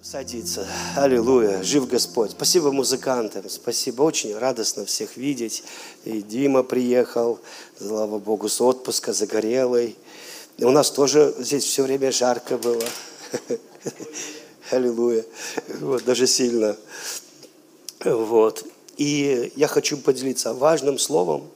Садиться. 0.00 0.66
Аллилуйя. 0.96 1.62
Жив 1.62 1.86
Господь. 1.86 2.30
Спасибо 2.30 2.72
музыкантам. 2.72 3.46
Спасибо. 3.50 4.04
Очень 4.04 4.38
радостно 4.38 4.86
всех 4.86 5.18
видеть. 5.18 5.64
И 6.06 6.22
Дима 6.22 6.62
приехал, 6.62 7.40
слава 7.78 8.18
Богу, 8.18 8.48
с 8.48 8.58
отпуска, 8.62 9.12
загорелый. 9.12 9.98
И 10.56 10.64
у 10.64 10.70
нас 10.70 10.90
тоже 10.90 11.34
здесь 11.38 11.64
все 11.64 11.82
время 11.82 12.10
жарко 12.10 12.56
было. 12.56 12.84
Аллилуйя. 14.70 15.26
Вот, 15.80 16.04
даже 16.04 16.26
сильно. 16.26 16.74
Вот. 18.02 18.64
И 18.98 19.52
я 19.56 19.66
хочу 19.66 19.96
поделиться 19.96 20.52
важным 20.52 20.98
словом. 20.98 21.48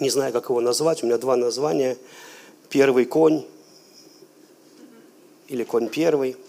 Не 0.00 0.08
знаю, 0.08 0.32
как 0.32 0.48
его 0.48 0.60
назвать. 0.60 1.02
У 1.02 1.06
меня 1.06 1.18
два 1.18 1.36
названия. 1.36 1.98
Первый 2.70 3.04
конь 3.04 3.44
или 5.48 5.62
конь 5.64 5.88
первый– 5.88 6.36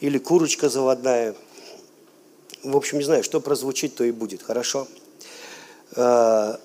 или 0.00 0.18
курочка 0.18 0.68
заводная. 0.68 1.34
В 2.62 2.76
общем, 2.76 2.98
не 2.98 3.04
знаю, 3.04 3.24
что 3.24 3.40
прозвучит, 3.40 3.94
то 3.94 4.04
и 4.04 4.10
будет, 4.10 4.42
хорошо? 4.42 4.86
Э, 5.96 6.56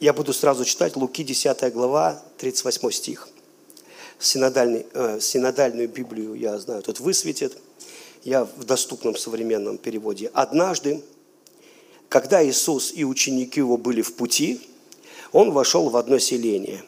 я 0.00 0.12
буду 0.12 0.32
сразу 0.32 0.64
читать 0.64 0.96
Луки 0.96 1.22
10 1.24 1.72
глава, 1.72 2.22
38 2.38 2.90
стих. 2.90 3.28
Синодальный, 4.18 4.86
э, 4.92 5.20
синодальную 5.20 5.88
Библию, 5.88 6.34
я 6.34 6.58
знаю, 6.58 6.82
тут 6.82 7.00
высветит. 7.00 7.56
Я 8.24 8.44
в 8.44 8.64
доступном 8.64 9.16
современном 9.16 9.78
переводе. 9.78 10.30
«Однажды, 10.32 11.02
когда 12.08 12.46
Иисус 12.46 12.92
и 12.94 13.04
ученики 13.04 13.60
его 13.60 13.76
были 13.76 14.02
в 14.02 14.14
пути, 14.14 14.60
он 15.32 15.50
вошел 15.50 15.88
в 15.88 15.96
одно 15.96 16.18
селение. 16.18 16.84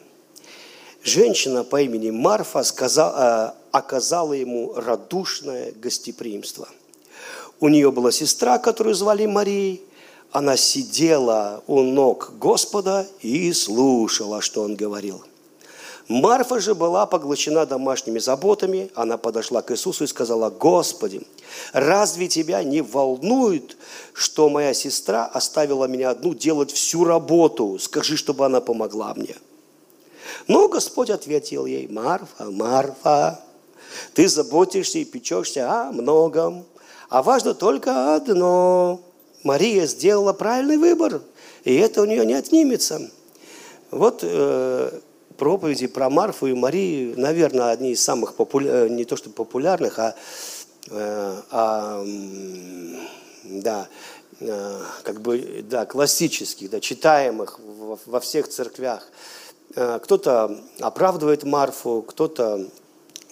Женщина 1.03 1.63
по 1.63 1.81
имени 1.81 2.09
Марфа 2.09 2.63
сказала, 2.63 3.53
э, 3.53 3.67
оказала 3.71 4.33
ему 4.33 4.73
радушное 4.75 5.71
гостеприимство. 5.73 6.69
У 7.59 7.69
нее 7.69 7.91
была 7.91 8.11
сестра, 8.11 8.57
которую 8.57 8.95
звали 8.95 9.25
Марией. 9.25 9.81
Она 10.31 10.57
сидела 10.57 11.63
у 11.67 11.81
ног 11.81 12.33
Господа 12.39 13.07
и 13.21 13.53
слушала, 13.53 14.41
что 14.41 14.63
он 14.63 14.75
говорил. 14.75 15.23
Марфа 16.07 16.59
же 16.59 16.75
была 16.75 17.05
поглощена 17.07 17.65
домашними 17.65 18.19
заботами. 18.19 18.91
Она 18.93 19.17
подошла 19.17 19.61
к 19.61 19.71
Иисусу 19.71 20.03
и 20.03 20.07
сказала, 20.07 20.49
«Господи, 20.51 21.25
разве 21.73 22.27
тебя 22.27 22.63
не 22.63 22.81
волнует, 22.81 23.75
что 24.13 24.49
моя 24.49 24.73
сестра 24.73 25.25
оставила 25.25 25.85
меня 25.85 26.11
одну 26.11 26.35
делать 26.35 26.71
всю 26.71 27.05
работу? 27.05 27.79
Скажи, 27.79 28.17
чтобы 28.17 28.45
она 28.45 28.61
помогла 28.61 29.13
мне». 29.15 29.35
Но 30.47 30.67
Господь 30.67 31.09
ответил 31.09 31.65
ей, 31.65 31.87
«Марфа, 31.87 32.51
Марфа, 32.51 33.41
ты 34.13 34.27
заботишься 34.27 34.99
и 34.99 35.05
печешься 35.05 35.69
о 35.71 35.91
многом, 35.91 36.65
а 37.09 37.23
важно 37.23 37.53
только 37.53 38.15
одно. 38.15 39.01
Мария 39.43 39.85
сделала 39.85 40.33
правильный 40.33 40.77
выбор, 40.77 41.21
и 41.63 41.75
это 41.75 42.01
у 42.01 42.05
нее 42.05 42.25
не 42.25 42.33
отнимется. 42.33 43.09
Вот 43.91 44.19
э, 44.23 44.99
проповеди 45.37 45.87
про 45.87 46.09
Марфу 46.09 46.47
и 46.47 46.53
Марию, 46.53 47.19
наверное, 47.19 47.71
одни 47.71 47.91
из 47.91 48.03
самых 48.03 48.35
популярных, 48.35 48.91
э, 48.91 48.93
не 48.93 49.05
то 49.05 49.15
что 49.15 49.29
популярных, 49.29 49.99
а, 49.99 50.15
э, 50.89 51.41
а 51.51 52.05
да, 53.43 53.87
э, 54.39 54.81
как 55.03 55.21
бы, 55.21 55.63
да, 55.69 55.85
классических, 55.85 56.69
да, 56.69 56.79
читаемых 56.79 57.59
во, 58.05 58.19
всех 58.19 58.47
церквях. 58.47 59.07
Кто-то 59.73 60.57
оправдывает 60.79 61.43
Марфу, 61.43 62.01
кто-то 62.07 62.67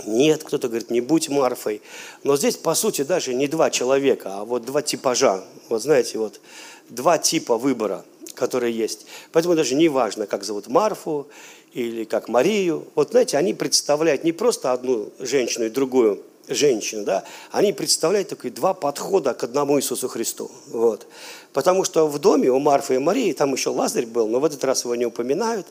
нет, 0.06 0.44
кто-то 0.44 0.68
говорит, 0.68 0.90
не 0.90 1.00
будь 1.00 1.30
Марфой. 1.30 1.82
Но 2.24 2.36
здесь, 2.36 2.58
по 2.58 2.74
сути, 2.76 3.04
даже 3.04 3.34
не 3.34 3.48
два 3.48 3.70
человека, 3.70 4.40
а 4.40 4.46
вот 4.46 4.66
два 4.66 4.82
типажа. 4.82 5.44
Вот 5.70 5.82
знаете, 5.82 6.18
вот 6.18 6.42
два 6.90 7.18
типа 7.18 7.58
выбора, 7.58 8.04
которые 8.36 8.76
есть. 8.76 9.06
Поэтому 9.32 9.56
даже 9.56 9.76
не 9.76 9.90
важно, 9.90 10.28
как 10.28 10.44
зовут 10.44 10.68
Марфу 10.68 11.28
или 11.74 12.04
как 12.04 12.30
Марию. 12.30 12.88
Вот 12.96 13.12
знаете, 13.12 13.38
они 13.38 13.54
представляют 13.54 14.24
не 14.24 14.32
просто 14.32 14.72
одну 14.72 15.12
женщину 15.20 15.66
и 15.66 15.70
другую 15.70 16.22
женщину, 16.48 17.04
да, 17.06 17.24
они 17.52 17.74
представляют 17.74 18.30
такие 18.30 18.54
два 18.54 18.74
подхода 18.74 19.34
к 19.34 19.44
одному 19.44 19.80
Иисусу 19.80 20.08
Христу. 20.08 20.52
Вот. 20.68 21.08
Потому 21.54 21.84
что 21.84 22.08
в 22.08 22.20
доме 22.20 22.50
у 22.50 22.60
Марфы 22.60 22.96
и 22.96 23.00
Марии, 23.00 23.32
там 23.34 23.54
еще 23.54 23.70
Лазарь 23.70 24.06
был, 24.06 24.28
но 24.28 24.40
в 24.40 24.46
этот 24.46 24.64
раз 24.64 24.84
его 24.84 24.96
не 24.96 25.06
упоминают, 25.06 25.68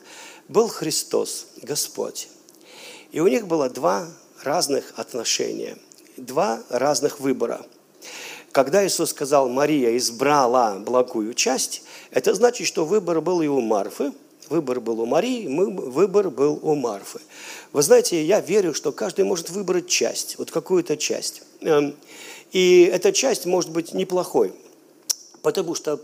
был 0.47 0.67
Христос, 0.67 1.47
Господь. 1.61 2.27
И 3.11 3.19
у 3.19 3.27
них 3.27 3.47
было 3.47 3.69
два 3.69 4.07
разных 4.41 4.93
отношения, 4.95 5.77
два 6.17 6.61
разных 6.69 7.19
выбора. 7.19 7.65
Когда 8.51 8.85
Иисус 8.85 9.11
сказал, 9.11 9.49
Мария 9.49 9.95
избрала 9.97 10.75
благую 10.79 11.33
часть, 11.33 11.83
это 12.11 12.33
значит, 12.33 12.67
что 12.67 12.85
выбор 12.85 13.21
был 13.21 13.41
и 13.41 13.47
у 13.47 13.61
Марфы, 13.61 14.11
выбор 14.49 14.79
был 14.79 15.01
у 15.01 15.05
Марии, 15.05 15.47
выбор 15.47 16.29
был 16.29 16.59
у 16.61 16.75
Марфы. 16.75 17.19
Вы 17.71 17.81
знаете, 17.81 18.23
я 18.23 18.39
верю, 18.39 18.73
что 18.73 18.91
каждый 18.91 19.25
может 19.25 19.49
выбрать 19.49 19.87
часть, 19.87 20.37
вот 20.37 20.51
какую-то 20.51 20.97
часть. 20.97 21.43
Эм, 21.61 21.95
и 22.51 22.83
эта 22.83 23.11
часть 23.11 23.45
может 23.45 23.71
быть 23.71 23.93
неплохой, 23.93 24.53
потому 25.41 25.75
что 25.75 25.99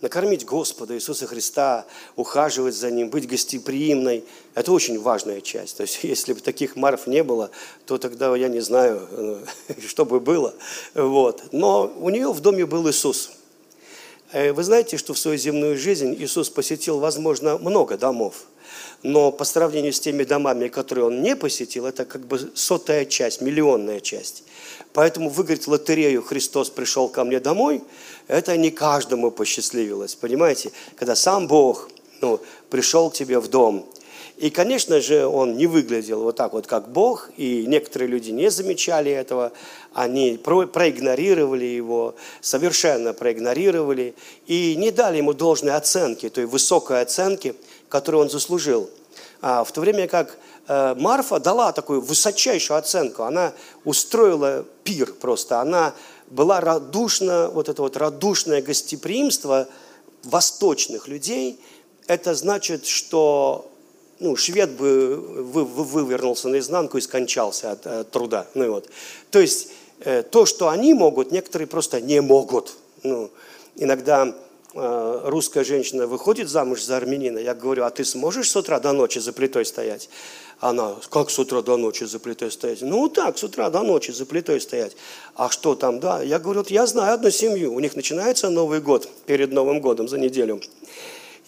накормить 0.00 0.44
Господа 0.44 0.94
Иисуса 0.94 1.26
Христа, 1.26 1.86
ухаживать 2.16 2.74
за 2.74 2.90
Ним, 2.90 3.10
быть 3.10 3.28
гостеприимной– 3.28 4.24
это 4.54 4.72
очень 4.72 5.00
важная 5.00 5.40
часть. 5.40 5.76
То 5.76 5.82
есть, 5.82 6.00
если 6.02 6.32
бы 6.32 6.40
таких 6.40 6.76
марф 6.76 7.06
не 7.06 7.22
было, 7.22 7.50
то 7.86 7.98
тогда 7.98 8.34
я 8.36 8.48
не 8.48 8.60
знаю, 8.60 9.06
э, 9.10 9.44
что 9.86 10.04
бы 10.04 10.20
было. 10.20 10.54
Вот. 10.94 11.42
Но 11.52 11.92
у 11.98 12.10
нее 12.10 12.32
в 12.32 12.40
доме 12.40 12.66
был 12.66 12.88
Иисус. 12.88 13.30
Э, 14.32 14.52
вы 14.52 14.62
знаете, 14.62 14.96
что 14.96 15.14
в 15.14 15.18
свою 15.18 15.38
земную 15.38 15.76
жизнь 15.76 16.14
Иисус 16.18 16.50
посетил, 16.50 16.98
возможно, 16.98 17.58
много 17.58 17.96
домов. 17.96 18.46
Но 19.02 19.32
по 19.32 19.44
сравнению 19.44 19.92
с 19.92 20.00
теми 20.00 20.24
домами, 20.24 20.68
которые 20.68 21.06
он 21.06 21.22
не 21.22 21.34
посетил, 21.34 21.86
это 21.86 22.04
как 22.04 22.26
бы 22.26 22.50
сотая 22.54 23.06
часть, 23.06 23.40
миллионная 23.40 24.00
часть. 24.00 24.44
Поэтому 24.92 25.30
выиграть 25.30 25.66
лотерею 25.66 26.22
«Христос 26.22 26.70
пришел 26.70 27.08
ко 27.08 27.24
мне 27.24 27.40
домой» 27.40 27.82
это 28.30 28.56
не 28.56 28.70
каждому 28.70 29.32
посчастливилось, 29.32 30.14
понимаете? 30.14 30.70
Когда 30.96 31.16
сам 31.16 31.48
Бог 31.48 31.90
ну, 32.20 32.40
пришел 32.68 33.10
к 33.10 33.14
тебе 33.14 33.40
в 33.40 33.48
дом. 33.48 33.86
И, 34.40 34.48
конечно 34.48 35.02
же, 35.02 35.26
он 35.26 35.58
не 35.58 35.66
выглядел 35.66 36.22
вот 36.22 36.36
так 36.36 36.54
вот, 36.54 36.66
как 36.66 36.88
Бог, 36.88 37.28
и 37.36 37.66
некоторые 37.66 38.08
люди 38.08 38.30
не 38.30 38.50
замечали 38.50 39.12
этого, 39.12 39.52
они 39.92 40.40
про 40.42 40.66
проигнорировали 40.66 41.66
его, 41.66 42.14
совершенно 42.40 43.12
проигнорировали, 43.12 44.14
и 44.46 44.76
не 44.76 44.92
дали 44.92 45.18
ему 45.18 45.34
должной 45.34 45.74
оценки, 45.74 46.30
той 46.30 46.46
высокой 46.46 47.02
оценки, 47.02 47.54
которую 47.90 48.22
он 48.22 48.30
заслужил. 48.30 48.88
А 49.42 49.62
в 49.62 49.72
то 49.72 49.82
время 49.82 50.08
как 50.08 50.38
э, 50.68 50.94
Марфа 50.94 51.38
дала 51.38 51.72
такую 51.72 52.00
высочайшую 52.00 52.78
оценку, 52.78 53.24
она 53.24 53.52
устроила 53.84 54.64
пир 54.84 55.12
просто, 55.12 55.60
она 55.60 55.92
была 56.30 56.62
радушна, 56.62 57.50
вот 57.50 57.68
это 57.68 57.82
вот 57.82 57.94
радушное 57.98 58.62
гостеприимство 58.62 59.68
восточных 60.24 61.08
людей, 61.08 61.60
это 62.06 62.34
значит, 62.34 62.86
что 62.86 63.70
ну, 64.20 64.36
швед 64.36 64.70
бы 64.70 65.16
вы, 65.16 65.64
вы, 65.64 65.84
вывернулся 65.84 66.48
наизнанку 66.48 66.98
и 66.98 67.00
скончался 67.00 67.72
от, 67.72 67.86
от 67.86 68.10
труда. 68.10 68.46
Ну, 68.54 68.70
вот. 68.70 68.88
То 69.30 69.40
есть 69.40 69.72
э, 70.00 70.22
то, 70.22 70.46
что 70.46 70.68
они 70.68 70.94
могут, 70.94 71.32
некоторые 71.32 71.66
просто 71.66 72.00
не 72.00 72.20
могут. 72.20 72.76
Ну, 73.02 73.30
иногда 73.76 74.34
э, 74.74 75.20
русская 75.24 75.64
женщина 75.64 76.06
выходит 76.06 76.48
замуж 76.48 76.82
за 76.82 76.98
армянина, 76.98 77.38
я 77.38 77.54
говорю, 77.54 77.84
а 77.84 77.90
ты 77.90 78.04
сможешь 78.04 78.50
с 78.50 78.56
утра 78.56 78.78
до 78.78 78.92
ночи 78.92 79.18
за 79.18 79.32
плитой 79.32 79.64
стоять? 79.64 80.10
Она, 80.60 80.96
как 81.08 81.30
с 81.30 81.38
утра 81.38 81.62
до 81.62 81.78
ночи 81.78 82.04
за 82.04 82.18
плитой 82.18 82.50
стоять? 82.50 82.82
Ну, 82.82 83.08
так, 83.08 83.38
с 83.38 83.42
утра 83.42 83.70
до 83.70 83.82
ночи 83.82 84.10
за 84.10 84.26
плитой 84.26 84.60
стоять. 84.60 84.94
А 85.34 85.48
что 85.48 85.74
там, 85.74 86.00
да? 86.00 86.22
Я 86.22 86.38
говорю, 86.38 86.60
вот 86.60 86.70
я 86.70 86.86
знаю 86.86 87.14
одну 87.14 87.30
семью. 87.30 87.72
У 87.72 87.80
них 87.80 87.96
начинается 87.96 88.50
Новый 88.50 88.82
год 88.82 89.08
перед 89.24 89.52
Новым 89.52 89.80
годом 89.80 90.06
за 90.06 90.18
неделю. 90.18 90.60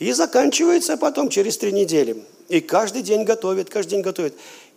И 0.03 0.13
заканчивается 0.13 0.97
потом 0.97 1.29
через 1.29 1.59
три 1.59 1.71
недели. 1.71 2.25
И 2.49 2.61
каждый 2.61 3.03
день 3.03 3.23
готовит, 3.23 3.71
каждый 3.71 3.91
день 3.91 4.03
готовит. 4.03 4.35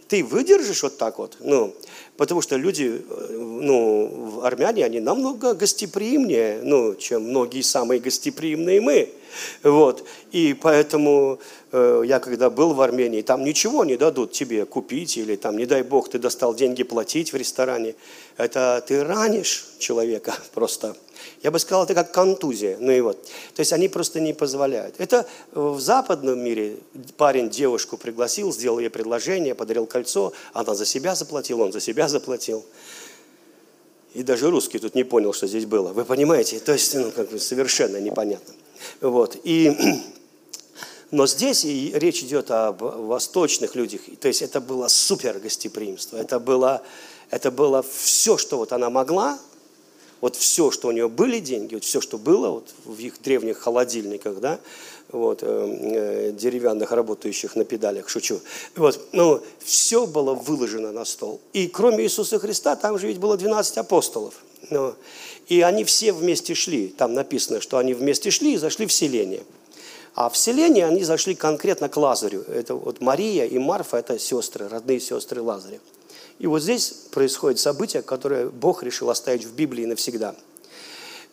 Ты 0.08 0.24
выдержишь 0.24 0.84
вот 0.84 1.00
так 1.00 1.18
вот? 1.18 1.38
Ну, 1.40 1.74
потому 2.16 2.42
что 2.42 2.58
люди, 2.58 3.02
э, 3.10 3.38
ну, 3.40 4.42
армяне, 4.44 4.86
они 4.86 5.00
намного 5.00 5.56
гостеприимнее, 5.56 6.60
ну, 6.62 6.94
чем 6.94 7.24
многие 7.24 7.64
самые 7.64 8.00
гостеприимные 8.00 8.82
мы. 8.82 9.10
Вот. 9.64 10.06
И 10.32 10.54
поэтому 10.54 11.40
э, 11.72 12.04
я 12.06 12.20
когда 12.20 12.52
был 12.52 12.76
в 12.76 12.82
Армении, 12.82 13.24
там 13.24 13.44
ничего 13.44 13.84
не 13.84 13.98
дадут 13.98 14.32
тебе 14.32 14.66
купить, 14.66 15.18
или 15.18 15.36
там, 15.38 15.58
не 15.58 15.66
дай 15.66 15.82
бог, 15.82 16.08
ты 16.08 16.20
достал 16.20 16.54
деньги 16.54 16.84
платить 16.84 17.34
в 17.34 17.36
ресторане. 17.36 17.96
Это 18.38 18.84
ты 18.88 19.04
ранишь 19.04 19.66
человека 19.80 20.36
просто. 20.54 20.96
Я 21.44 21.52
бы 21.52 21.60
сказал, 21.60 21.84
это 21.84 21.94
как 21.94 22.12
контузия. 22.12 22.78
Ну 22.80 22.92
и 22.92 23.02
вот. 23.02 23.24
То 23.54 23.60
есть 23.60 23.74
они 23.74 23.88
просто 23.88 24.20
не 24.20 24.34
позволяют. 24.34 24.96
Это 24.98 25.28
в 25.52 25.80
западном 25.80 26.40
мире 26.40 26.78
парень 27.18 27.50
девушку 27.50 27.98
пригласил, 27.98 28.52
сделал 28.52 28.80
ей 28.80 28.90
предложение, 28.90 29.56
подарил 29.56 29.86
кольцо, 29.86 30.34
она 30.54 30.76
за 30.76 30.86
себя 30.86 31.16
заплатила, 31.16 31.64
он 31.64 31.72
за 31.72 31.80
себя 31.80 32.08
заплатил. 32.08 32.66
И 34.16 34.24
даже 34.24 34.50
русский 34.50 34.80
тут 34.80 34.96
не 34.96 35.04
понял, 35.04 35.34
что 35.34 35.46
здесь 35.46 35.66
было. 35.66 35.92
Вы 35.92 36.06
понимаете? 36.06 36.60
То 36.60 36.72
есть, 36.72 36.96
ну, 36.96 37.12
как 37.12 37.30
бы 37.32 37.38
совершенно 37.38 37.98
непонятно. 37.98 38.54
Вот. 39.02 39.38
И, 39.44 39.76
но 41.12 41.28
здесь 41.28 41.66
и 41.66 41.92
речь 41.94 42.24
идет 42.24 42.50
о 42.50 42.72
восточных 42.72 43.76
людях. 43.76 44.02
То 44.22 44.30
есть 44.30 44.42
это 44.42 44.62
было 44.62 44.88
супер 44.88 45.40
гостеприимство. 45.40 46.16
Это 46.16 46.40
было, 46.40 46.82
это 47.30 47.52
было 47.52 47.84
все, 47.84 48.38
что 48.38 48.58
вот 48.58 48.72
она 48.72 48.90
могла, 48.90 49.38
вот 50.22 50.36
все, 50.36 50.72
что 50.72 50.88
у 50.88 50.92
нее 50.92 51.10
были 51.10 51.40
деньги, 51.40 51.76
вот 51.76 51.84
все, 51.84 52.02
что 52.02 52.18
было 52.18 52.50
вот 52.50 52.74
в 52.86 53.00
их 53.00 53.22
древних 53.22 53.58
холодильниках, 53.58 54.40
да, 54.40 54.60
вот, 55.12 55.40
э, 55.42 55.46
э, 55.48 56.32
деревянных, 56.32 56.92
работающих 56.92 57.56
на 57.56 57.64
педалях, 57.64 58.10
шучу. 58.10 58.40
Вот, 58.76 59.00
ну, 59.12 59.42
все 59.60 60.08
было 60.08 60.34
выложено 60.34 60.92
на 60.92 61.06
стол. 61.06 61.40
И 61.54 61.68
кроме 61.68 62.04
Иисуса 62.04 62.40
Христа, 62.40 62.76
там 62.76 62.98
же 63.00 63.08
ведь 63.08 63.20
было 63.20 63.38
12 63.38 63.78
апостолов. 63.78 64.34
Ну, 64.70 64.96
и 65.48 65.62
они 65.62 65.84
все 65.84 66.12
вместе 66.12 66.56
шли. 66.56 66.88
Там 66.88 67.14
написано, 67.14 67.62
что 67.62 67.78
они 67.78 67.94
вместе 67.94 68.32
шли 68.32 68.54
и 68.54 68.58
зашли 68.58 68.88
в 68.88 68.92
селение. 68.92 69.44
А 70.16 70.30
в 70.30 70.38
селение 70.38 70.86
они 70.86 71.04
зашли 71.04 71.36
конкретно 71.36 71.90
к 71.90 71.98
Лазарю. 71.98 72.42
Это 72.44 72.74
вот 72.74 73.02
Мария 73.02 73.46
и 73.46 73.58
Марфа– 73.60 73.98
это 74.00 74.18
сестры, 74.18 74.68
родные 74.68 75.00
сестры 75.00 75.42
Лазаря. 75.42 75.80
И 76.40 76.48
вот 76.48 76.62
здесь 76.62 76.90
происходит 77.12 77.60
событие, 77.60 78.02
которое 78.02 78.48
Бог 78.48 78.84
решил 78.84 79.10
оставить 79.10 79.46
в 79.46 79.54
Библии 79.56 79.86
навсегда. 79.86 80.36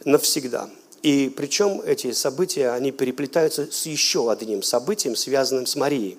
Навсегда. 0.05 0.71
И 1.03 1.33
причем 1.37 1.81
эти 1.81 2.13
события, 2.13 2.71
они 2.71 2.93
переплетаются 2.93 3.71
с 3.71 3.87
еще 3.87 4.31
одним 4.31 4.63
событием, 4.63 5.17
связанным 5.17 5.67
с 5.67 5.75
Марией 5.75 6.19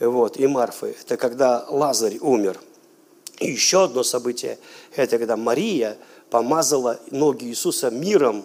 вот, 0.00 0.36
и 0.36 0.46
Марфой. 0.46 0.96
Это 1.00 1.16
когда 1.16 1.64
Лазарь 1.68 2.18
умер. 2.20 2.60
И 3.38 3.50
еще 3.50 3.84
одно 3.84 4.02
событие, 4.02 4.58
это 4.94 5.18
когда 5.18 5.36
Мария 5.36 5.96
помазала 6.30 6.98
ноги 7.10 7.44
Иисуса 7.44 7.90
миром, 7.90 8.44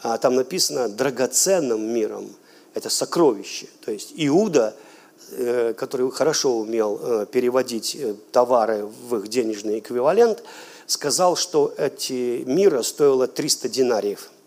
а 0.00 0.18
там 0.18 0.34
написано 0.34 0.88
драгоценным 0.88 1.80
миром. 1.80 2.34
Это 2.74 2.90
сокровище. 2.90 3.68
То 3.84 3.92
есть 3.92 4.12
Иуда, 4.16 4.74
который 5.76 6.10
хорошо 6.10 6.58
умел 6.58 7.00
э, 7.02 7.26
переводить 7.30 7.96
э, 7.96 8.14
товары 8.32 8.86
в 9.08 9.16
их 9.16 9.28
денежный 9.28 9.78
эквивалент, 9.78 10.42
сказал, 10.86 11.36
что 11.36 11.72
эти 11.76 12.44
мира 12.46 12.82
стоило 12.82 13.26
300 13.26 13.68
динариев– 13.68 14.30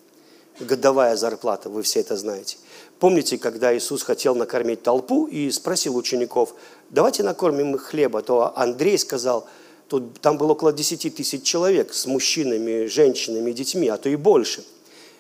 годовая 0.59 1.15
зарплата, 1.15 1.69
вы 1.69 1.83
все 1.83 1.99
это 1.99 2.17
знаете. 2.17 2.57
Помните, 2.99 3.37
когда 3.37 3.75
Иисус 3.75 4.03
хотел 4.03 4.35
накормить 4.35 4.83
толпу 4.83 5.27
и 5.27 5.51
спросил 5.51 5.95
учеников, 5.95 6.55
давайте 6.89 7.23
накормим 7.23 7.75
их 7.75 7.83
хлеба, 7.83 8.21
то 8.21 8.53
Андрей 8.57 8.97
сказал, 8.97 9.47
тут, 9.87 10.19
там 10.19 10.37
было 10.37 10.53
около 10.53 10.73
10 10.73 11.15
тысяч 11.15 11.43
человек 11.43 11.93
с 11.93 12.05
мужчинами, 12.05 12.85
женщинами, 12.85 13.51
детьми, 13.51 13.87
а 13.87 13.97
то 13.97 14.09
и 14.09 14.15
больше. 14.15 14.63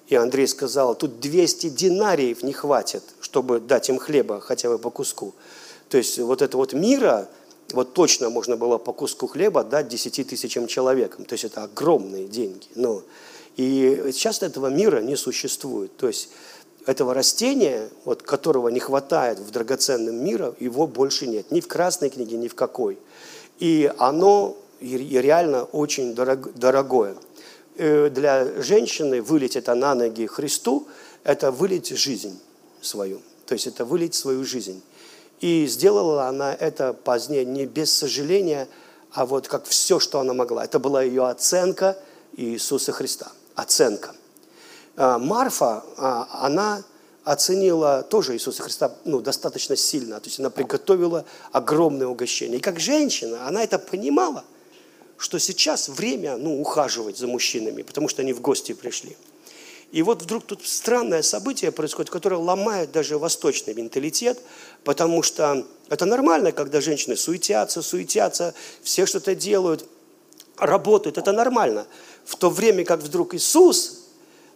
И 0.07 0.15
Андрей 0.15 0.47
сказал, 0.47 0.95
тут 0.95 1.19
200 1.19 1.69
динариев 1.69 2.41
не 2.41 2.53
хватит, 2.53 3.03
чтобы 3.27 3.59
дать 3.59 3.89
им 3.89 3.97
хлеба 3.97 4.39
хотя 4.39 4.69
бы 4.69 4.79
по 4.79 4.89
куску. 4.89 5.33
То 5.89 5.97
есть 5.97 6.17
вот 6.17 6.41
это 6.41 6.55
вот 6.55 6.71
мира, 6.71 7.27
вот 7.73 7.93
точно 7.93 8.29
можно 8.29 8.55
было 8.55 8.77
по 8.77 8.93
куску 8.93 9.27
хлеба 9.27 9.65
дать 9.65 9.89
10 9.89 10.29
тысячам 10.29 10.65
человекам. 10.67 11.25
То 11.25 11.33
есть 11.33 11.43
это 11.43 11.63
огромные 11.63 12.25
деньги. 12.25 12.67
Но 12.75 13.03
и 13.57 14.13
часто 14.15 14.45
этого 14.45 14.67
мира 14.67 15.01
не 15.01 15.17
существует. 15.17 15.97
То 15.97 16.07
есть 16.07 16.29
этого 16.85 17.13
растения, 17.13 17.89
вот, 18.05 18.23
которого 18.23 18.69
не 18.69 18.79
хватает 18.79 19.39
в 19.39 19.51
драгоценном 19.51 20.15
мире, 20.15 20.53
его 20.61 20.87
больше 20.87 21.27
нет. 21.27 21.51
Ни 21.51 21.59
в 21.59 21.67
Красной 21.67 22.09
книге, 22.09 22.37
ни 22.37 22.47
в 22.47 22.55
какой. 22.55 22.97
И 23.59 23.91
оно 23.97 24.55
реально 24.79 25.65
очень 25.65 26.15
дорог, 26.15 26.53
дорогое. 26.53 27.17
Э, 27.75 28.09
для 28.09 28.61
женщины 28.61 29.21
вылить 29.21 29.57
это 29.57 29.75
на 29.75 29.95
ноги 29.95 30.27
Христу– 30.27 30.87
это 31.25 31.51
вылить 31.51 31.89
жизнь 31.89 32.39
свою. 32.81 33.21
То 33.45 33.53
есть 33.53 33.67
это 33.67 33.85
вылить 33.85 34.15
свою 34.15 34.43
жизнь. 34.43 34.81
И 35.39 35.67
сделала 35.67 36.27
она 36.27 36.53
это 36.53 36.93
позднее 36.93 37.45
не 37.45 37.65
без 37.65 37.93
сожаления, 37.93 38.67
а 39.11 39.25
вот 39.25 39.47
как 39.47 39.65
все, 39.65 39.99
что 39.99 40.19
она 40.19 40.33
могла. 40.33 40.65
Это 40.65 40.79
была 40.79 41.03
ее 41.03 41.27
оценка 41.27 41.97
Иисуса 42.35 42.91
Христа 42.91 43.31
оценка. 43.57 44.15
А, 44.95 45.17
Марфа, 45.17 45.83
а, 45.97 46.27
она 46.45 46.83
оценила 47.23 48.03
тоже 48.03 48.35
Иисуса 48.35 48.63
Христа 48.63 48.95
ну, 49.03 49.19
достаточно 49.19 49.75
сильно. 49.75 50.19
То 50.19 50.27
есть 50.27 50.39
она 50.39 50.49
приготовила 50.49 51.25
огромное 51.51 52.07
угощение. 52.07 52.59
И 52.59 52.61
как 52.61 52.79
женщина, 52.79 53.47
она 53.47 53.63
это 53.63 53.79
понимала, 53.79 54.45
что 55.17 55.39
сейчас 55.39 55.89
время 55.89 56.37
ну, 56.37 56.61
ухаживать 56.61 57.17
за 57.17 57.27
мужчинами, 57.27 57.81
потому 57.81 58.07
что 58.07 58.21
они 58.21 58.31
в 58.31 58.39
гости 58.41 58.73
пришли. 58.73 59.17
И 59.91 60.01
вот 60.01 60.21
вдруг 60.21 60.45
тут 60.45 60.65
странное 60.67 61.21
событие 61.21 61.71
происходит, 61.71 62.09
которое 62.09 62.35
ломает 62.35 62.91
даже 62.91 63.17
восточный 63.17 63.73
менталитет, 63.73 64.41
потому 64.83 65.23
что 65.23 65.65
это 65.89 66.05
нормально, 66.05 66.51
когда 66.51 66.81
женщины 66.81 67.15
суетятся, 67.15 67.81
суетятся, 67.81 68.53
все 68.83 69.05
что-то 69.05 69.33
делают, 69.33 69.85
работают, 70.57 71.17
это 71.17 71.31
нормально 71.31 71.87
в 72.27 72.35
то 72.35 72.49
время 72.49 72.83
как 72.83 72.99
вдруг 72.99 73.33
Иисус 73.33 74.03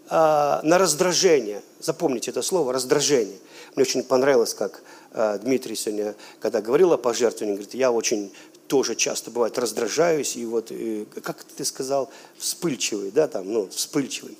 э, 0.09 0.13
на 0.13 0.77
раздражение, 0.77 1.63
запомните 1.79 2.31
это 2.31 2.41
слово, 2.41 2.73
раздражение. 2.73 3.37
Мне 3.75 3.83
очень 3.83 4.03
понравилось, 4.03 4.53
как 4.53 4.83
э, 5.13 5.39
Дмитрий 5.41 5.75
сегодня, 5.75 6.15
когда 6.41 6.61
говорил 6.61 6.91
о 6.91 6.97
пожертвовании, 6.97 7.55
говорит, 7.55 7.73
я 7.73 7.93
очень 7.93 8.33
тоже 8.67 8.95
часто 8.95 9.31
бывает 9.31 9.57
раздражаюсь, 9.57 10.35
и 10.35 10.45
вот, 10.45 10.71
и, 10.71 11.07
как 11.23 11.43
ты 11.45 11.63
сказал, 11.63 12.09
вспыльчивый, 12.37 13.11
да, 13.11 13.29
там, 13.29 13.51
ну, 13.51 13.69
вспыльчивый. 13.69 14.37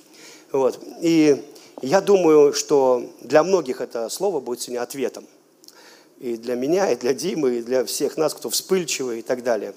Вот. 0.52 0.78
И 1.00 1.42
я 1.80 2.00
думаю, 2.00 2.52
что 2.52 3.10
для 3.22 3.42
многих 3.42 3.80
это 3.80 4.08
слово 4.08 4.40
будет 4.40 4.60
сегодня 4.60 4.82
ответом. 4.82 5.26
И 6.20 6.36
для 6.36 6.54
меня, 6.54 6.92
и 6.92 6.96
для 6.96 7.14
Димы, 7.14 7.56
и 7.56 7.62
для 7.62 7.84
всех 7.84 8.16
нас, 8.16 8.34
кто 8.34 8.50
вспыльчивый 8.50 9.20
и 9.20 9.22
так 9.22 9.42
далее. 9.42 9.74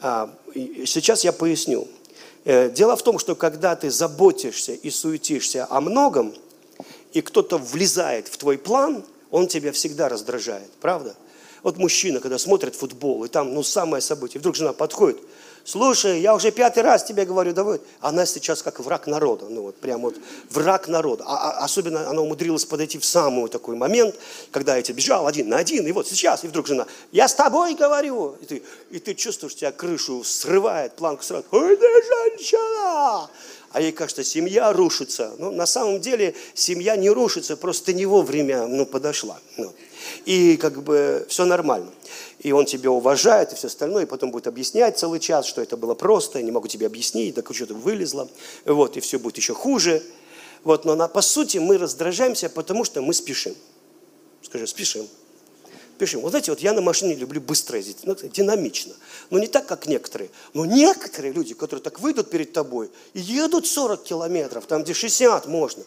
А, 0.00 0.34
сейчас 0.86 1.24
я 1.24 1.32
поясню. 1.32 1.86
Э, 2.44 2.70
дело 2.70 2.96
в 2.96 3.02
том, 3.02 3.18
что 3.18 3.34
когда 3.34 3.76
ты 3.76 3.90
заботишься 3.90 4.72
и 4.72 4.90
суетишься 4.90 5.66
о 5.68 5.80
многом, 5.80 6.34
и 7.12 7.20
кто-то 7.20 7.58
влезает 7.58 8.28
в 8.28 8.36
твой 8.36 8.56
план, 8.56 9.04
он 9.30 9.46
тебя 9.46 9.72
всегда 9.72 10.08
раздражает, 10.08 10.70
правда? 10.80 11.14
Вот 11.62 11.78
мужчина, 11.78 12.20
когда 12.20 12.38
смотрит 12.38 12.74
футбол, 12.74 13.24
и 13.24 13.28
там, 13.28 13.54
ну, 13.54 13.62
самое 13.62 14.00
событие, 14.00 14.40
вдруг 14.40 14.56
жена 14.56 14.72
подходит, 14.72 15.18
слушай, 15.64 16.20
я 16.20 16.34
уже 16.34 16.50
пятый 16.50 16.82
раз 16.82 17.04
тебе 17.04 17.24
говорю, 17.24 17.52
давай. 17.52 17.80
Она 18.00 18.26
сейчас 18.26 18.62
как 18.62 18.80
враг 18.80 19.06
народа, 19.06 19.46
ну 19.48 19.62
вот 19.62 19.76
прям 19.76 20.02
вот 20.02 20.16
враг 20.50 20.88
народа. 20.88 21.24
А, 21.26 21.50
а, 21.50 21.64
особенно 21.64 22.08
она 22.08 22.22
умудрилась 22.22 22.64
подойти 22.64 22.98
в 22.98 23.04
самый 23.04 23.48
такой 23.48 23.76
момент, 23.76 24.14
когда 24.50 24.76
я 24.76 24.82
тебе 24.82 24.96
бежал 24.96 25.26
один 25.26 25.48
на 25.48 25.56
один, 25.58 25.86
и 25.86 25.92
вот 25.92 26.06
сейчас, 26.08 26.44
и 26.44 26.48
вдруг 26.48 26.66
жена, 26.66 26.86
я 27.12 27.28
с 27.28 27.34
тобой 27.34 27.74
говорю. 27.74 28.36
И 28.40 28.46
ты, 28.46 28.62
и 28.90 28.98
ты 28.98 29.14
чувствуешь, 29.14 29.54
тебя 29.54 29.72
крышу 29.72 30.22
срывает, 30.24 30.94
планку 30.96 31.22
срывает. 31.22 31.46
Ой, 31.50 31.76
ты 31.76 31.86
женщина! 31.86 33.28
а 33.74 33.80
ей 33.80 33.90
кажется, 33.90 34.22
семья 34.22 34.72
рушится. 34.72 35.32
Ну, 35.38 35.50
на 35.50 35.66
самом 35.66 36.00
деле 36.00 36.36
семья 36.54 36.94
не 36.94 37.10
рушится, 37.10 37.56
просто 37.56 37.92
не 37.92 38.06
вовремя 38.06 38.68
ну, 38.68 38.86
подошла. 38.86 39.40
Ну. 39.56 39.72
И 40.26 40.56
как 40.58 40.80
бы 40.84 41.26
все 41.28 41.44
нормально 41.44 41.90
и 42.44 42.52
он 42.52 42.66
тебя 42.66 42.90
уважает, 42.90 43.52
и 43.52 43.56
все 43.56 43.68
остальное, 43.68 44.02
и 44.02 44.06
потом 44.06 44.30
будет 44.30 44.46
объяснять 44.46 44.98
целый 44.98 45.18
час, 45.18 45.46
что 45.46 45.62
это 45.62 45.78
было 45.78 45.94
просто, 45.94 46.38
я 46.38 46.44
не 46.44 46.52
могу 46.52 46.68
тебе 46.68 46.86
объяснить, 46.86 47.34
так 47.34 47.52
что-то 47.52 47.72
вылезло, 47.72 48.28
вот, 48.66 48.98
и 48.98 49.00
все 49.00 49.18
будет 49.18 49.38
еще 49.38 49.54
хуже. 49.54 50.02
Вот, 50.62 50.84
но 50.84 50.94
на, 50.94 51.08
по 51.08 51.22
сути 51.22 51.56
мы 51.56 51.78
раздражаемся, 51.78 52.50
потому 52.50 52.84
что 52.84 53.00
мы 53.00 53.14
спешим. 53.14 53.54
Скажи, 54.42 54.66
спешим. 54.66 55.08
Спешим. 55.96 56.20
Вот 56.20 56.30
знаете, 56.30 56.52
вот 56.52 56.60
я 56.60 56.74
на 56.74 56.82
машине 56.82 57.14
люблю 57.14 57.40
быстро 57.40 57.78
ездить, 57.78 58.00
ну, 58.04 58.14
динамично. 58.14 58.92
Но 59.30 59.38
не 59.38 59.46
так, 59.46 59.66
как 59.66 59.86
некоторые. 59.86 60.30
Но 60.52 60.66
некоторые 60.66 61.32
люди, 61.32 61.54
которые 61.54 61.82
так 61.82 62.00
выйдут 62.00 62.28
перед 62.28 62.52
тобой 62.52 62.90
и 63.14 63.20
едут 63.20 63.66
40 63.66 64.02
километров, 64.02 64.66
там, 64.66 64.82
где 64.82 64.92
60 64.92 65.46
можно. 65.46 65.82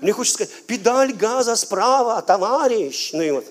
Мне 0.00 0.12
хочется 0.12 0.44
сказать, 0.44 0.64
педаль 0.66 1.12
газа 1.12 1.54
справа, 1.54 2.22
товарищ. 2.22 3.10
Ну 3.12 3.22
и 3.22 3.30
вот. 3.30 3.44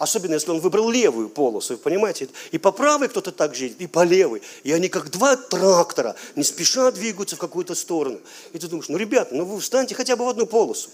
Особенно, 0.00 0.32
если 0.32 0.50
он 0.50 0.60
выбрал 0.60 0.88
левую 0.88 1.28
полосу, 1.28 1.74
вы 1.74 1.78
понимаете? 1.78 2.30
И 2.52 2.56
по 2.56 2.72
правой 2.72 3.08
кто-то 3.08 3.32
так 3.32 3.54
же 3.54 3.64
едет, 3.64 3.82
и 3.82 3.86
по 3.86 4.02
левой. 4.02 4.40
И 4.64 4.72
они 4.72 4.88
как 4.88 5.10
два 5.10 5.36
трактора, 5.36 6.16
не 6.36 6.42
спеша 6.42 6.90
двигаются 6.90 7.36
в 7.36 7.38
какую-то 7.38 7.74
сторону. 7.74 8.18
И 8.54 8.58
ты 8.58 8.66
думаешь, 8.66 8.88
ну, 8.88 8.96
ребята, 8.96 9.34
ну 9.34 9.44
вы 9.44 9.60
встаньте 9.60 9.94
хотя 9.94 10.16
бы 10.16 10.24
в 10.24 10.30
одну 10.30 10.46
полосу. 10.46 10.88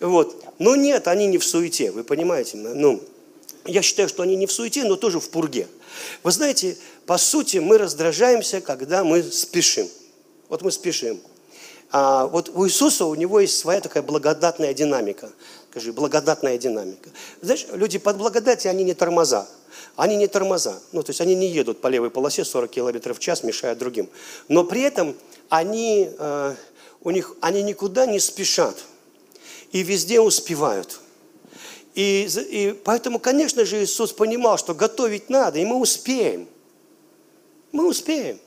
Вот. 0.00 0.44
Но 0.58 0.74
нет, 0.74 1.06
они 1.06 1.28
не 1.28 1.38
в 1.38 1.44
суете, 1.44 1.92
вы 1.92 2.02
понимаете? 2.02 2.56
Ну, 2.56 3.00
я 3.64 3.80
считаю, 3.80 4.08
что 4.08 4.24
они 4.24 4.34
не 4.34 4.48
в 4.48 4.52
суете, 4.52 4.82
но 4.82 4.96
тоже 4.96 5.20
в 5.20 5.30
пурге. 5.30 5.68
Вы 6.24 6.32
знаете, 6.32 6.76
по 7.06 7.16
сути, 7.16 7.58
мы 7.58 7.78
раздражаемся, 7.78 8.60
когда 8.60 9.04
мы 9.04 9.22
спешим. 9.22 9.88
Вот 10.48 10.62
мы 10.62 10.72
спешим. 10.72 11.20
А 11.90 12.26
вот 12.26 12.50
у 12.50 12.66
Иисуса 12.66 13.04
у 13.06 13.14
него 13.14 13.40
есть 13.40 13.56
своя 13.56 13.80
такая 13.80 14.02
благодатная 14.02 14.74
динамика. 14.74 15.30
Скажи, 15.70 15.92
благодатная 15.92 16.56
динамика. 16.56 17.10
Знаешь, 17.42 17.66
люди 17.72 17.98
под 17.98 18.16
благодати, 18.16 18.68
они 18.68 18.84
не 18.84 18.94
тормоза. 18.94 19.46
Они 19.96 20.16
не 20.16 20.26
тормоза. 20.26 20.80
Ну, 20.92 21.02
то 21.02 21.10
есть 21.10 21.20
они 21.20 21.34
не 21.34 21.48
едут 21.48 21.80
по 21.80 21.88
левой 21.88 22.10
полосе 22.10 22.44
40 22.44 22.70
км 22.70 23.14
в 23.14 23.18
час, 23.18 23.42
мешая 23.42 23.74
другим. 23.74 24.08
Но 24.48 24.64
при 24.64 24.80
этом 24.80 25.14
они, 25.50 26.10
э, 26.18 26.54
у 27.02 27.10
них, 27.10 27.36
они 27.40 27.62
никуда 27.62 28.06
не 28.06 28.18
спешат. 28.18 28.76
И 29.72 29.82
везде 29.82 30.20
успевают. 30.20 31.00
И, 31.94 32.28
и 32.50 32.80
поэтому, 32.84 33.18
конечно 33.18 33.64
же, 33.64 33.82
Иисус 33.82 34.12
понимал, 34.12 34.56
что 34.56 34.74
готовить 34.74 35.28
надо, 35.28 35.58
и 35.58 35.64
мы 35.64 35.76
успеем. 35.76 36.48
Мы 37.72 37.86
успеем. 37.86 38.38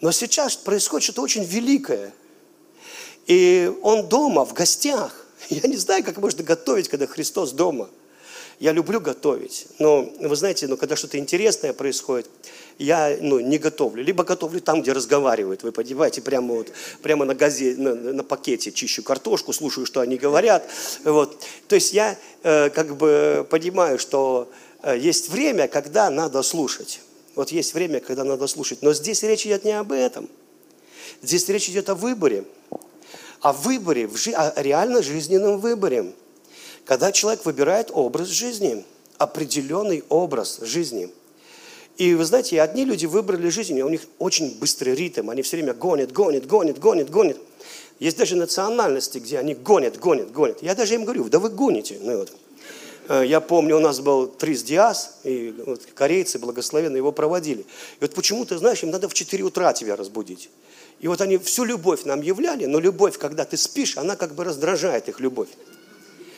Но 0.00 0.10
сейчас 0.12 0.56
происходит 0.56 1.04
что-то 1.04 1.22
очень 1.22 1.44
великое. 1.44 2.12
И 3.26 3.70
он 3.82 4.08
дома, 4.08 4.44
в 4.44 4.54
гостях. 4.54 5.27
Я 5.48 5.68
не 5.68 5.76
знаю, 5.76 6.04
как 6.04 6.18
можно 6.18 6.42
готовить, 6.42 6.88
когда 6.88 7.06
Христос 7.06 7.52
дома. 7.52 7.88
Я 8.60 8.72
люблю 8.72 9.00
готовить, 9.00 9.68
но 9.78 10.12
вы 10.18 10.34
знаете, 10.34 10.66
но 10.66 10.76
когда 10.76 10.96
что-то 10.96 11.16
интересное 11.16 11.72
происходит, 11.72 12.28
я 12.78 13.16
ну, 13.20 13.38
не 13.38 13.56
готовлю. 13.56 14.02
Либо 14.02 14.24
готовлю 14.24 14.60
там, 14.60 14.82
где 14.82 14.92
разговаривают, 14.92 15.62
вы 15.62 15.70
понимаете, 15.70 16.22
прямо, 16.22 16.54
вот, 16.54 16.72
прямо 17.00 17.24
на, 17.24 17.36
газе, 17.36 17.76
на, 17.76 17.94
на 17.94 18.24
пакете 18.24 18.72
чищу 18.72 19.04
картошку, 19.04 19.52
слушаю, 19.52 19.86
что 19.86 20.00
они 20.00 20.16
говорят. 20.16 20.68
Вот. 21.04 21.40
То 21.68 21.76
есть 21.76 21.92
я 21.92 22.18
э, 22.42 22.70
как 22.70 22.96
бы 22.96 23.46
понимаю, 23.48 24.00
что 24.00 24.50
э, 24.82 24.98
есть 24.98 25.28
время, 25.28 25.68
когда 25.68 26.10
надо 26.10 26.42
слушать. 26.42 27.00
Вот 27.36 27.52
есть 27.52 27.74
время, 27.74 28.00
когда 28.00 28.24
надо 28.24 28.48
слушать. 28.48 28.82
Но 28.82 28.92
здесь 28.92 29.22
речь 29.22 29.46
идет 29.46 29.64
не 29.64 29.78
об 29.78 29.92
этом. 29.92 30.28
Здесь 31.22 31.48
речь 31.48 31.68
идет 31.68 31.88
о 31.90 31.94
выборе 31.94 32.44
о 33.40 33.52
выборе, 33.52 34.08
о 34.34 34.62
реально 34.62 35.02
жизненном 35.02 35.58
выборе. 35.58 36.12
Когда 36.84 37.12
человек 37.12 37.44
выбирает 37.44 37.90
образ 37.92 38.28
жизни, 38.28 38.84
определенный 39.18 40.04
образ 40.08 40.60
жизни. 40.62 41.10
И 41.96 42.14
вы 42.14 42.24
знаете, 42.24 42.62
одни 42.62 42.84
люди 42.84 43.06
выбрали 43.06 43.48
жизнь, 43.48 43.80
у 43.82 43.88
них 43.88 44.02
очень 44.18 44.56
быстрый 44.58 44.94
ритм, 44.94 45.30
они 45.30 45.42
все 45.42 45.56
время 45.56 45.74
гонят, 45.74 46.12
гонят, 46.12 46.46
гонят, 46.46 46.78
гонят, 46.78 47.10
гонят. 47.10 47.36
Есть 47.98 48.16
даже 48.16 48.36
национальности, 48.36 49.18
где 49.18 49.38
они 49.38 49.54
гонят, 49.54 49.98
гонят, 49.98 50.30
гонят. 50.30 50.62
Я 50.62 50.76
даже 50.76 50.94
им 50.94 51.04
говорю, 51.04 51.24
да 51.24 51.40
вы 51.40 51.50
гоните. 51.50 51.98
Ну, 52.00 52.18
вот. 52.18 52.32
Э, 53.08 53.24
я 53.26 53.40
помню, 53.40 53.76
у 53.76 53.80
нас 53.80 53.98
был 53.98 54.28
Трис 54.28 54.62
Диас, 54.62 55.18
и 55.24 55.52
вот 55.66 55.80
корейцы 55.94 56.38
благословенно 56.38 56.96
его 56.96 57.10
проводили. 57.10 57.62
И 57.62 57.66
вот 58.00 58.14
почему-то, 58.14 58.56
знаешь, 58.56 58.84
им 58.84 58.90
надо 58.90 59.08
в 59.08 59.14
4 59.14 59.42
утра 59.42 59.72
тебя 59.72 59.96
разбудить. 59.96 60.50
И 61.00 61.08
вот 61.08 61.20
они 61.20 61.38
всю 61.38 61.64
любовь 61.64 62.04
нам 62.04 62.22
являли, 62.22 62.64
но 62.64 62.80
любовь, 62.80 63.18
когда 63.18 63.44
ты 63.44 63.56
спишь, 63.56 63.96
она 63.96 64.16
как 64.16 64.34
бы 64.34 64.44
раздражает 64.44 65.08
их 65.08 65.20
любовь. 65.20 65.48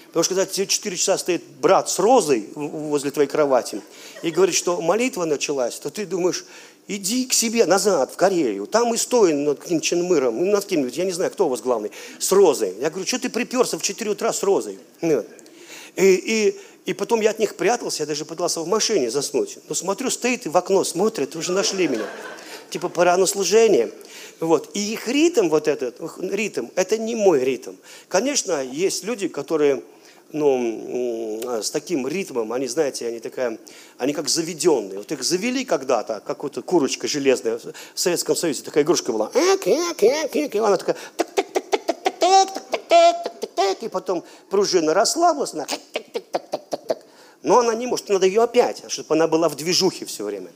Потому 0.09 0.25
что 0.25 0.35
когда 0.35 0.45
тебе 0.45 0.67
4 0.67 0.97
часа 0.97 1.19
стоит 1.19 1.45
брат 1.61 1.89
с 1.89 1.99
розой 1.99 2.49
возле 2.55 3.13
твоей 3.13 3.29
кровати 3.29 3.81
и 4.23 4.31
говорит, 4.31 4.57
что 4.57 4.81
молитва 4.81 5.25
началась, 5.25 5.77
то 5.77 5.89
ты 5.89 6.05
думаешь, 6.05 6.45
иди 6.89 7.27
к 7.27 7.33
себе 7.33 7.65
назад, 7.65 8.13
в 8.13 8.17
Корею, 8.17 8.67
там 8.67 8.93
и 8.93 8.97
стой 8.97 9.33
над 9.35 9.61
каким-то 9.61 9.87
Ченмыром, 9.87 10.37
ну, 10.37 10.51
над 10.51 10.65
кем-нибудь, 10.65 10.97
я 10.97 11.05
не 11.05 11.13
знаю, 11.13 11.31
кто 11.31 11.47
у 11.47 11.49
вас 11.49 11.61
главный, 11.61 11.93
с 12.19 12.33
розой. 12.33 12.75
Я 12.81 12.91
говорю, 12.91 13.07
что 13.07 13.21
ты 13.21 13.31
приперся 13.31 13.79
в 13.79 13.83
4 13.83 14.11
утра 14.11 14.33
с 14.33 14.43
розой? 14.43 14.81
И, 15.01 15.23
и, 15.97 16.61
и 16.87 16.93
потом 16.93 17.21
я 17.21 17.31
от 17.31 17.39
них 17.39 17.55
прятался, 17.55 18.03
я 18.03 18.07
даже 18.07 18.25
пытался 18.25 18.61
в 18.61 18.67
машине 18.67 19.13
заснуть. 19.13 19.59
Но 19.69 19.77
смотрю, 19.77 20.11
стоит 20.11 20.47
и 20.47 20.49
в 20.49 20.57
окно 20.57 20.83
смотрит, 20.83 21.37
уже 21.37 21.53
нашли 21.53 21.87
меня. 21.87 22.07
Типа 22.71 22.89
пора 22.89 23.27
служение. 23.27 23.91
Вот. 24.39 24.71
И 24.75 24.93
их 24.93 25.09
ритм, 25.09 25.49
вот 25.49 25.69
этот 25.69 26.01
ритм, 26.21 26.69
это 26.77 26.97
не 26.97 27.15
мой 27.15 27.45
ритм. 27.45 27.75
Конечно, 28.09 28.63
есть 28.63 29.05
люди, 29.05 29.29
которые 29.29 29.83
ну, 30.33 31.41
с 31.63 31.71
таким 31.71 32.07
ритмом, 32.07 32.53
они, 32.53 32.69
знаете, 32.69 33.09
они 33.09 33.21
такая, 33.21 33.59
они 33.99 34.13
как 34.13 34.29
заведенные. 34.29 34.99
Вот 34.99 35.11
их 35.11 35.23
завели 35.23 35.65
когда-то, 35.65 36.23
как 36.25 36.43
вот 36.43 36.63
курочка 36.65 37.09
железная. 37.09 37.59
В 37.59 38.01
Советском 38.01 38.37
Союзе 38.37 38.63
такая 38.63 38.85
игрушка 38.85 39.13
была. 39.13 39.31
И 39.35 40.59
она 40.59 40.77
такая 40.77 40.97
и 43.81 43.89
потом 43.89 44.25
пружина 44.49 44.95
расслабилась, 44.95 45.55
она 45.55 45.67
но 47.43 47.61
она 47.61 47.75
не 47.75 47.87
может, 47.87 48.09
надо 48.09 48.27
ее 48.27 48.43
опять, 48.43 48.83
чтобы 48.89 49.15
она 49.15 49.27
была 49.27 49.49
в 49.49 49.57
движухе 49.57 50.05
все 50.05 50.25
время. 50.25 50.51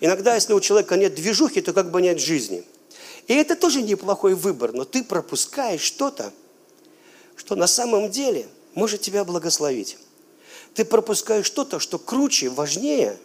Иногда, 0.00 0.34
если 0.34 0.52
у 0.52 0.60
человека 0.60 0.96
нет 0.96 1.14
движухи, 1.14 1.60
то 1.60 1.72
как 1.72 1.90
бы 1.90 2.02
нет 2.02 2.20
жизни. 2.20 2.64
И 3.26 3.34
это 3.34 3.56
тоже 3.56 3.82
неплохой 3.82 4.34
выбор, 4.34 4.72
но 4.72 4.84
ты 4.84 5.02
пропускаешь 5.02 5.80
что-то, 5.80 6.32
что 7.36 7.56
на 7.56 7.66
самом 7.66 8.10
деле 8.10 8.46
может 8.74 9.00
тебя 9.00 9.24
благословить. 9.24 9.96
Ты 10.74 10.84
пропускаешь 10.84 11.46
что-то, 11.46 11.78
что 11.78 11.98
круче, 11.98 12.48
важнее, 12.48 13.18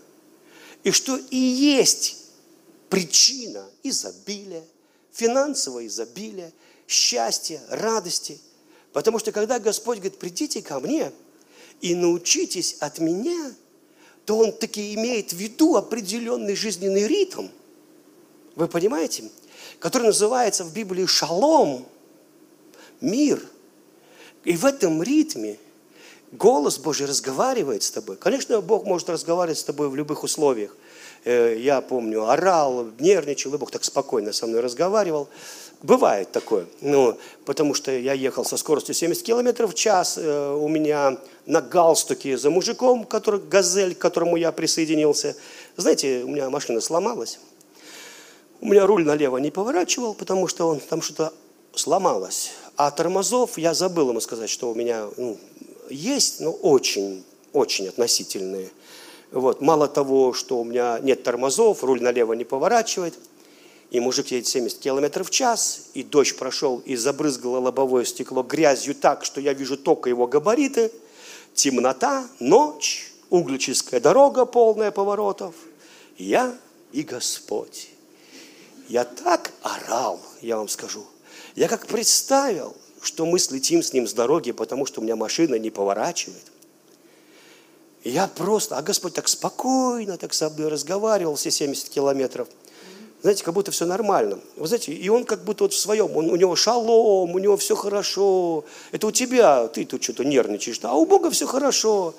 и 0.83 0.91
что 0.91 1.17
и 1.17 1.37
есть 1.37 2.17
причина 2.89 3.65
изобилия, 3.83 4.63
финансового 5.11 5.85
изобилия, 5.85 6.53
счастья, 6.87 7.61
радости. 7.69 8.39
Потому 8.93 9.19
что 9.19 9.31
когда 9.31 9.59
Господь 9.59 9.97
говорит, 9.97 10.19
придите 10.19 10.61
ко 10.61 10.79
мне 10.79 11.11
и 11.81 11.95
научитесь 11.95 12.77
от 12.79 12.99
меня, 12.99 13.53
то 14.25 14.37
Он 14.37 14.51
таки 14.51 14.93
имеет 14.93 15.31
в 15.33 15.37
виду 15.37 15.75
определенный 15.75 16.55
жизненный 16.55 17.07
ритм. 17.07 17.47
Вы 18.55 18.67
понимаете? 18.67 19.25
который 19.79 20.07
называется 20.07 20.63
в 20.63 20.73
Библии 20.73 21.05
шалом, 21.05 21.85
мир. 23.01 23.41
И 24.43 24.55
в 24.55 24.65
этом 24.65 25.01
ритме 25.01 25.57
голос 26.31 26.77
Божий 26.77 27.07
разговаривает 27.07 27.83
с 27.83 27.91
тобой. 27.91 28.17
Конечно, 28.17 28.61
Бог 28.61 28.85
может 28.85 29.09
разговаривать 29.09 29.57
с 29.57 29.63
тобой 29.63 29.89
в 29.89 29.95
любых 29.95 30.23
условиях. 30.23 30.75
Э, 31.25 31.55
я 31.57 31.81
помню, 31.81 32.29
орал, 32.29 32.87
нервничал, 32.99 33.53
и 33.53 33.57
Бог 33.57 33.71
так 33.71 33.83
спокойно 33.83 34.31
со 34.33 34.47
мной 34.47 34.61
разговаривал. 34.61 35.29
Бывает 35.81 36.33
такое, 36.33 36.65
ну, 36.81 37.17
потому 37.45 37.73
что 37.73 37.91
я 37.91 38.11
ехал 38.11 38.43
со 38.43 38.57
скоростью 38.57 38.93
70 38.93 39.23
км 39.23 39.65
в 39.65 39.73
час, 39.73 40.17
э, 40.17 40.53
у 40.53 40.67
меня 40.67 41.17
на 41.45 41.61
галстуке 41.61 42.37
за 42.37 42.49
мужиком, 42.49 43.05
который, 43.05 43.39
газель, 43.39 43.95
к 43.95 43.97
которому 43.97 44.35
я 44.35 44.51
присоединился. 44.51 45.37
Знаете, 45.77 46.23
у 46.25 46.27
меня 46.27 46.49
машина 46.49 46.81
сломалась, 46.81 47.39
у 48.59 48.67
меня 48.67 48.85
руль 48.85 49.05
налево 49.05 49.37
не 49.37 49.51
поворачивал, 49.51 50.13
потому 50.13 50.49
что 50.49 50.67
он 50.67 50.81
там 50.81 51.01
что-то 51.01 51.33
сломалось. 51.73 52.51
А 52.75 52.91
тормозов 52.91 53.57
я 53.57 53.73
забыл 53.73 54.09
ему 54.09 54.19
сказать, 54.19 54.49
что 54.49 54.71
у 54.71 54.75
меня 54.75 55.07
ну, 55.15 55.37
есть, 55.89 56.41
но 56.41 56.51
очень, 56.51 57.23
очень 57.53 57.87
относительные. 57.87 58.69
Вот. 59.31 59.61
Мало 59.61 59.87
того, 59.87 60.33
что 60.33 60.59
у 60.59 60.65
меня 60.65 60.99
нет 61.01 61.23
тормозов, 61.23 61.85
руль 61.85 62.01
налево 62.01 62.33
не 62.33 62.43
поворачивает, 62.43 63.13
и 63.91 63.99
мужик 63.99 64.27
едет 64.27 64.47
70 64.47 64.79
км 64.79 65.23
в 65.23 65.29
час, 65.29 65.87
и 65.93 66.03
дождь 66.03 66.37
прошел 66.37 66.81
и 66.85 66.95
забрызгало 66.95 67.59
лобовое 67.59 68.05
стекло 68.05 68.43
грязью 68.43 68.93
так, 68.93 69.25
что 69.25 69.41
я 69.41 69.53
вижу 69.53 69.77
только 69.77 70.09
его 70.09 70.27
габариты, 70.27 70.91
темнота, 71.55 72.27
ночь, 72.39 73.11
углическая 73.29 73.99
дорога, 73.99 74.45
полная 74.45 74.91
поворотов. 74.91 75.55
Я 76.17 76.55
и 76.91 77.01
Господь. 77.01 77.89
Я 78.87 79.05
так 79.05 79.51
орал, 79.61 80.19
я 80.41 80.57
вам 80.57 80.67
скажу. 80.67 81.05
Я 81.55 81.67
как 81.67 81.87
представил, 81.87 82.75
что 83.01 83.25
мы 83.25 83.39
слетим 83.39 83.81
с 83.81 83.93
ним 83.93 84.07
с 84.07 84.13
дороги, 84.13 84.51
потому 84.51 84.85
что 84.85 84.99
у 84.99 85.03
меня 85.03 85.15
машина 85.15 85.55
не 85.55 85.69
поворачивает. 85.69 86.43
Я 88.03 88.27
просто, 88.27 88.77
а 88.77 88.81
Господь 88.81 89.13
так 89.13 89.27
спокойно 89.27 90.17
так 90.17 90.33
со 90.33 90.49
мной 90.49 90.69
разговаривал 90.69 91.35
все 91.35 91.51
70 91.51 91.89
километров. 91.89 92.47
Знаете, 93.21 93.43
как 93.43 93.53
будто 93.53 93.71
все 93.71 93.85
нормально. 93.85 94.39
Вы 94.55 94.67
знаете, 94.67 94.93
и 94.93 95.09
он 95.09 95.25
как 95.25 95.43
будто 95.43 95.65
вот 95.65 95.73
в 95.73 95.79
своем, 95.79 96.15
он, 96.15 96.29
у 96.29 96.37
него 96.37 96.55
шалом, 96.55 97.35
у 97.35 97.39
него 97.39 97.57
все 97.57 97.75
хорошо. 97.75 98.63
Это 98.93 99.07
у 99.07 99.11
тебя, 99.11 99.67
ты 99.67 99.83
тут 99.83 100.01
что-то 100.01 100.23
нервничаешь, 100.23 100.79
а 100.83 100.95
у 100.95 101.05
Бога 101.05 101.29
все 101.29 101.45
хорошо. 101.45 102.13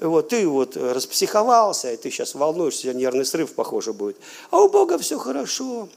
Вот, 0.00 0.30
ты 0.30 0.48
вот 0.48 0.76
распсиховался, 0.76 1.92
и 1.92 1.96
ты 1.98 2.10
сейчас 2.10 2.34
волнуешься, 2.34 2.94
нервный 2.94 3.26
срыв, 3.26 3.52
похоже, 3.52 3.92
будет. 3.92 4.16
А 4.50 4.62
у 4.62 4.70
Бога 4.70 4.96
все 4.96 5.18
хорошо. 5.18 5.90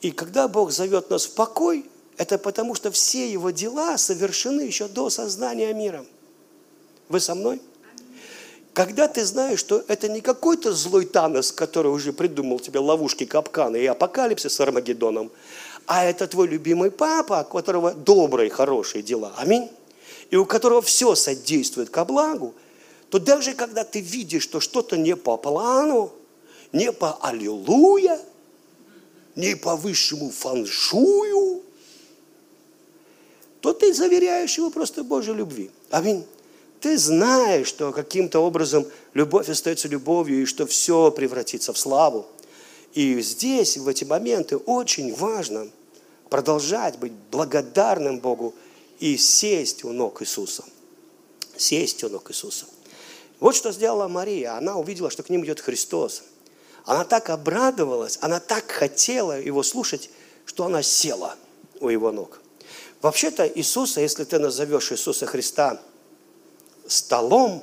И 0.00 0.10
когда 0.10 0.48
Бог 0.48 0.72
зовет 0.72 1.10
нас 1.10 1.26
в 1.26 1.34
покой, 1.34 1.86
это 2.16 2.36
потому, 2.36 2.74
что 2.74 2.90
все 2.90 3.30
его 3.30 3.50
дела 3.50 3.96
совершены 3.96 4.62
еще 4.62 4.88
до 4.88 5.08
создания 5.08 5.72
мира. 5.72 6.04
Вы 7.08 7.20
со 7.20 7.36
мной? 7.36 7.60
Когда 8.74 9.08
ты 9.08 9.24
знаешь, 9.24 9.60
что 9.60 9.82
это 9.88 10.08
не 10.08 10.20
какой-то 10.20 10.72
злой 10.72 11.06
Танос, 11.06 11.52
который 11.52 11.92
уже 11.92 12.12
придумал 12.12 12.58
тебе 12.58 12.80
ловушки, 12.80 13.24
капканы 13.24 13.78
и 13.78 13.86
апокалипсис 13.86 14.52
с 14.52 14.60
Армагеддоном, 14.60 15.30
а 15.86 16.04
это 16.04 16.26
твой 16.26 16.48
любимый 16.48 16.90
папа, 16.90 17.46
у 17.48 17.52
которого 17.52 17.94
добрые, 17.94 18.50
хорошие 18.50 19.02
дела. 19.02 19.32
Аминь. 19.38 19.70
И 20.30 20.36
у 20.36 20.44
которого 20.44 20.82
все 20.82 21.14
содействует 21.14 21.88
ко 21.88 22.04
благу, 22.04 22.54
то 23.08 23.18
даже 23.18 23.54
когда 23.54 23.84
ты 23.84 24.00
видишь, 24.00 24.42
что 24.42 24.60
что-то 24.60 24.96
не 24.96 25.16
по 25.16 25.36
плану, 25.36 26.12
не 26.72 26.92
по 26.92 27.18
аллилуйя– 27.22 28.20
не 29.36 29.56
по 29.56 29.76
высшему 29.76 30.30
фаншую, 30.30 31.62
то 33.60 33.72
ты 33.72 33.94
заверяешь 33.94 34.56
его 34.58 34.70
просто 34.70 35.02
Божьей 35.02 35.34
любви. 35.34 35.70
Аминь. 35.90 36.24
Ты 36.84 36.98
знаешь, 36.98 37.68
что 37.68 37.92
каким-то 37.92 38.40
образом 38.40 38.86
любовь 39.14 39.48
остается 39.48 39.88
любовью, 39.88 40.42
и 40.42 40.44
что 40.44 40.66
все 40.66 41.10
превратится 41.10 41.72
в 41.72 41.78
славу. 41.78 42.26
И 42.92 43.22
здесь, 43.22 43.78
в 43.78 43.88
эти 43.88 44.04
моменты, 44.04 44.58
очень 44.58 45.14
важно 45.14 45.70
продолжать 46.28 46.98
быть 46.98 47.12
благодарным 47.30 48.18
Богу 48.18 48.54
и 49.00 49.16
сесть 49.16 49.82
у 49.82 49.92
ног 49.92 50.20
Иисуса. 50.20 50.62
Сесть 51.56 52.04
у 52.04 52.10
ног 52.10 52.30
Иисуса. 52.30 52.66
Вот 53.40 53.56
что 53.56 53.72
сделала 53.72 54.06
Мария. 54.06 54.54
Она 54.54 54.76
увидела, 54.76 55.08
что 55.08 55.22
к 55.22 55.30
ним 55.30 55.42
идет 55.42 55.60
Христос. 55.60 56.22
Она 56.84 57.04
так 57.04 57.30
обрадовалась, 57.30 58.18
она 58.20 58.40
так 58.40 58.70
хотела 58.70 59.40
его 59.40 59.62
слушать, 59.62 60.10
что 60.44 60.66
она 60.66 60.82
села 60.82 61.36
у 61.80 61.88
его 61.88 62.12
ног. 62.12 62.42
Вообще-то 63.00 63.48
Иисуса, 63.48 64.02
если 64.02 64.24
ты 64.24 64.38
назовешь 64.38 64.92
Иисуса 64.92 65.24
Христа 65.24 65.80
столом, 66.86 67.62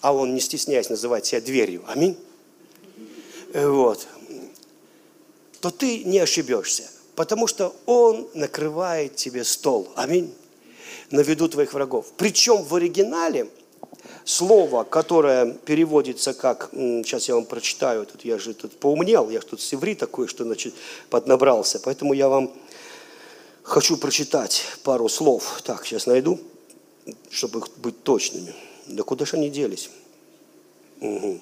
а 0.00 0.12
он, 0.12 0.34
не 0.34 0.40
стесняясь, 0.40 0.90
называет 0.90 1.26
себя 1.26 1.40
дверью, 1.40 1.84
аминь, 1.86 2.16
вот, 3.52 4.06
то 5.60 5.70
ты 5.70 6.04
не 6.04 6.18
ошибешься, 6.18 6.90
потому 7.14 7.46
что 7.46 7.74
он 7.86 8.28
накрывает 8.34 9.16
тебе 9.16 9.44
стол, 9.44 9.88
аминь, 9.96 10.34
на 11.10 11.20
виду 11.20 11.48
твоих 11.48 11.72
врагов. 11.72 12.12
Причем 12.16 12.62
в 12.62 12.74
оригинале 12.74 13.48
слово, 14.24 14.84
которое 14.84 15.52
переводится 15.52 16.34
как, 16.34 16.70
сейчас 16.72 17.28
я 17.28 17.34
вам 17.34 17.44
прочитаю, 17.44 18.06
тут 18.06 18.24
я 18.24 18.38
же 18.38 18.54
тут 18.54 18.78
поумнел, 18.78 19.30
я 19.30 19.40
тут 19.40 19.60
севри 19.60 19.94
такой, 19.94 20.28
что 20.28 20.44
значит 20.44 20.74
поднабрался, 21.08 21.78
поэтому 21.78 22.12
я 22.14 22.28
вам 22.28 22.52
Хочу 23.64 23.96
прочитать 23.96 24.62
пару 24.82 25.08
слов. 25.08 25.62
Так, 25.64 25.86
сейчас 25.86 26.04
найду, 26.04 26.38
чтобы 27.30 27.64
быть 27.76 28.02
точными. 28.02 28.54
Да 28.86 29.02
куда 29.02 29.24
же 29.24 29.36
они 29.36 29.50
делись? 29.50 29.90
Угу. 31.00 31.40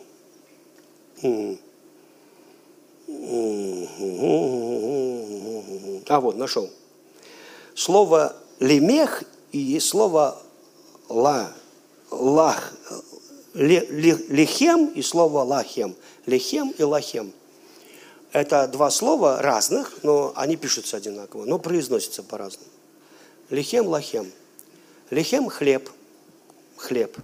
А 6.08 6.20
вот, 6.20 6.36
нашел. 6.36 6.70
Слово 7.74 8.36
лемех 8.60 9.24
и 9.52 9.78
слово 9.80 10.40
ла, 11.08 11.52
лах, 12.10 12.74
лехем 13.54 14.86
и 14.86 15.02
слово 15.02 15.42
лахем. 15.42 15.94
Лехем 16.26 16.72
и 16.78 16.82
лахем– 16.82 17.32
это 18.32 18.66
два 18.66 18.90
слова 18.90 19.42
разных, 19.42 20.02
но 20.02 20.32
они 20.34 20.56
пишутся 20.56 20.96
одинаково, 20.96 21.44
но 21.44 21.58
произносятся 21.58 22.22
по-разному. 22.22 22.70
Лихем, 23.50 23.86
лахем. 23.86 24.32
Лихем– 25.12 25.48
хлеб, 25.50 25.90
хлеб. 26.78 27.18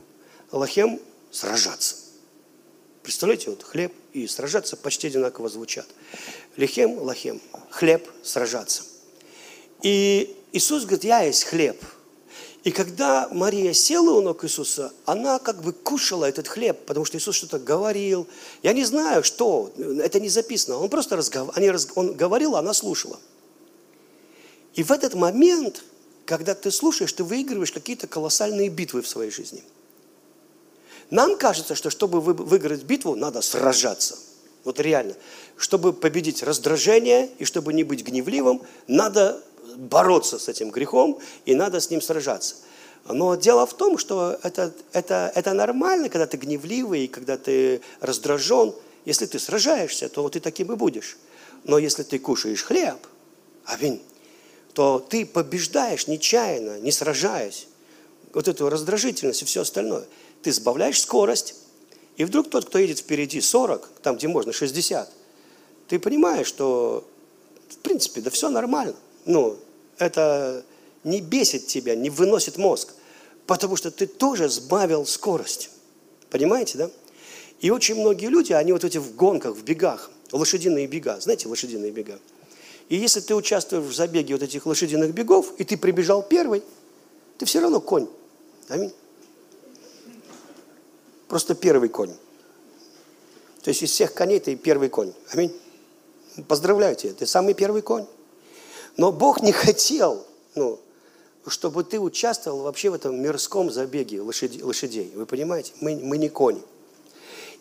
Лахем– 0.53 1.01
сражаться. 1.31 1.97
Представляете, 3.03 3.49
вот 3.49 3.63
хлеб 3.63 3.95
и 4.13 4.27
сражаться 4.27 4.77
почти 4.77 5.07
одинаково 5.07 5.49
звучат. 5.49 5.87
Лихем, 6.57 6.99
лахем. 6.99 7.41
Хлеб, 7.71 8.07
сражаться. 8.23 8.83
И 9.81 10.37
Иисус 10.53 10.83
говорит, 10.83 11.05
я 11.05 11.23
есть 11.23 11.45
хлеб– 11.45 11.83
и 12.65 12.71
когда 12.71 13.29
Мария 13.31 13.73
села 13.73 14.11
у 14.11 14.21
ног 14.21 14.45
Иисуса, 14.45 14.93
она 15.07 15.39
как 15.39 15.63
бы 15.63 15.73
кушала 15.73 16.27
этот 16.27 16.49
хлеб, 16.49 16.85
потому 16.85 17.07
что 17.07 17.17
Иисус 17.17 17.37
что-то 17.37 17.59
говорил. 17.59 18.27
Я 18.63 18.75
не 18.75 18.85
знаю, 18.85 19.23
что, 19.23 19.73
это 19.79 20.21
не 20.21 20.29
записано. 20.29 20.77
Он 20.77 20.91
просто 20.91 21.17
разгов... 21.17 21.57
Они 21.57 21.71
раз... 21.71 21.89
он 21.95 22.13
говорил, 22.15 22.57
а 22.57 22.59
она 22.59 22.75
слушала. 22.75 23.19
И 24.75 24.83
в 24.83 24.91
этот 24.91 25.15
момент, 25.15 25.85
когда 26.29 26.55
ты 26.55 26.71
слушаешь, 26.71 27.11
ты 27.11 27.25
выигрываешь 27.25 27.73
какие-то 27.73 28.07
колоссальные 28.07 28.69
битвы 28.69 29.01
в 29.01 29.09
своей 29.09 29.31
жизни. 29.31 29.63
Нам 31.09 31.39
кажется, 31.39 31.75
что 31.75 31.89
чтобы 31.89 32.21
выиграть 32.21 32.83
битву, 32.83 33.15
надо 33.15 33.41
сражаться. 33.41 34.19
Вот 34.63 34.79
реально. 34.79 35.15
Чтобы 35.57 35.95
победить 35.95 36.43
раздражение 36.43 37.31
и 37.39 37.47
чтобы 37.47 37.73
не 37.73 37.83
быть 37.83 38.05
гневливым, 38.05 38.61
надо 38.87 39.43
бороться 39.77 40.39
с 40.39 40.49
этим 40.49 40.69
грехом, 40.71 41.19
и 41.47 41.55
надо 41.55 41.81
с 41.81 41.89
ним 41.89 42.03
сражаться. 42.03 42.57
Но 43.07 43.35
дело 43.35 43.67
в 43.67 43.73
том, 43.73 43.97
что 43.97 44.39
это, 44.43 44.75
это, 44.93 45.33
это 45.35 45.55
нормально, 45.55 46.11
когда 46.11 46.27
ты 46.27 46.37
гневливый, 46.37 47.09
когда 47.09 47.39
ты 47.39 47.81
раздражен. 48.01 48.75
Если 49.07 49.25
ты 49.25 49.39
сражаешься, 49.39 50.11
то 50.11 50.29
ты 50.29 50.41
таким 50.41 50.71
и 50.73 50.77
будешь. 50.77 51.17
Но 51.65 51.79
если 51.79 52.03
ты 52.03 52.19
кушаешь 52.19 52.65
хлеб, 52.65 52.99
аминь, 53.65 54.03
то 54.79 55.01
ты 55.01 55.27
побеждаешь 55.27 56.07
нечаянно, 56.07 56.79
не 56.79 56.93
сражаясь. 56.93 57.67
Вот 58.33 58.47
эту 58.47 58.69
раздражительность 58.69 59.43
и 59.43 59.45
все 59.45 59.63
остальное. 59.63 60.05
Ты 60.43 60.53
сбавляешь 60.53 61.01
скорость, 61.01 61.57
и 62.17 62.25
вдруг 62.25 62.49
тот, 62.49 62.67
кто 62.67 62.79
едет 62.79 63.01
впереди 63.01 63.41
40, 63.41 63.91
там, 64.03 64.17
где 64.19 64.29
можно 64.29 64.53
60, 64.53 65.11
ты 65.89 65.99
понимаешь, 65.99 66.47
что 66.47 67.05
в 67.69 67.79
принципе, 67.79 68.21
да 68.21 68.31
все 68.31 68.51
нормально 68.51 68.95
ну, 69.25 69.57
это 69.99 70.65
не 71.03 71.23
бесит 71.23 71.67
тебя, 71.67 71.97
не 71.97 72.09
выносит 72.09 72.57
мозг, 72.57 72.95
потому 73.49 73.75
что 73.75 73.91
ты 73.91 74.07
тоже 74.07 74.49
сбавил 74.49 75.07
скорость. 75.07 75.71
Понимаете, 76.31 76.79
да? 76.79 76.91
И 77.59 77.71
очень 77.71 77.97
многие 77.97 78.27
люди, 78.27 78.53
они 78.53 78.73
вот 78.73 78.85
эти 78.85 78.99
в 78.99 79.17
гонках, 79.17 79.57
в 79.57 79.65
бегах, 79.65 80.09
лошадиные 80.31 80.87
бега, 80.87 81.19
знаете, 81.19 81.49
лошадиные 81.49 81.91
бега. 81.91 82.21
И 82.89 82.97
если 82.97 83.21
ты 83.21 83.35
участвуешь 83.35 83.85
в 83.85 83.95
забеге 83.95 84.35
вот 84.35 84.43
этих 84.43 84.65
лошадиных 84.65 85.13
бегов, 85.13 85.53
и 85.59 85.65
ты 85.65 85.77
прибежал 85.77 86.23
первый, 86.23 86.63
ты 87.37 87.45
все 87.45 87.61
равно 87.61 87.81
конь. 87.81 88.09
Аминь. 88.69 88.93
Просто 91.29 91.55
первый 91.55 91.91
конь. 91.91 92.15
То 93.63 93.69
есть 93.69 93.83
из 93.83 93.91
всех 93.91 94.15
коней 94.15 94.41
ты 94.41 94.57
первый 94.57 94.89
конь. 94.89 95.13
Аминь. 95.33 95.55
Поздравляю 96.47 96.97
тебя, 96.97 97.13
ты 97.13 97.27
самый 97.27 97.53
первый 97.53 97.83
конь. 97.83 98.07
Но 98.97 99.13
Бог 99.13 99.43
не 99.43 99.53
хотел, 99.53 100.27
ну, 100.55 100.81
чтобы 101.47 101.85
ты 101.85 102.01
участвовал 102.01 102.63
вообще 102.63 102.91
в 102.91 102.95
этом 102.95 103.21
мирском 103.21 103.71
забеге 103.71 104.23
лошадей. 104.23 105.13
Вы 105.15 105.27
понимаете? 105.27 105.73
Мы, 105.81 105.97
мы 105.97 106.17
не 106.17 106.29
кони. 106.29 106.63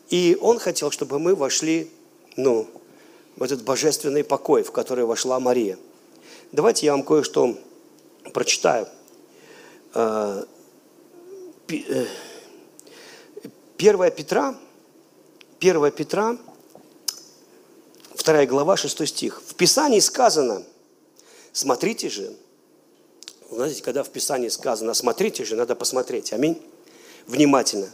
И 0.09 0.37
Он 0.41 0.59
хотел, 0.59 0.91
чтобы 0.91 1.19
мы 1.19 1.35
вошли 1.35 1.91
ну, 2.37 2.67
в 3.37 3.43
этот 3.43 3.63
божественный 3.63 4.23
покой, 4.23 4.63
в 4.63 4.71
который 4.71 5.05
вошла 5.05 5.39
Мария. 5.39 5.77
Давайте 6.51 6.85
я 6.85 6.91
вам 6.91 7.03
кое-что 7.03 7.57
прочитаю. 8.33 8.87
А, 9.93 10.45
э, 11.69 12.05
первая 13.77 14.11
Петра, 14.11 14.55
Первая 15.59 15.91
Петра, 15.91 16.37
вторая 18.13 18.45
глава, 18.45 18.77
6 18.77 19.07
стих. 19.07 19.41
В 19.45 19.55
Писании 19.55 19.99
сказано– 19.99 20.63
Смотрите 21.57 22.07
же. 22.07 22.35
Знаете, 23.49 23.81
когда 23.81 24.03
в 24.03 24.09
Писании 24.09 24.49
сказано 24.49 24.93
«смотрите 24.93 25.43
же», 25.43 25.55
надо 25.55 25.73
посмотреть. 25.73 26.31
Аминь. 26.31 26.61
Внимательно. 27.25 27.89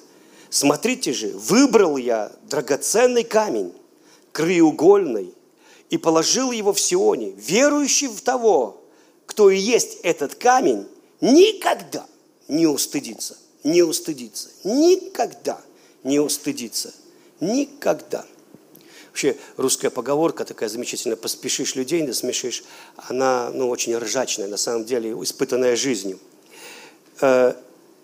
Смотрите 0.49 1.13
же, 1.13 1.29
выбрал 1.29 1.95
я 1.95 2.33
драгоценный 2.49 3.23
камень, 3.23 3.73
краеугольный, 4.33 5.33
и 5.89 5.97
положил 5.97 6.51
его 6.51 6.73
в 6.73 6.79
Сионе. 6.79 7.33
Верующий 7.37 8.07
в 8.07 8.19
того, 8.21 8.81
кто 9.27 9.49
и 9.49 9.57
есть 9.57 9.99
этот 10.01 10.35
камень, 10.35 10.87
никогда 11.21 12.05
не 12.47 12.67
устыдится. 12.67 13.37
Не 13.63 13.83
устыдится. 13.83 14.49
Никогда 14.63 15.61
не 16.03 16.19
устыдится. 16.19 16.91
Никогда. 17.39 18.25
Вообще 19.09 19.37
русская 19.57 19.91
поговорка 19.91 20.43
такая 20.43 20.67
замечательная, 20.67 21.15
поспешишь 21.15 21.75
людей, 21.75 22.01
насмешишь, 22.01 22.63
она 22.97 23.51
ну, 23.53 23.69
очень 23.69 23.95
ржачная, 23.95 24.47
на 24.47 24.57
самом 24.57 24.85
деле, 24.85 25.11
испытанная 25.11 25.75
жизнью. 25.75 26.17
Э, 27.21 27.53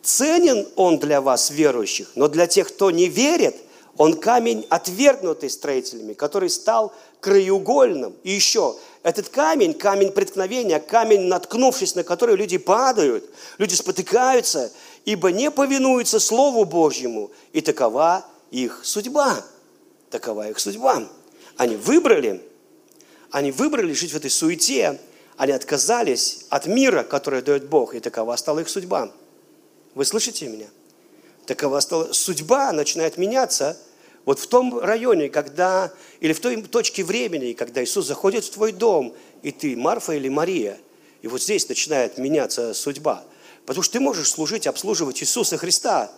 ценен 0.03 0.67
он 0.75 0.99
для 0.99 1.21
вас, 1.21 1.49
верующих, 1.49 2.11
но 2.13 2.27
для 2.27 2.45
тех, 2.45 2.67
кто 2.67 2.91
не 2.91 3.09
верит, 3.09 3.55
он 3.99 4.17
камень, 4.17 4.65
отвергнутый 4.69 5.49
строителями, 5.49 6.13
который 6.13 6.49
стал 6.49 6.93
краеугольным. 7.19 8.15
И 8.23 8.31
еще, 8.31 8.77
этот 9.03 9.27
камень, 9.27 9.73
камень 9.73 10.13
преткновения, 10.13 10.79
камень, 10.79 11.23
наткнувшись 11.23 11.95
на 11.95 12.05
который 12.05 12.37
люди 12.37 12.57
падают, 12.57 13.29
люди 13.57 13.73
спотыкаются, 13.73 14.71
ибо 15.03 15.33
не 15.33 15.51
повинуются 15.51 16.21
Слову 16.21 16.63
Божьему, 16.63 17.29
и 17.51 17.59
такова 17.59 18.25
их 18.51 18.79
судьба. 18.83 19.43
Такова 20.09 20.47
их 20.47 20.59
судьба. 20.59 21.03
Они 21.57 21.75
выбрали, 21.75 22.41
они 23.31 23.51
выбрали 23.51 23.91
жить 23.91 24.13
в 24.13 24.15
этой 24.15 24.29
суете, 24.29 24.97
они 25.35 25.51
отказались 25.51 26.45
от 26.47 26.67
мира, 26.67 27.03
который 27.03 27.41
дает 27.41 27.67
Бог, 27.67 27.93
и 27.95 27.99
такова 27.99 28.37
стала 28.37 28.59
их 28.59 28.69
судьба. 28.69 29.11
Вы 29.93 30.05
слышите 30.05 30.47
меня? 30.47 30.67
Такова 31.45 31.81
стала 31.81 32.13
судьба, 32.13 32.71
начинает 32.71 33.17
меняться 33.17 33.77
вот 34.25 34.39
в 34.39 34.47
том 34.47 34.79
районе, 34.79 35.29
когда, 35.29 35.91
или 36.19 36.33
в 36.33 36.39
той 36.39 36.61
точке 36.61 37.03
времени, 37.03 37.53
когда 37.53 37.83
Иисус 37.83 38.05
заходит 38.05 38.45
в 38.45 38.51
твой 38.51 38.71
дом, 38.71 39.13
и 39.41 39.51
ты 39.51 39.75
Марфа 39.75 40.13
или 40.13 40.29
Мария, 40.29 40.77
И 41.21 41.27
вот 41.27 41.41
здесь 41.41 41.67
начинает 41.67 42.17
меняться 42.17 42.73
судьба. 42.73 43.23
Потому 43.65 43.83
что 43.83 43.93
ты 43.93 43.99
можешь 43.99 44.29
служить, 44.29 44.67
обслуживать 44.67 45.21
Иисуса 45.21 45.57
Христа, 45.57 46.11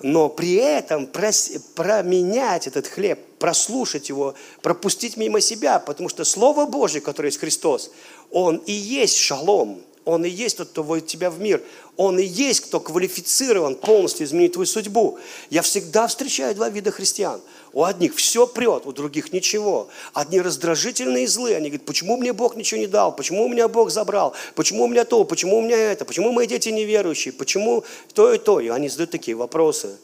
но 0.00 0.28
при 0.28 0.54
этом 0.54 1.06
променять 1.06 2.66
этот 2.66 2.86
хлеб, 2.86 3.20
прослушать 3.38 4.08
его, 4.08 4.34
пропустить 4.62 5.16
мимо 5.16 5.40
себя, 5.40 5.78
потому 5.78 6.08
что 6.08 6.24
Слово 6.24 6.66
Божье, 6.66 7.00
которое 7.00 7.28
есть 7.28 7.38
Христос, 7.38 7.90
Он 8.30 8.56
и 8.56 8.72
есть 8.72 9.16
шалом– 9.16 9.82
он 10.04 10.24
и 10.24 10.28
есть 10.28 10.58
тот, 10.58 10.68
кто 10.68 10.82
вводит 10.82 11.06
тебя 11.06 11.30
в 11.30 11.40
мир. 11.40 11.62
Он 11.96 12.18
и 12.18 12.24
есть, 12.24 12.60
кто 12.60 12.80
квалифицирован 12.80 13.76
полностью 13.76 14.26
изменить 14.26 14.52
твою 14.52 14.66
судьбу. 14.66 15.18
Я 15.50 15.62
всегда 15.62 16.08
встречаю 16.08 16.54
два 16.54 16.68
вида 16.68 16.90
христиан. 16.90 17.40
У 17.72 17.84
одних 17.84 18.16
все 18.16 18.46
прет, 18.46 18.86
у 18.86 18.92
других 18.92 19.32
ничего. 19.32 19.88
Одни 20.12 20.40
раздражительные 20.40 21.24
и 21.24 21.26
злые. 21.28 21.56
Они 21.56 21.68
говорят, 21.68 21.86
почему 21.86 22.16
мне 22.16 22.32
Бог 22.32 22.56
ничего 22.56 22.80
не 22.80 22.88
дал? 22.88 23.14
Почему 23.14 23.44
у 23.44 23.48
меня 23.48 23.68
Бог 23.68 23.90
забрал? 23.90 24.34
Почему 24.56 24.84
у 24.84 24.88
меня 24.88 25.04
то? 25.04 25.24
Почему 25.24 25.58
у 25.58 25.62
меня 25.62 25.76
это? 25.76 26.04
Почему 26.04 26.32
мои 26.32 26.48
дети 26.48 26.68
неверующие? 26.68 27.32
Почему 27.32 27.84
то 28.12 28.32
и 28.32 28.38
то? 28.38 28.58
И 28.58 28.68
они 28.68 28.88
задают 28.88 29.10
такие 29.10 29.36
вопросы. 29.36 29.96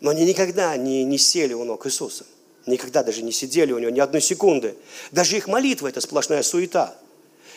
Но 0.00 0.10
они 0.10 0.24
никогда 0.24 0.76
не, 0.76 1.04
не 1.04 1.18
сели 1.18 1.52
у 1.52 1.64
ног 1.64 1.86
Иисуса. 1.86 2.24
Никогда 2.66 3.02
даже 3.02 3.22
не 3.22 3.32
сидели 3.32 3.72
у 3.72 3.78
него 3.78 3.90
ни 3.90 4.00
одной 4.00 4.22
секунды. 4.22 4.74
Даже 5.12 5.36
их 5.36 5.48
молитва– 5.48 5.86
это 5.88 6.00
сплошная 6.00 6.42
суета. 6.42 6.96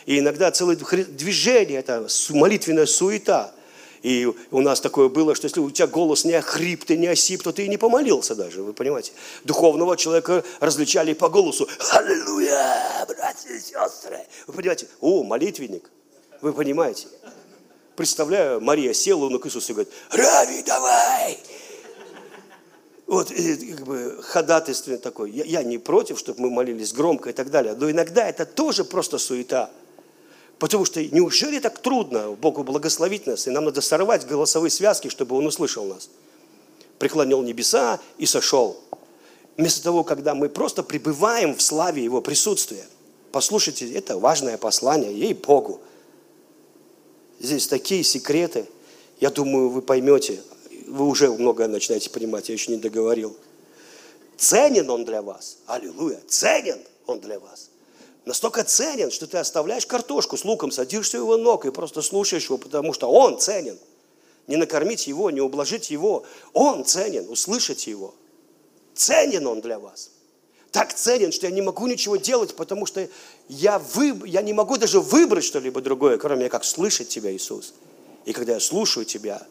И 0.05 0.19
иногда 0.19 0.51
целое 0.51 0.75
движение, 0.75 1.79
это 1.79 2.07
молитвенная 2.29 2.85
суета. 2.85 3.53
И 4.01 4.31
у 4.51 4.61
нас 4.61 4.79
такое 4.79 5.09
было, 5.09 5.35
что 5.35 5.45
если 5.45 5.59
у 5.59 5.69
тебя 5.71 5.87
голос 5.87 6.23
не 6.25 6.33
охрип, 6.33 6.85
ты 6.85 6.97
не 6.97 7.07
осип, 7.07 7.43
то 7.43 7.51
ты 7.51 7.65
и 7.65 7.67
не 7.67 7.77
помолился 7.77 8.35
даже, 8.35 8.63
вы 8.63 8.73
понимаете. 8.73 9.11
Духовного 9.43 9.97
человека 9.97 10.43
различали 10.59 11.13
по 11.13 11.29
голосу. 11.29 11.67
Аллилуйя, 11.91 13.05
братья 13.07 13.49
и 13.49 13.59
сестры. 13.59 14.19
Вы 14.47 14.53
понимаете, 14.53 14.87
о, 15.01 15.23
молитвенник. 15.23 15.89
Вы 16.41 16.53
понимаете. 16.53 17.07
Представляю, 17.95 18.61
Мария 18.61 18.93
села 18.93 19.25
у 19.25 19.29
ног 19.29 19.45
Иисуса 19.45 19.73
и 19.73 19.75
говорит, 19.75 19.93
Рави, 20.11 20.63
давай! 20.63 21.37
Вот, 23.07 23.31
и, 23.31 23.73
как 23.73 23.85
бы, 23.85 24.19
ходатайственный 24.21 24.99
такой. 24.99 25.31
Я, 25.31 25.43
я 25.43 25.63
не 25.63 25.79
против, 25.79 26.19
чтобы 26.19 26.41
мы 26.41 26.51
молились 26.51 26.93
громко 26.93 27.31
и 27.31 27.33
так 27.33 27.49
далее, 27.49 27.73
но 27.73 27.89
иногда 27.89 28.29
это 28.29 28.45
тоже 28.45 28.85
просто 28.85 29.17
суета. 29.17 29.71
Потому 30.59 30.83
что 30.83 31.01
неужели 31.03 31.59
так 31.59 31.79
трудно 31.79 32.31
Богу 32.31 32.63
благословить 32.63 33.25
нас, 33.25 33.47
и 33.47 33.49
нам 33.49 33.65
надо 33.65 33.79
сорвать 33.79 34.27
голосовые 34.27 34.69
связки, 34.69 35.07
чтобы 35.07 35.37
Он 35.37 35.47
услышал 35.47 35.85
нас? 35.85 36.09
Преклонил 36.99 37.41
небеса 37.41 37.99
и 38.17 38.25
сошел. 38.25 38.77
Вместо 39.55 39.81
того, 39.81 40.03
когда 40.03 40.35
мы 40.35 40.49
просто 40.49 40.83
пребываем 40.83 41.55
в 41.55 41.61
славе 41.61 42.03
Его 42.03 42.21
присутствия. 42.21 42.85
Послушайте, 43.31 43.91
это 43.93 44.17
важное 44.17 44.57
послание, 44.57 45.17
ей 45.17 45.33
Богу. 45.33 45.79
Здесь 47.39 47.67
такие 47.67 48.03
секреты. 48.03 48.65
Я 49.21 49.29
думаю, 49.29 49.69
вы 49.69 49.81
поймете. 49.81 50.41
Вы 50.87 51.07
уже 51.07 51.31
многое 51.31 51.69
начинаете 51.69 52.09
понимать, 52.09 52.49
я 52.49 52.53
еще 52.53 52.71
не 52.71 52.77
договорил. 52.79 53.35
Ценен 54.35 54.89
Он 54.89 55.05
для 55.05 55.21
вас. 55.21 55.59
Аллилуйя. 55.67 56.19
Ценен 56.27 56.79
Он 57.05 57.21
для 57.21 57.39
вас 57.39 57.69
настолько 58.29 58.63
ценен, 58.63 59.09
что 59.09 59.25
ты 59.25 59.37
оставляешь 59.37 59.87
картошку 59.87 60.37
с 60.37 60.45
луком, 60.45 60.71
садишься 60.71 61.17
у 61.17 61.23
его 61.23 61.37
ног 61.37 61.65
и 61.65 61.71
просто 61.71 62.03
слушаешь 62.03 62.45
его, 62.45 62.59
потому 62.59 62.93
что 62.93 63.11
он 63.11 63.39
ценен. 63.39 63.77
Не 64.47 64.55
накормить 64.55 65.07
его, 65.07 65.31
не 65.31 65.41
ублажить 65.41 65.89
его. 65.89 66.23
Он 66.53 66.85
ценен, 66.85 67.27
услышать 67.27 67.87
его. 67.87 68.13
Ценен 68.93 69.45
он 69.47 69.61
для 69.61 69.79
вас. 69.79 70.11
Так 70.71 70.93
ценен, 70.93 71.31
что 71.31 71.47
я 71.47 71.51
не 71.51 71.63
могу 71.63 71.87
ничего 71.87 72.17
делать, 72.17 72.55
потому 72.55 72.85
что 72.85 73.09
я, 73.47 73.79
вы, 73.79 74.21
я 74.25 74.43
не 74.43 74.53
могу 74.53 74.77
даже 74.77 75.01
выбрать 75.01 75.43
что-либо 75.43 75.81
другое, 75.81 76.19
кроме 76.19 76.49
как 76.49 76.63
слышать 76.63 77.09
тебя, 77.09 77.33
Иисус. 77.33 77.73
И 78.25 78.33
когда 78.33 78.53
я 78.53 78.59
слушаю 78.59 79.05
тебя, 79.05 79.41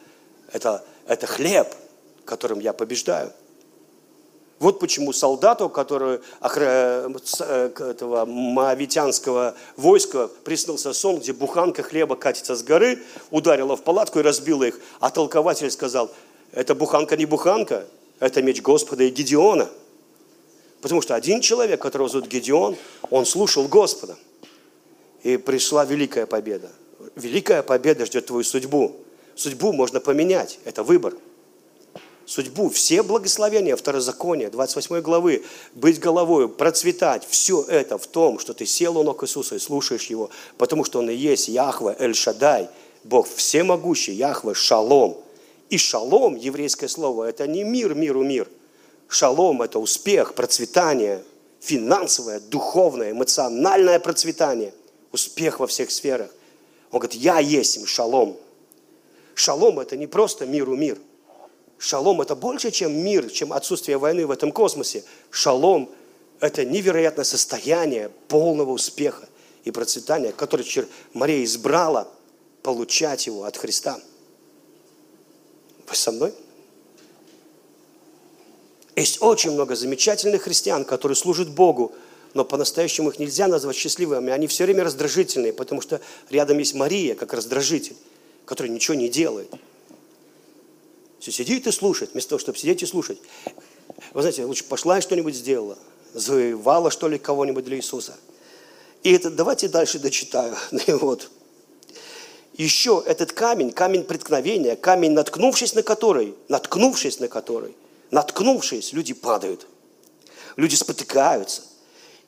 это, 0.52 0.84
это 1.06 1.26
хлеб, 1.26 1.66
которым 2.24 2.60
я 2.60 2.72
побеждаю. 2.72 3.32
Вот 4.58 4.80
почему 4.80 5.12
солдату, 5.12 5.68
который 5.68 6.18
э, 6.40 7.10
этого 7.78 8.24
моавитянского 8.24 9.54
войска 9.76 10.28
приснился 10.42 10.92
сон, 10.92 11.20
где 11.20 11.32
буханка 11.32 11.84
хлеба 11.84 12.16
катится 12.16 12.56
с 12.56 12.64
горы, 12.64 12.98
ударила 13.30 13.76
в 13.76 13.82
палатку 13.82 14.18
и 14.18 14.22
разбила 14.22 14.64
их. 14.64 14.80
А 14.98 15.10
толкователь 15.10 15.70
сказал, 15.70 16.10
это 16.52 16.74
буханка 16.74 17.16
не 17.16 17.24
буханка, 17.24 17.86
это 18.18 18.42
меч 18.42 18.60
Господа 18.60 19.04
и 19.04 19.10
Гедеона. 19.10 19.68
Потому 20.80 21.02
что 21.02 21.14
один 21.14 21.40
человек, 21.40 21.80
которого 21.80 22.08
зовут 22.08 22.28
Гедеон, 22.28 22.76
он 23.10 23.26
слушал 23.26 23.68
Господа. 23.68 24.16
И 25.22 25.36
пришла 25.36 25.84
великая 25.84 26.26
победа. 26.26 26.70
Великая 27.14 27.62
победа 27.62 28.06
ждет 28.06 28.26
твою 28.26 28.42
судьбу. 28.42 28.96
Судьбу 29.36 29.72
можно 29.72 30.00
поменять, 30.00 30.58
это 30.64 30.82
выбор– 30.82 31.14
судьбу, 32.28 32.68
все 32.68 33.02
благословения 33.02 33.74
Второзакония, 33.74 34.50
28 34.50 35.00
главы, 35.00 35.44
быть 35.74 35.98
головой, 35.98 36.48
процветать, 36.48 37.26
все 37.26 37.62
это 37.62 37.96
в 37.96 38.06
том, 38.06 38.38
что 38.38 38.52
ты 38.52 38.66
сел 38.66 38.98
у 38.98 39.02
ног 39.02 39.24
Иисуса 39.24 39.54
и 39.54 39.58
слушаешь 39.58 40.04
Его, 40.06 40.28
потому 40.58 40.84
что 40.84 40.98
Он 40.98 41.08
и 41.08 41.14
есть 41.14 41.48
Яхве 41.48 41.96
Эль-Шадай, 41.98 42.68
Бог 43.04 43.26
всемогущий, 43.28 44.12
Яхве 44.12 44.52
Шалом. 44.54 45.16
И 45.70 45.76
шалом, 45.76 46.34
еврейское 46.36 46.88
слово, 46.88 47.24
это 47.24 47.46
не 47.46 47.62
мир, 47.62 47.94
миру 47.94 48.24
мир. 48.24 48.48
Шалом– 49.06 49.62
это 49.62 49.78
успех, 49.78 50.34
процветание, 50.34 51.22
финансовое, 51.60 52.40
духовное, 52.40 53.12
эмоциональное 53.12 53.98
процветание, 53.98 54.72
успех 55.12 55.60
во 55.60 55.66
всех 55.66 55.90
сферах. 55.90 56.30
Он 56.90 57.00
говорит, 57.00 57.20
я 57.20 57.38
есть 57.38 57.86
шалом. 57.86 58.36
Шалом– 59.34 59.78
это 59.80 59.96
не 59.96 60.06
просто 60.06 60.46
миру 60.46 60.74
мир. 60.74 60.98
Шалом– 61.78 62.20
это 62.22 62.34
больше, 62.34 62.70
чем 62.72 62.92
мир, 62.92 63.30
чем 63.30 63.52
отсутствие 63.52 63.98
войны 63.98 64.26
в 64.26 64.32
этом 64.32 64.50
космосе. 64.50 65.04
Шалом– 65.30 65.90
это 66.40 66.64
невероятное 66.64 67.24
состояние 67.24 68.10
полного 68.26 68.72
успеха 68.72 69.28
и 69.64 69.70
процветания, 69.70 70.32
которое 70.32 70.64
Мария 71.12 71.44
избрала 71.44 72.08
получать 72.62 73.26
его 73.26 73.44
от 73.44 73.56
Христа. 73.56 74.00
Вы 75.88 75.94
со 75.94 76.10
мной? 76.10 76.34
Есть 78.96 79.22
очень 79.22 79.52
много 79.52 79.76
замечательных 79.76 80.42
христиан, 80.42 80.84
которые 80.84 81.14
служат 81.14 81.48
Богу, 81.48 81.92
но 82.34 82.44
по-настоящему 82.44 83.10
их 83.10 83.20
нельзя 83.20 83.46
назвать 83.46 83.76
счастливыми. 83.76 84.32
Они 84.32 84.48
все 84.48 84.64
время 84.64 84.82
раздражительные, 84.82 85.52
потому 85.52 85.80
что 85.80 86.00
рядом 86.28 86.58
есть 86.58 86.74
Мария, 86.74 87.14
как 87.14 87.32
раздражитель, 87.32 87.96
который 88.44 88.68
ничего 88.68 88.96
не 88.96 89.08
делает. 89.08 89.48
Все 91.18 91.33
сидит 91.33 91.66
и 91.66 91.72
слушает, 91.72 92.12
вместо 92.12 92.31
того, 92.31 92.38
чтобы 92.38 92.59
сидеть 92.59 92.83
и 92.83 92.87
слушать. 92.87 93.18
Вы 94.12 94.22
знаете, 94.22 94.44
лучше 94.44 94.64
пошла 94.64 94.98
и 94.98 95.00
что-нибудь 95.00 95.35
сделала. 95.35 95.78
Завоевала, 96.14 96.90
что 96.90 97.09
ли, 97.09 97.18
кого-нибудь 97.18 97.64
для 97.64 97.76
Иисуса. 97.76 98.16
И 99.02 99.12
это, 99.12 99.31
давайте 99.31 99.68
дальше 99.68 99.98
дочитаю. 99.98 100.57
вот. 100.88 101.31
Еще 102.54 103.02
этот 103.07 103.33
камень, 103.33 103.70
камень 103.70 104.04
преткновения, 104.04 104.74
камень, 104.74 105.12
наткнувшись 105.12 105.74
на 105.74 105.83
который, 105.83 106.35
наткнувшись 106.48 107.20
на 107.20 107.28
который, 107.28 107.76
наткнувшись, 108.11 108.92
люди 108.92 109.14
падают. 109.14 109.66
Люди 110.57 110.74
спотыкаются. 110.74 111.62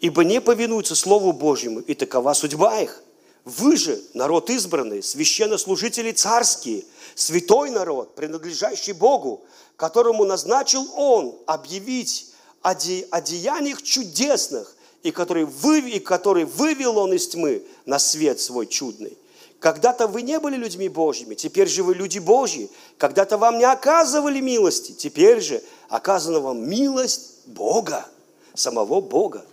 Ибо 0.01 0.25
не 0.25 0.41
повинуются 0.41 0.95
Слову 0.95 1.33
Божьему, 1.33 1.81
и 1.81 1.95
такова 1.95 2.33
судьба 2.33 2.81
их. 2.81 3.03
Вы 3.45 3.77
же, 3.77 4.01
народ 4.15 4.51
избранный, 4.51 5.03
священнослужители 5.03 6.13
царские– 6.13 6.85
святой 7.21 7.71
народ, 7.71 8.15
принадлежащий 8.15 8.93
Богу, 8.93 9.43
которому 9.77 10.25
назначил 10.25 10.87
Он 10.97 11.37
объявить 11.47 12.27
о, 12.63 12.75
де, 12.75 13.07
о 13.11 13.21
деяниях 13.21 13.83
чудесных, 13.83 14.77
и 15.03 15.11
который, 15.11 15.45
вы, 15.45 15.81
и 15.81 15.99
который 15.99 16.45
вывел 16.45 16.99
Он 16.99 17.13
из 17.13 17.29
тьмы 17.29 17.63
на 17.87 17.99
свет 17.99 18.41
свой 18.41 18.67
чудный. 18.67 19.17
Когда-то 19.59 20.07
вы 20.07 20.23
не 20.23 20.39
были 20.41 20.57
людьми 20.57 20.89
Божьими, 20.89 21.35
теперь 21.35 21.69
же 21.69 21.83
вы 21.83 21.95
люди 21.95 22.19
Божьи. 22.19 22.71
Когда-то 22.97 23.37
вам 23.37 23.59
не 23.59 23.65
оказывали 23.65 24.41
милости, 24.41 24.93
теперь 24.93 25.41
же 25.41 25.63
оказана 25.89 26.41
вам 26.41 26.69
милость 26.69 27.47
Бога, 27.47 28.07
самого 28.55 29.01
Бога. 29.01 29.45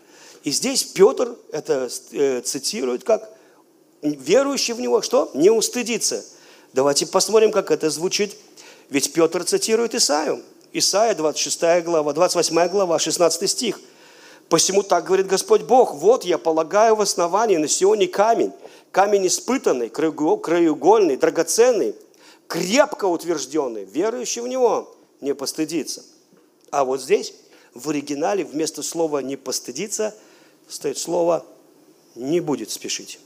И 0.43 0.51
здесь 0.51 0.83
Петр 0.83 1.35
это 1.51 1.89
э, 2.11 2.41
цитирует 2.41 3.03
как 3.03 3.36
верующий 4.01 4.73
в 4.73 4.79
Него, 4.79 5.01
что? 5.01 5.31
Не 5.33 5.49
устыдится– 5.49 6.23
Давайте 6.77 7.07
посмотрим, 7.07 7.51
как 7.51 7.71
это 7.71 7.89
звучит. 7.89 8.35
Ведь 8.89 9.11
Петр 9.11 9.43
цитирует 9.43 9.95
Исаию. 9.95 10.43
Исаия, 10.73 11.15
26 11.15 11.83
глава, 11.83 12.13
28 12.13 12.67
глава, 12.67 12.99
16 12.99 13.49
стих. 13.49 13.79
«Посему 14.49 14.83
так 14.83 15.05
говорит 15.05 15.25
Господь 15.25 15.63
Бог, 15.63 15.95
вот 15.95 16.23
я 16.23 16.37
полагаю 16.37 16.95
в 16.95 17.01
основании 17.01 17.57
на 17.57 17.67
Сионе 17.67 18.07
камень, 18.07 18.53
камень 18.91 19.25
испытанный, 19.27 19.89
краеугольный, 19.89 21.17
драгоценный, 21.17 21.95
крепко 22.47 23.05
утвержденный, 23.05 23.83
верующий 23.83 24.41
в 24.41 24.47
него 24.47 24.95
не 25.19 25.33
постыдится». 25.33 26.03
А 26.69 26.85
вот 26.85 27.01
здесь, 27.01 27.33
в 27.73 27.89
оригинале, 27.89 28.45
вместо 28.45 28.83
слова 28.83 29.23
«не 29.23 29.35
постыдиться» 29.35 30.13
стоит 30.69 30.97
слово 30.97 31.43
«не 32.15 32.39
будет 32.39 32.69
спешить». 32.69 33.19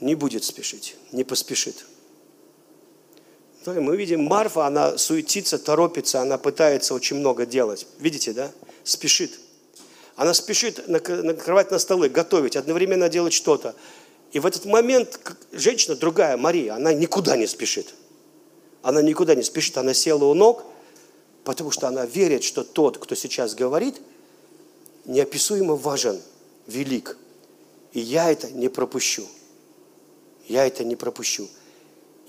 Не 0.00 0.14
будет 0.14 0.44
спешить, 0.44 0.96
не 1.12 1.24
поспешит. 1.24 1.84
Мы 3.66 3.96
видим, 3.96 4.22
Марфа, 4.22 4.66
она 4.66 4.96
суетится, 4.96 5.58
торопится, 5.58 6.20
она 6.20 6.38
пытается 6.38 6.94
очень 6.94 7.16
много 7.16 7.46
делать. 7.46 7.86
Видите, 7.98 8.32
да? 8.32 8.52
Спешит. 8.84 9.40
Она 10.14 10.34
спешит 10.34 10.86
накрывать 10.86 11.70
на 11.70 11.78
столы, 11.78 12.08
готовить, 12.08 12.56
одновременно 12.56 13.08
делать 13.08 13.32
что-то. 13.32 13.74
И 14.32 14.38
в 14.38 14.46
этот 14.46 14.64
момент 14.66 15.20
женщина 15.52 15.96
другая, 15.96 16.36
Мария, 16.36 16.74
она 16.74 16.92
никуда 16.92 17.36
не 17.36 17.46
спешит. 17.46 17.94
Она 18.82 19.02
никуда 19.02 19.34
не 19.34 19.42
спешит, 19.42 19.76
она 19.78 19.94
села 19.94 20.24
у 20.24 20.34
ног, 20.34 20.64
потому 21.42 21.70
что 21.70 21.88
она 21.88 22.06
верит, 22.06 22.44
что 22.44 22.62
тот, 22.62 22.98
кто 22.98 23.14
сейчас 23.14 23.54
говорит, 23.54 23.96
неописуемо 25.06 25.74
важен, 25.74 26.20
велик. 26.66 27.16
И 27.92 28.00
я 28.00 28.30
это 28.30 28.50
не 28.50 28.68
пропущу. 28.68 29.26
Я 30.48 30.66
это 30.66 30.84
не 30.84 30.96
пропущу. 30.96 31.48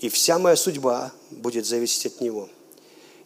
И 0.00 0.08
вся 0.08 0.38
моя 0.38 0.56
судьба 0.56 1.12
будет 1.30 1.66
зависеть 1.66 2.06
от 2.06 2.20
него. 2.20 2.48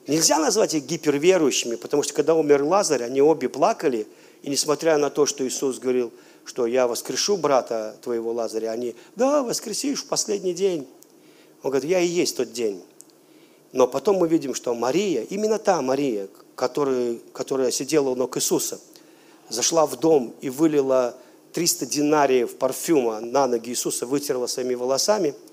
Нельзя 0.06 0.38
назвать 0.38 0.74
их 0.74 0.84
гиперверующими, 0.84 1.76
потому 1.76 2.02
что 2.02 2.12
когда 2.12 2.34
умер 2.34 2.62
Лазарь, 2.64 3.04
они 3.04 3.22
обе 3.22 3.48
плакали, 3.48 4.06
и 4.42 4.50
несмотря 4.50 4.98
на 4.98 5.10
то, 5.10 5.26
что 5.26 5.46
Иисус 5.46 5.78
говорил, 5.78 6.12
что 6.44 6.66
я 6.66 6.88
воскрешу 6.88 7.36
брата 7.36 7.96
твоего 8.02 8.32
Лазаря, 8.32 8.72
они, 8.72 8.96
да, 9.14 9.42
воскресишь 9.42 10.02
в 10.02 10.06
последний 10.06 10.54
день. 10.54 10.88
Он 11.62 11.70
говорит, 11.70 11.88
я 11.88 12.00
и 12.00 12.06
есть 12.06 12.36
тот 12.36 12.52
день. 12.52 12.82
Но 13.72 13.86
потом 13.86 14.16
мы 14.16 14.26
видим, 14.26 14.54
что 14.54 14.74
Мария, 14.74 15.22
именно 15.22 15.58
та 15.58 15.80
Мария, 15.80 16.28
которая, 16.56 17.18
которая 17.32 17.70
сидела 17.70 18.10
у 18.10 18.16
ног 18.16 18.36
Иисуса, 18.36 18.80
зашла 19.48 19.86
в 19.86 19.98
дом 19.98 20.34
и 20.40 20.50
вылила 20.50 21.16
300 21.52 21.86
динариев 21.86 22.56
парфюма 22.56 23.20
на 23.20 23.46
ноги 23.46 23.70
Иисуса, 23.70 24.06
вытерла 24.06 24.46
своими 24.46 24.74
волосами– 24.74 25.34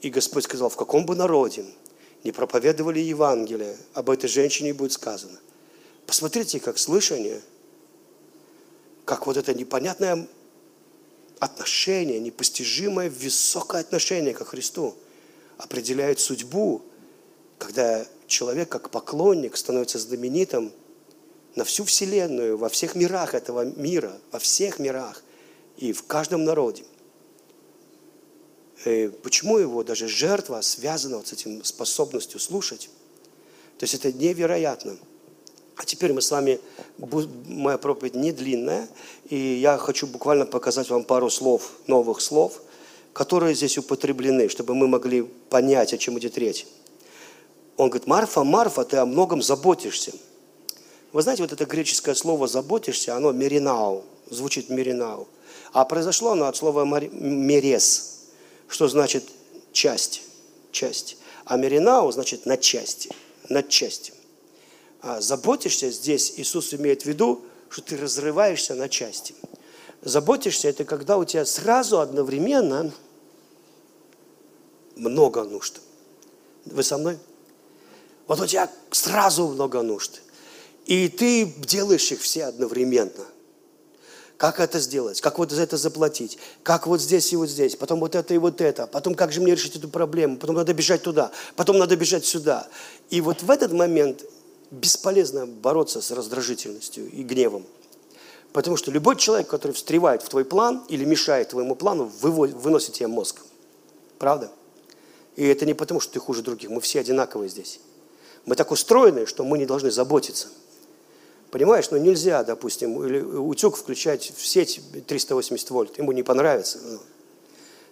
и 0.00 0.10
Господь 0.10 0.44
сказал, 0.44 0.68
в 0.68 0.76
каком 0.76 1.06
бы 1.06 1.16
народе 1.16 1.64
не 2.24 2.32
проповедовали 2.32 3.00
Евангелие, 3.00 3.76
об 3.94 4.10
этой 4.10 4.28
женщине 4.28 4.72
будет 4.72 4.92
сказано. 4.92 5.38
Посмотрите, 6.06 6.60
как 6.60 6.78
слышание, 6.78 7.40
как 9.04 9.26
вот 9.26 9.36
это 9.36 9.54
непонятное 9.54 10.26
отношение, 11.38 12.20
непостижимое 12.20 13.10
высокое 13.10 13.80
отношение 13.80 14.34
ко 14.34 14.44
Христу 14.44 14.96
определяет 15.56 16.20
судьбу, 16.20 16.82
когда 17.58 18.06
человек 18.26 18.68
как 18.68 18.90
поклонник 18.90 19.56
становится 19.56 19.98
знаменитым 19.98 20.72
на 21.54 21.64
всю 21.64 21.84
Вселенную, 21.84 22.56
во 22.56 22.68
всех 22.68 22.94
мирах 22.94 23.34
этого 23.34 23.64
мира, 23.64 24.12
во 24.32 24.38
всех 24.38 24.78
мирах 24.78 25.22
и 25.76 25.92
в 25.92 26.04
каждом 26.04 26.44
народе– 26.44 26.84
Э, 28.84 29.10
почему 29.22 29.58
его 29.58 29.82
даже 29.82 30.08
жертва 30.08 30.60
связана 30.60 31.16
вот 31.16 31.28
с 31.28 31.32
этим 31.32 31.64
способностью 31.64 32.38
слушать? 32.38 32.90
То 33.78 33.84
есть 33.84 33.94
это 33.94 34.12
невероятно. 34.12 34.96
А 35.76 35.84
теперь 35.84 36.12
мы 36.12 36.22
с 36.22 36.30
вами, 36.30 36.60
моя 37.46 37.78
проповедь 37.78 38.14
не 38.14 38.32
длинная, 38.32 38.88
и 39.28 39.36
я 39.36 39.78
хочу 39.78 40.06
буквально 40.06 40.44
показать 40.44 40.90
вам 40.90 41.04
пару 41.04 41.30
слов, 41.30 41.70
новых 41.86 42.20
слов, 42.20 42.60
которые 43.12 43.54
здесь 43.54 43.78
употреблены, 43.78 44.48
чтобы 44.48 44.74
мы 44.74 44.88
могли 44.88 45.22
понять, 45.22 45.92
о 45.92 45.98
чем 45.98 46.18
идет 46.18 46.36
речь. 46.36 46.66
Он 47.76 47.90
говорит, 47.90 48.08
Марфа, 48.08 48.42
Марфа, 48.42 48.84
ты 48.84 48.96
о 48.96 49.06
многом 49.06 49.40
заботишься. 49.40 50.12
Вы 51.12 51.22
знаете, 51.22 51.42
вот 51.42 51.52
это 51.52 51.64
греческое 51.64 52.14
слово 52.14 52.46
«заботишься», 52.48 53.16
оно 53.16 53.32
«меринау», 53.32 54.04
звучит 54.28 54.68
«меринау». 54.68 55.26
А 55.72 55.84
произошло 55.84 56.32
оно 56.32 56.46
от 56.46 56.56
слова 56.56 56.84
«мерес», 56.84 58.26
что 58.68 58.88
значит 58.88 59.24
часть, 59.72 60.22
часть. 60.70 61.16
А 61.44 61.56
меринау 61.56 62.12
значит 62.12 62.44
на 62.44 62.58
части, 62.58 63.10
над 63.48 63.68
частью. 63.68 64.14
А 65.00 65.20
заботишься 65.20 65.90
здесь, 65.90 66.34
Иисус 66.36 66.74
имеет 66.74 67.02
в 67.02 67.06
виду, 67.06 67.42
что 67.70 67.82
ты 67.82 67.96
разрываешься 67.96 68.74
на 68.74 68.88
части. 68.88 69.34
Заботишься– 70.02 70.68
это 70.70 70.84
когда 70.84 71.16
у 71.16 71.24
тебя 71.24 71.44
сразу 71.44 72.00
одновременно 72.00 72.92
много 74.94 75.44
нужд. 75.44 75.80
Вы 76.66 76.82
со 76.82 76.98
мной? 76.98 77.18
Вот 78.26 78.40
у 78.40 78.46
тебя 78.46 78.70
сразу 78.90 79.48
много 79.48 79.82
нужд. 79.82 80.20
И 80.88 81.08
ты 81.08 81.44
делаешь 81.44 82.10
их 82.10 82.20
все 82.20 82.46
одновременно– 82.46 83.26
как 84.38 84.60
это 84.60 84.78
сделать, 84.78 85.20
как 85.20 85.38
вот 85.38 85.50
за 85.50 85.62
это 85.62 85.76
заплатить, 85.76 86.38
как 86.62 86.86
вот 86.86 87.02
здесь 87.02 87.32
и 87.32 87.36
вот 87.36 87.48
здесь, 87.48 87.74
потом 87.74 87.98
вот 87.98 88.14
это 88.14 88.32
и 88.32 88.38
вот 88.38 88.60
это, 88.60 88.86
потом 88.86 89.16
как 89.16 89.32
же 89.32 89.40
мне 89.40 89.52
решить 89.52 89.74
эту 89.74 89.88
проблему, 89.88 90.36
потом 90.36 90.54
надо 90.54 90.72
бежать 90.72 91.02
туда, 91.02 91.32
потом 91.56 91.76
надо 91.76 91.96
бежать 91.96 92.24
сюда. 92.24 92.68
И 93.10 93.20
вот 93.20 93.42
в 93.42 93.50
этот 93.50 93.72
момент 93.72 94.24
бесполезно 94.70 95.46
бороться 95.46 96.00
с 96.00 96.12
раздражительностью 96.12 97.10
и 97.10 97.24
гневом. 97.24 97.66
Потому 98.52 98.76
что 98.76 98.92
любой 98.92 99.16
человек, 99.16 99.48
который 99.48 99.72
встревает 99.72 100.22
в 100.22 100.28
твой 100.28 100.44
план 100.44 100.84
или 100.88 101.04
мешает 101.04 101.48
твоему 101.48 101.74
плану, 101.74 102.04
выносит 102.04 102.94
тебе 102.94 103.08
мозг. 103.08 103.42
Правда? 104.18 104.52
И 105.34 105.44
это 105.44 105.66
не 105.66 105.74
потому, 105.74 105.98
что 105.98 106.12
ты 106.12 106.20
хуже 106.20 106.42
других. 106.42 106.70
Мы 106.70 106.80
все 106.80 107.00
одинаковые 107.00 107.48
здесь. 107.50 107.80
Мы 108.46 108.54
так 108.54 108.70
устроены, 108.70 109.26
что 109.26 109.44
мы 109.44 109.58
не 109.58 109.66
должны 109.66 109.90
заботиться– 109.90 110.46
Понимаешь, 111.50 111.90
ну, 111.90 111.96
нельзя, 111.96 112.44
допустим, 112.44 113.02
или 113.04 113.20
утюг 113.20 113.76
включать 113.76 114.32
в 114.36 114.46
сеть 114.46 114.80
380 115.06 115.70
вольт, 115.70 115.98
ему 115.98 116.12
не 116.12 116.22
понравится. 116.22 116.78
Ну. 116.84 116.98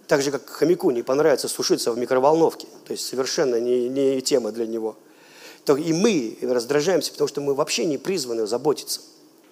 Так 0.07 0.23
же, 0.23 0.31
как 0.31 0.49
хомяку 0.49 0.91
не 0.91 1.03
понравится 1.03 1.49
сушиться 1.49 1.91
в 1.93 1.99
микроволновке. 1.99 2.69
То 2.85 2.93
есть 2.93 3.07
совершенно 3.07 3.59
не, 3.59 3.89
не 3.89 4.21
тема 4.21 4.53
для 4.53 4.67
него. 4.67 4.97
То 5.65 5.77
и 5.77 5.93
мы 5.93 6.39
раздражаемся, 6.43 7.13
потому 7.13 7.29
что 7.29 7.41
мы 7.41 7.55
вообще 7.55 7.87
не 7.87 7.99
призваны 7.99 8.47
заботиться. 8.47 9.01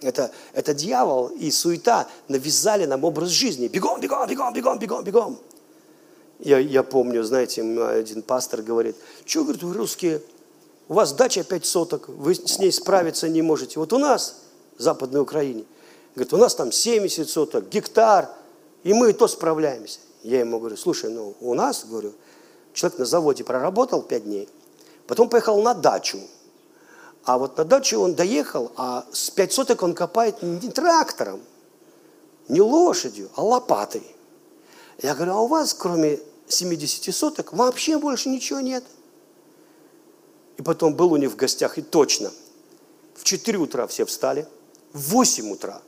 Это, 0.00 0.30
это 0.52 0.74
дьявол 0.74 1.28
и 1.28 1.50
суета 1.50 2.08
навязали 2.28 2.84
нам 2.84 3.04
образ 3.04 3.30
жизни. 3.30 3.68
Бегом, 3.68 4.00
бегом, 4.00 4.28
бегом, 4.28 4.52
бегом, 4.52 4.78
бегом, 4.78 5.04
бегом. 5.04 5.38
Я, 6.38 6.58
я 6.58 6.82
помню, 6.82 7.22
знаете, 7.24 7.62
один 7.62 8.22
пастор 8.22 8.60
говорит, 8.60 8.96
что, 9.24 9.44
говорит, 9.44 9.62
вы 9.62 9.72
русские 9.72 10.20
у 10.88 10.94
вас 10.94 11.12
дача 11.12 11.44
5 11.44 11.66
соток, 11.66 12.08
вы 12.08 12.34
с 12.34 12.58
ней 12.58 12.72
справиться 12.72 13.28
не 13.28 13.42
можете. 13.42 13.78
Вот 13.78 13.92
у 13.92 13.98
нас, 13.98 14.42
в 14.76 14.82
Западной 14.82 15.20
Украине, 15.20 15.64
говорит, 16.14 16.32
у 16.32 16.36
нас 16.36 16.54
там 16.54 16.72
70 16.72 17.28
соток, 17.28 17.68
гектар, 17.68 18.30
и 18.82 18.92
мы 18.92 19.10
и 19.10 19.12
то 19.12 19.28
справляемся. 19.28 20.00
Я 20.22 20.40
ему 20.40 20.58
говорю, 20.58 20.76
слушай, 20.76 21.10
ну 21.10 21.34
у 21.40 21.54
нас, 21.54 21.84
говорю, 21.84 22.12
человек 22.72 22.98
на 22.98 23.04
заводе 23.04 23.44
проработал 23.44 24.02
5 24.02 24.24
дней, 24.24 24.48
потом 25.06 25.28
поехал 25.28 25.62
на 25.62 25.74
дачу, 25.74 26.18
а 27.24 27.38
вот 27.38 27.56
на 27.56 27.64
дачу 27.64 28.00
он 28.00 28.14
доехал, 28.14 28.72
а 28.76 29.06
с 29.12 29.30
5 29.30 29.52
соток 29.52 29.82
он 29.82 29.94
копает 29.94 30.42
не 30.42 30.68
трактором, 30.70 31.40
не 32.48 32.60
лошадью, 32.60 33.30
а 33.36 33.42
лопатой. 33.42 34.04
Я 35.02 35.14
говорю, 35.14 35.32
а 35.32 35.40
у 35.40 35.46
вас, 35.46 35.72
кроме 35.72 36.20
70 36.46 37.14
соток, 37.14 37.52
вообще 37.52 37.98
больше 37.98 38.28
ничего 38.28 38.60
нет? 38.60 38.84
И 40.56 40.62
потом 40.62 40.94
был 40.94 41.12
у 41.12 41.16
них 41.16 41.30
в 41.32 41.36
гостях, 41.36 41.78
и 41.78 41.82
точно, 41.82 42.30
в 43.14 43.24
4 43.24 43.58
утра 43.58 43.86
все 43.86 44.04
встали, 44.04 44.46
в 44.92 45.12
8 45.12 45.50
утра 45.50 45.82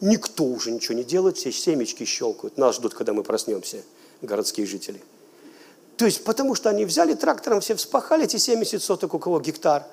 никто 0.00 0.44
уже 0.44 0.70
ничего 0.70 0.94
не 0.94 1.04
делает, 1.04 1.36
все 1.36 1.52
семечки 1.52 2.04
щелкают. 2.04 2.58
Нас 2.58 2.76
ждут, 2.76 2.94
когда 2.94 3.12
мы 3.12 3.22
проснемся, 3.22 3.82
городские 4.20 4.66
жители. 4.66 5.00
То 5.96 6.06
есть, 6.06 6.24
потому 6.24 6.54
что 6.54 6.70
они 6.70 6.84
взяли 6.84 7.14
трактором, 7.14 7.60
все 7.60 7.76
вспахали 7.76 8.24
эти 8.24 8.36
70 8.36 8.82
соток, 8.82 9.14
у 9.14 9.18
кого 9.18 9.40
гектар. 9.40 9.86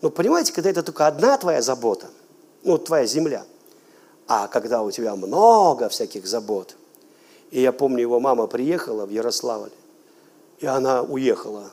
Но 0.00 0.10
понимаете, 0.10 0.52
когда 0.52 0.70
это 0.70 0.82
только 0.82 1.06
одна 1.06 1.36
твоя 1.36 1.60
забота, 1.60 2.08
ну, 2.64 2.78
твоя 2.78 3.06
земля, 3.06 3.44
а 4.26 4.48
когда 4.48 4.82
у 4.82 4.90
тебя 4.90 5.14
много 5.14 5.88
всяких 5.88 6.26
забот. 6.26 6.76
И 7.50 7.60
я 7.60 7.72
помню, 7.72 8.00
его 8.00 8.18
мама 8.18 8.46
приехала 8.46 9.04
в 9.04 9.10
Ярославль, 9.10 9.72
и 10.58 10.66
она 10.66 11.02
уехала 11.02 11.70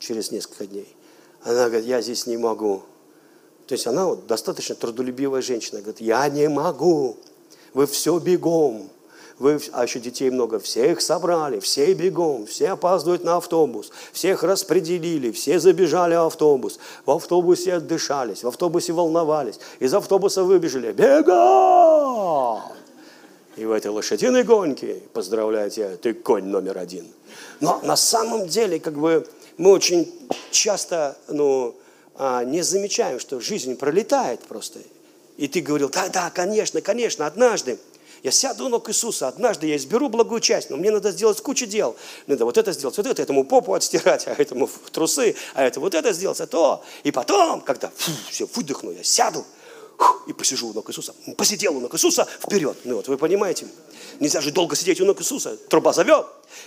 через 0.00 0.32
несколько 0.32 0.66
дней. 0.66 0.96
Она 1.42 1.68
говорит, 1.68 1.86
я 1.86 2.00
здесь 2.02 2.26
не 2.26 2.36
могу. 2.36 2.82
То 3.66 3.74
есть 3.74 3.86
она 3.86 4.06
вот 4.06 4.26
достаточно 4.26 4.74
трудолюбивая 4.74 5.42
женщина. 5.42 5.80
Говорит, 5.80 6.00
я 6.00 6.28
не 6.28 6.48
могу. 6.48 7.16
Вы 7.72 7.86
все 7.86 8.18
бегом. 8.18 8.90
Вы, 9.40 9.58
а 9.72 9.84
еще 9.84 10.00
детей 10.00 10.28
много, 10.28 10.58
все 10.58 10.92
их 10.92 11.00
собрали, 11.00 11.60
все 11.60 11.94
бегом, 11.94 12.44
все 12.44 12.72
опаздывают 12.72 13.24
на 13.24 13.38
автобус, 13.38 13.90
всех 14.12 14.42
распределили, 14.42 15.30
все 15.30 15.58
забежали 15.58 16.14
в 16.14 16.26
автобус, 16.26 16.78
в 17.06 17.10
автобусе 17.10 17.72
отдышались, 17.72 18.44
в 18.44 18.48
автобусе 18.48 18.92
волновались, 18.92 19.58
из 19.78 19.94
автобуса 19.94 20.44
выбежали, 20.44 20.92
бегом! 20.92 22.60
И 23.56 23.64
в 23.64 23.72
этой 23.72 23.90
лошадиной 23.90 24.44
гонке, 24.44 25.00
поздравляю 25.14 25.70
тебя, 25.70 25.96
ты 25.96 26.12
конь 26.12 26.44
номер 26.44 26.76
один. 26.76 27.06
Но 27.60 27.80
на 27.82 27.96
самом 27.96 28.46
деле, 28.46 28.78
как 28.78 28.92
бы, 28.92 29.26
мы 29.58 29.70
очень 29.70 30.12
часто 30.50 31.16
ну, 31.28 31.76
а, 32.16 32.44
не 32.44 32.62
замечаем, 32.62 33.18
что 33.18 33.40
жизнь 33.40 33.76
пролетает 33.76 34.40
просто. 34.40 34.80
И 35.36 35.48
ты 35.48 35.60
говорил, 35.60 35.88
да, 35.88 36.08
да, 36.08 36.30
конечно, 36.30 36.80
конечно, 36.80 37.26
однажды 37.26 37.78
Я 38.22 38.30
сяду 38.30 38.66
у 38.66 38.68
ног 38.68 38.90
Иисуса, 38.90 39.28
однажды 39.28 39.66
я 39.66 39.76
изберу 39.76 40.10
благую 40.10 40.42
часть, 40.42 40.68
но 40.68 40.76
мне 40.76 40.90
надо 40.90 41.10
сделать 41.10 41.40
кучу 41.40 41.64
дел. 41.64 41.96
Надо 42.26 42.44
вот 42.44 42.58
это 42.58 42.72
сделать, 42.72 42.94
вот 42.98 43.06
это, 43.06 43.22
этому 43.22 43.44
попу 43.44 43.72
отстирать, 43.72 44.24
а 44.26 44.32
этому 44.32 44.68
трусы, 44.92 45.34
а 45.54 45.64
это 45.64 45.80
вот 45.80 45.94
это 45.94 46.12
сделать, 46.12 46.40
а 46.40 46.46
то. 46.46 46.84
И 47.02 47.10
потом, 47.10 47.62
когда 47.62 47.90
фу, 47.96 48.12
все, 48.28 48.46
выдохну, 48.54 48.92
я 48.92 49.02
сяду 49.02 49.46
и 50.26 50.32
посижу 50.32 50.68
у 50.68 50.72
ног 50.74 50.90
Иисуса. 50.90 51.14
Посидел 51.36 51.76
у 51.76 51.80
ног 51.80 51.94
Иисуса, 51.94 52.26
вперед. 52.40 52.76
Ну 52.84 52.96
вот, 52.96 53.08
вы 53.08 53.16
понимаете, 53.16 53.66
нельзя 54.18 54.40
же 54.40 54.50
долго 54.50 54.76
сидеть 54.76 55.00
у 55.00 55.06
ног 55.06 55.20
Иисуса. 55.20 55.56
Труба 55.56 55.94
зовет, 55.94 56.26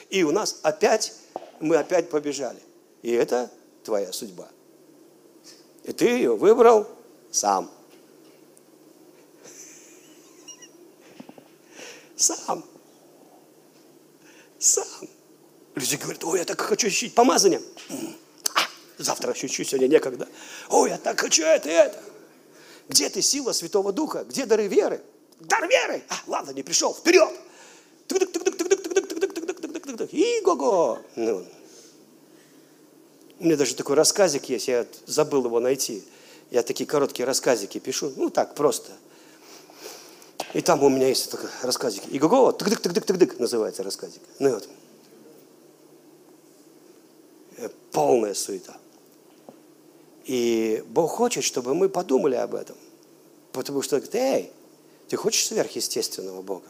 и 0.10 0.24
у 0.24 0.32
нас 0.32 0.58
опять, 0.63 1.13
мы 1.60 1.78
опять 1.78 2.10
побежали. 2.10 2.60
И 3.04 3.12
это 3.12 3.52
твоя 3.84 4.12
судьба. 4.12 4.48
И 5.84 5.92
ты 5.92 6.06
ее 6.06 6.36
выбрал 6.36 6.88
сам. 7.32 7.70
Сам. 12.16 12.66
Сам. 14.58 14.88
Люди 15.76 15.96
говорят, 15.98 16.24
ой, 16.24 16.39
я 16.39 16.46
так 16.46 16.62
хочу 16.62 16.88
ощутить 16.88 17.13
помазание. 17.13 17.62
А, 18.56 18.62
завтра 18.98 19.32
ощущу, 19.32 19.66
сегодня 19.66 19.88
некогда. 19.88 20.30
Ой, 20.70 20.92
я 20.92 20.98
так 20.98 21.20
хочу 21.20 21.44
это 21.44 21.70
и 21.70 21.74
это. 21.74 22.02
Где 22.88 23.10
ты, 23.10 23.22
сила 23.22 23.52
Святого 23.52 23.92
Духа? 23.92 24.24
Где 24.24 24.46
дары 24.46 24.68
веры? 24.68 25.04
Дар 25.42 25.68
веры! 25.68 26.04
А, 26.08 26.16
ладно, 26.28 26.52
не 26.52 26.63
пришел, 26.63 26.94
вперед! 26.94 27.30
И 30.12 30.42
го-го! 30.42 31.00
Ну, 31.16 31.46
у 33.43 33.45
меня 33.45 33.58
даже 33.58 33.75
такой 33.75 33.95
рассказик 33.95 34.49
есть, 34.49 34.67
я 34.67 34.88
забыл 35.06 35.45
его 35.45 35.60
найти. 35.60 36.03
Я 36.49 36.63
такие 36.63 36.86
короткие 36.86 37.25
рассказики 37.25 37.77
пишу, 37.79 38.12
ну 38.15 38.29
так, 38.29 38.56
просто– 38.56 38.91
и 40.53 40.62
там 40.62 40.84
у 40.84 40.89
меня 40.89 41.08
есть 41.08 41.32
такой 41.32 41.49
рассказик. 41.63 42.03
И 42.12 42.19
го 42.19 42.51
тык 42.51 42.69
тык 42.69 42.93
тык 42.93 43.06
тык 43.06 43.17
тык 43.17 43.39
называется 43.39 43.82
рассказик. 43.82 44.21
Ну 44.39 44.53
вот. 44.53 44.69
Э, 47.58 47.69
полная 47.91 48.36
суета. 48.36 48.77
И 50.25 50.84
Бог 50.88 51.12
хочет, 51.12 51.43
чтобы 51.43 51.73
мы 51.73 51.89
подумали 51.89 52.36
об 52.36 52.53
этом. 52.53 52.77
Потому 53.51 53.82
что, 53.82 53.97
говорит, 53.97 54.15
эй, 54.15 54.51
ты 55.10 55.17
хочешь 55.17 55.47
сверхъестественного 55.47 56.41
Бога? 56.41 56.67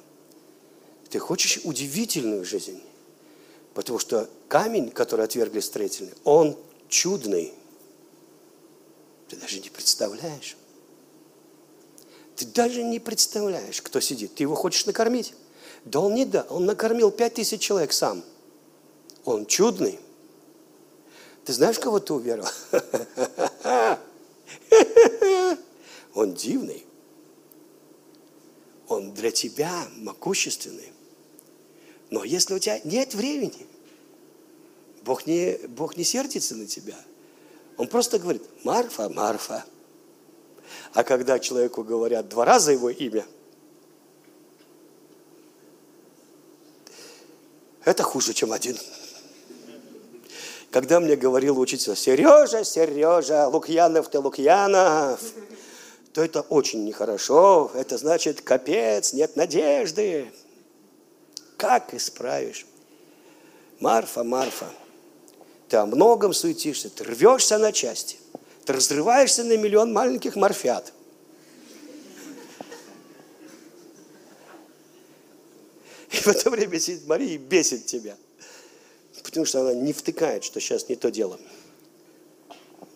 Ты 1.10 1.20
хочешь 1.20 1.60
удивительную 1.64 2.46
жизнь? 2.46 2.82
Потому 3.74 4.00
что 4.00 4.30
камень, 4.48 4.92
который 4.92 5.26
отвергли 5.26 5.60
строители, 5.60 6.14
он 6.24 6.58
чудный. 6.90 7.54
Ты 9.28 9.36
даже 9.36 9.60
не 9.60 9.70
представляешь. 9.70 10.58
Ты 12.36 12.46
даже 12.46 12.84
не 12.84 13.00
представляешь, 13.00 13.82
кто 13.82 14.00
сидит. 14.00 14.36
Ты 14.36 14.44
его 14.44 14.56
хочешь 14.56 14.86
накормить? 14.86 15.34
Да 15.86 16.00
он 16.00 16.14
не 16.14 16.26
да. 16.26 16.46
Он 16.50 16.66
накормил 16.66 17.12
пять 17.12 17.36
тысяч 17.36 17.62
человек 17.62 17.94
сам. 17.94 18.24
Он 19.26 19.46
чудный. 19.46 20.00
Ты 21.46 21.54
знаешь, 21.54 21.80
кого 21.80 22.00
ты 22.00 22.14
уверовал? 22.14 22.50
Он 26.14 26.34
дивный. 26.34 26.86
Он 28.88 29.14
для 29.14 29.32
тебя 29.32 29.88
могущественный. 29.98 30.93
Но 32.14 32.24
если 32.24 32.54
у 32.54 32.60
тебя 32.60 32.80
нет 32.84 33.16
времени, 33.16 33.66
Бог 35.02 35.26
не, 35.26 35.58
Бог 35.68 35.98
не 35.98 36.04
сердится 36.04 36.56
на 36.56 36.68
тебя. 36.68 36.96
Он 37.76 37.88
просто 37.88 38.20
говорит, 38.20 38.44
Марфа, 38.64 39.10
Марфа, 39.10 39.66
а 40.94 41.04
когда 41.04 41.40
человеку 41.40 41.84
говорят 41.84 42.30
два 42.30 42.46
раза 42.46 42.72
его 42.72 42.92
имя, 42.92 43.26
это 47.84 48.04
хуже, 48.04 48.34
чем 48.34 48.54
один. 48.54 48.78
Когда 50.70 51.00
мне 51.00 51.16
говорил 51.16 51.60
учитель, 51.60 51.96
Сережа, 51.96 52.64
Сережа, 52.64 53.48
Лукьянов 53.48 54.08
ты 54.10 54.20
Лукьянов, 54.20 55.20
то 56.14 56.24
это 56.24 56.42
очень 56.42 56.86
нехорошо, 56.86 57.72
это 57.74 57.98
значит 57.98 58.42
капец, 58.42 59.14
нет 59.14 59.36
надежды. 59.36 60.32
Как 61.64 61.94
исправишь? 61.94 62.66
Марфа, 63.80 64.26
Марфа, 64.26 64.70
ты 65.70 65.78
о 65.78 65.86
многом 65.86 66.34
суетишься, 66.34 66.90
ты 66.90 67.06
рвешься 67.06 67.58
на 67.58 67.72
части. 67.72 68.18
Ты 68.66 68.74
разрываешься 68.74 69.46
на 69.46 69.56
миллион 69.56 69.94
маленьких 69.94 70.36
морфят. 70.36 70.92
И 76.12 76.18
в 76.18 76.28
это 76.28 76.50
время 76.50 76.78
сидит 76.82 77.08
Мария 77.08 77.36
и 77.36 77.38
бесит 77.38 77.86
тебя. 77.86 78.18
Потому 79.24 79.46
что 79.46 79.62
она 79.62 79.74
не 79.74 79.94
втыкает, 79.94 80.44
что 80.44 80.60
сейчас 80.60 80.90
не 80.90 80.98
то 80.98 81.12
дело. 81.12 81.40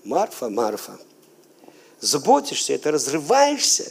Марфа, 0.03 0.49
Марфа, 0.49 0.99
заботишься, 2.01 2.73
это 2.73 2.91
разрываешься 2.91 3.89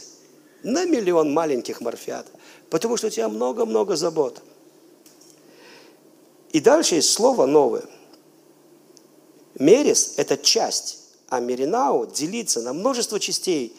на 0.61 0.85
миллион 0.85 1.33
маленьких 1.33 1.81
морфят, 1.81 2.27
потому 2.69 2.95
что 2.95 3.07
у 3.07 3.09
тебя 3.09 3.27
много-много 3.27 3.95
забот. 3.95 4.43
И 6.51 6.59
дальше 6.59 6.95
есть 6.95 7.11
слово 7.11 7.45
новое. 7.45 7.83
Мерис– 9.55 10.13
это 10.17 10.37
часть 10.37 11.07
а 11.29 11.39
Меринау 11.39 12.07
делиться 12.07 12.61
на 12.61 12.73
множество 12.73 13.19
частей, 13.19 13.75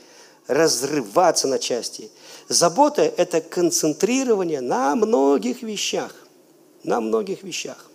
разрываться 0.46 1.48
на 1.48 1.58
части. 1.58 2.10
Забота– 2.48 3.02
это 3.16 3.40
концентрирование 3.40 4.60
на 4.60 4.94
многих 4.96 5.62
вещах. 5.62 6.14
На 6.84 7.00
многих 7.00 7.42
вещах. 7.42 7.90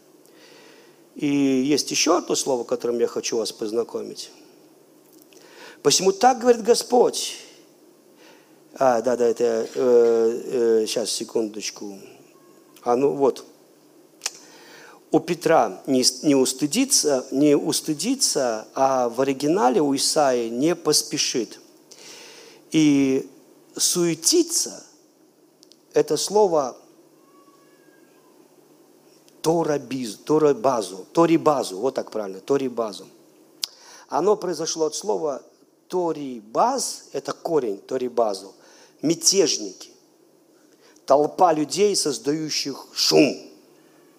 И 1.16 1.28
есть 1.28 1.90
еще 1.92 2.18
одно 2.18 2.36
слово, 2.36 2.64
которым 2.64 3.00
я 3.00 3.08
хочу 3.08 3.38
вас 3.38 3.52
познакомить. 3.52 4.32
Посему 5.84 6.12
так 6.12 6.40
говорит 6.40 6.64
Господь. 6.64 7.36
А, 8.76 9.02
да, 9.02 9.16
да, 9.16 9.28
это, 9.28 9.44
э, 9.44 9.62
э, 9.76 10.86
сейчас, 10.88 11.12
секундочку. 11.12 12.00
А 12.82 12.96
ну 12.96 13.12
вот, 13.12 13.46
у 15.14 15.20
Петра 15.20 15.84
не, 15.86 16.04
не, 16.24 16.34
устыдиться, 16.34 17.28
не 17.30 17.56
устыдиться, 17.56 18.68
а 18.74 19.10
в 19.10 19.22
оригинале 19.22 19.80
у 19.80 19.96
Исаи 19.96 20.50
не 20.50 20.76
поспешит. 20.76 21.60
И 22.72 23.30
суетиться– 23.78 24.84
это 25.94 26.18
слово 26.18 26.76
торабиз, 29.44 30.16
торабазу, 30.16 31.06
торибазу, 31.14 31.78
вот 31.78 31.94
так 31.94 32.10
правильно, 32.10 32.40
торибазу. 32.40 33.06
Оно 34.10 34.36
произошло 34.36 34.88
от 34.88 34.96
слова 34.96 35.44
торибаз, 35.90 37.04
это 37.12 37.34
корень 37.34 37.78
торибазу, 37.78 38.56
мятежники, 39.04 39.92
толпа 41.06 41.54
людей, 41.54 41.96
создающих 41.96 42.88
шум– 42.94 43.38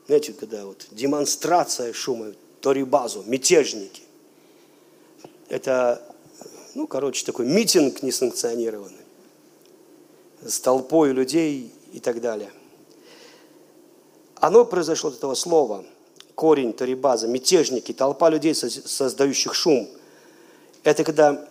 знаете, 0.06 0.32
когда 0.34 0.66
вот 0.66 0.86
демонстрация 0.90 1.92
шума, 1.92 2.32
торибазу, 2.60 3.22
мятежники. 3.26 4.02
Это, 5.48 6.02
ну, 6.74 6.86
короче, 6.86 7.24
такой 7.24 7.46
митинг 7.46 8.02
несанкционированный 8.02 9.04
с 10.42 10.60
толпой 10.60 11.12
людей 11.12 11.72
и 11.92 12.00
так 12.00 12.20
далее. 12.20 12.50
Оно 14.36 14.64
произошло 14.64 15.08
от 15.08 15.16
этого 15.16 15.34
слова, 15.34 15.84
корень 16.34 16.74
Торибаза, 16.74 17.28
мятежники, 17.28 17.92
толпа 17.92 18.28
людей, 18.28 18.54
создающих 18.54 19.54
шум. 19.54 19.88
Это 20.82 21.02
когда 21.02 21.48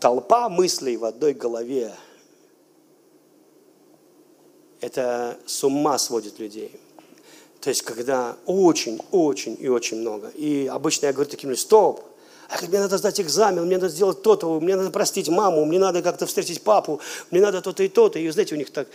толпа 0.00 0.48
мыслей 0.48 0.96
в 0.96 1.04
одной 1.04 1.34
голове, 1.34 1.94
это 4.80 5.38
с 5.46 5.62
ума 5.62 5.98
сводит 5.98 6.40
людей– 6.40 6.72
то 7.60 7.70
есть, 7.70 7.82
когда 7.82 8.36
очень, 8.46 9.00
очень 9.10 9.56
и 9.58 9.68
очень 9.68 9.98
много. 9.98 10.28
И 10.28 10.66
обычно 10.66 11.06
я 11.06 11.12
говорю 11.12 11.28
таким 11.30 11.54
стоп, 11.56 12.04
а 12.48 12.64
мне 12.66 12.78
надо 12.78 12.96
сдать 12.96 13.20
экзамен, 13.20 13.66
мне 13.66 13.76
надо 13.76 13.88
сделать 13.88 14.22
то-то, 14.22 14.58
мне 14.60 14.74
надо 14.74 14.90
простить 14.90 15.28
маму, 15.28 15.64
мне 15.66 15.78
надо 15.78 16.00
как-то 16.00 16.26
встретить 16.26 16.62
папу, 16.62 17.00
мне 17.30 17.42
надо 17.42 17.60
то-то 17.60 17.82
и 17.82 17.88
то-то. 17.88 18.18
И 18.18 18.28
знаете, 18.30 18.54
у 18.54 18.58
них 18.58 18.70
так, 18.70 18.88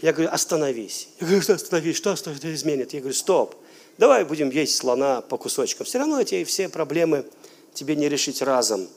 я 0.00 0.12
говорю, 0.12 0.30
остановись. 0.32 1.08
Я 1.20 1.26
говорю, 1.26 1.42
что 1.42 1.54
остановись, 1.54 1.96
что 1.96 2.16
что 2.16 2.30
это 2.32 2.52
изменит? 2.52 2.94
Я 2.94 3.00
говорю, 3.00 3.14
стоп, 3.14 3.54
давай 3.98 4.24
будем 4.24 4.50
есть 4.50 4.76
слона 4.76 5.20
по 5.20 5.36
кусочкам. 5.36 5.86
Все 5.86 5.98
равно 5.98 6.20
эти 6.20 6.42
все 6.44 6.68
проблемы 6.68 7.26
тебе 7.74 7.94
не 7.94 8.08
решить 8.08 8.42
разом. 8.42 8.88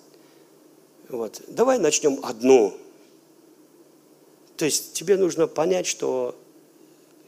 Вот. 1.09 1.41
Давай 1.47 1.77
начнем 1.77 2.19
одну. 2.23 2.73
То 4.57 4.65
есть 4.65 4.93
тебе 4.93 5.17
нужно 5.17 5.45
понять, 5.47 5.85
что 5.85 6.35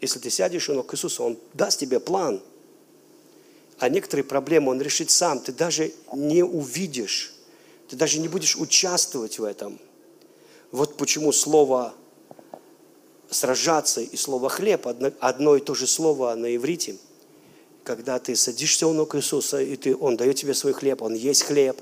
если 0.01 0.17
ты 0.17 0.31
сядешь 0.31 0.67
у 0.67 0.73
ног 0.73 0.91
Иисуса, 0.93 1.23
Он 1.23 1.37
даст 1.53 1.79
тебе 1.79 1.99
план. 1.99 2.41
А 3.77 3.87
некоторые 3.87 4.25
проблемы 4.25 4.71
Он 4.71 4.81
решит 4.81 5.11
сам. 5.11 5.39
Ты 5.39 5.51
даже 5.51 5.93
не 6.11 6.43
увидишь. 6.43 7.33
Ты 7.87 7.95
даже 7.95 8.19
не 8.19 8.27
будешь 8.27 8.57
участвовать 8.57 9.37
в 9.37 9.43
этом. 9.43 9.79
Вот 10.71 10.97
почему 10.97 11.31
слово 11.31 11.93
сражаться 13.29 14.01
и 14.01 14.17
слово 14.17 14.49
хлеб, 14.49 14.87
одно, 15.19 15.55
и 15.55 15.61
то 15.61 15.73
же 15.75 15.85
слово 15.87 16.33
на 16.35 16.55
иврите. 16.55 16.97
Когда 17.83 18.19
ты 18.19 18.35
садишься 18.35 18.87
у 18.87 18.93
ног 18.93 19.15
Иисуса, 19.15 19.61
и 19.61 19.75
ты, 19.75 19.95
Он 19.95 20.17
дает 20.17 20.35
тебе 20.35 20.53
свой 20.53 20.73
хлеб, 20.73 21.01
Он 21.01 21.13
есть 21.13 21.43
хлеб, 21.43 21.79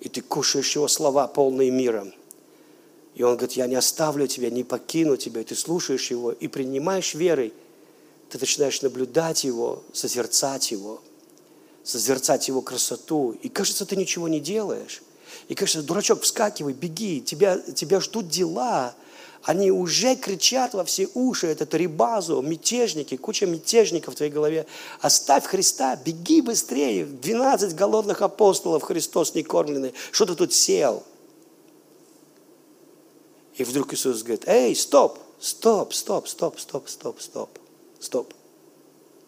и 0.00 0.08
ты 0.08 0.20
кушаешь 0.20 0.74
Его 0.74 0.88
слова, 0.88 1.26
полные 1.26 1.70
мира. 1.70 2.06
И 3.20 3.22
Он 3.22 3.36
говорит, 3.36 3.52
я 3.52 3.66
не 3.66 3.74
оставлю 3.74 4.26
тебя, 4.26 4.48
не 4.48 4.64
покину 4.64 5.18
тебя, 5.18 5.42
и 5.42 5.44
ты 5.44 5.54
слушаешь 5.54 6.10
Его, 6.10 6.32
и 6.32 6.48
принимаешь 6.48 7.12
верой, 7.12 7.52
ты 8.30 8.38
начинаешь 8.38 8.80
наблюдать 8.80 9.44
Его, 9.44 9.82
созерцать 9.92 10.70
Его, 10.70 11.02
созерцать 11.84 12.48
Его 12.48 12.62
красоту, 12.62 13.36
и 13.42 13.50
кажется, 13.50 13.84
ты 13.84 13.94
ничего 13.96 14.26
не 14.26 14.40
делаешь. 14.40 15.02
И 15.48 15.54
кажется, 15.54 15.82
дурачок, 15.82 16.22
вскакивай, 16.22 16.72
беги, 16.72 17.20
тебя, 17.20 17.58
тебя 17.58 18.00
ждут 18.00 18.28
дела, 18.28 18.94
они 19.42 19.70
уже 19.70 20.16
кричат 20.16 20.72
во 20.72 20.82
все 20.86 21.06
уши, 21.12 21.48
это 21.48 21.66
Тарибазу, 21.66 22.40
мятежники, 22.40 23.18
куча 23.18 23.44
мятежников 23.44 24.14
в 24.14 24.16
твоей 24.16 24.32
голове. 24.32 24.64
Оставь 25.02 25.44
Христа, 25.44 25.94
беги 25.94 26.40
быстрее. 26.40 27.04
12 27.04 27.74
голодных 27.74 28.22
апостолов 28.22 28.82
Христос 28.82 29.34
не 29.34 29.42
кормленный. 29.42 29.92
Что 30.10 30.24
ты 30.24 30.34
тут 30.34 30.54
сел? 30.54 31.04
И 33.60 33.62
вдруг 33.62 33.92
Иисус 33.92 34.22
говорит, 34.22 34.44
эй, 34.48 34.74
стоп, 34.74 35.18
стоп, 35.38 35.92
стоп, 35.92 36.26
стоп, 36.26 36.58
стоп, 36.58 36.88
стоп, 36.88 37.20
стоп, 37.20 37.58
стоп. 37.98 38.32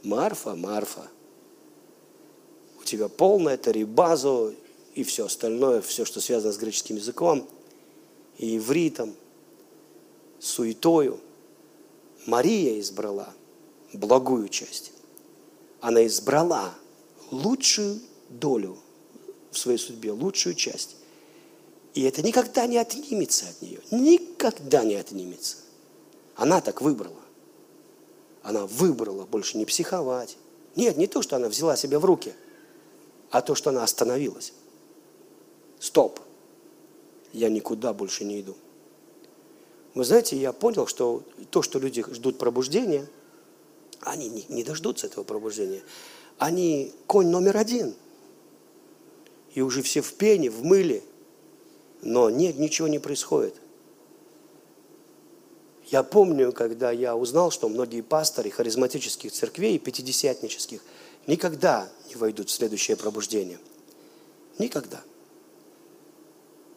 Марфа, 0.02 0.54
Марфа, 0.54 1.06
у 2.80 2.82
тебя 2.82 3.10
полная 3.10 3.58
тарибазу 3.58 4.54
и 4.94 5.04
все 5.04 5.26
остальное, 5.26 5.82
все, 5.82 6.06
что 6.06 6.22
связано 6.22 6.50
с 6.50 6.56
греческим 6.56 6.96
языком 6.96 7.46
и 8.38 8.56
ивритом, 8.56 9.14
суетою. 10.40 11.20
Мария 12.24 12.80
избрала 12.80 13.34
благую 13.92 14.48
часть. 14.48 14.92
Она 15.82 16.06
избрала 16.06 16.72
лучшую 17.30 18.00
долю 18.30 18.78
в 19.50 19.58
своей 19.58 19.76
судьбе, 19.76 20.10
лучшую 20.12 20.54
часть. 20.54 20.96
И 21.94 22.02
это 22.02 22.22
никогда 22.22 22.66
не 22.66 22.78
отнимется 22.78 23.46
от 23.48 23.60
нее. 23.60 23.80
Никогда 23.90 24.82
не 24.84 24.94
отнимется. 24.94 25.58
Она 26.36 26.60
так 26.60 26.80
выбрала. 26.80 27.20
Она 28.42 28.66
выбрала 28.66 29.24
больше 29.24 29.58
не 29.58 29.64
психовать. 29.64 30.36
Нет, 30.74 30.96
не 30.96 31.06
то, 31.06 31.22
что 31.22 31.36
она 31.36 31.48
взяла 31.48 31.76
себя 31.76 31.98
в 31.98 32.04
руки, 32.04 32.32
а 33.30 33.42
то, 33.42 33.54
что 33.54 33.70
она 33.70 33.82
остановилась. 33.82 34.52
Стоп. 35.78 36.20
Я 37.32 37.48
никуда 37.48 37.92
больше 37.92 38.24
не 38.24 38.40
иду. 38.40 38.56
Вы 39.94 40.04
знаете, 40.04 40.36
я 40.36 40.52
понял, 40.52 40.86
что 40.86 41.22
то, 41.50 41.60
что 41.62 41.78
люди 41.78 42.04
ждут 42.12 42.38
пробуждения, 42.38 43.06
они 44.00 44.28
не, 44.28 44.44
не 44.48 44.64
дождутся 44.64 45.06
этого 45.06 45.24
пробуждения. 45.24 45.82
Они 46.38 46.92
конь 47.06 47.28
номер 47.28 47.56
один. 47.56 47.94
И 49.54 49.60
уже 49.60 49.82
все 49.82 50.00
в 50.00 50.14
пене, 50.14 50.50
в 50.50 50.64
мыле. 50.64 51.02
Но 52.02 52.30
нет, 52.30 52.58
ничего 52.58 52.88
не 52.88 52.98
происходит. 52.98 53.54
Я 55.86 56.02
помню, 56.02 56.52
когда 56.52 56.90
я 56.90 57.14
узнал, 57.16 57.50
что 57.50 57.68
многие 57.68 58.00
пасторы 58.00 58.50
харизматических 58.50 59.30
церквей, 59.30 59.78
пятидесятнических, 59.78 60.82
никогда 61.26 61.88
не 62.08 62.16
войдут 62.16 62.48
в 62.48 62.52
следующее 62.52 62.96
пробуждение. 62.96 63.58
Никогда. 64.58 65.02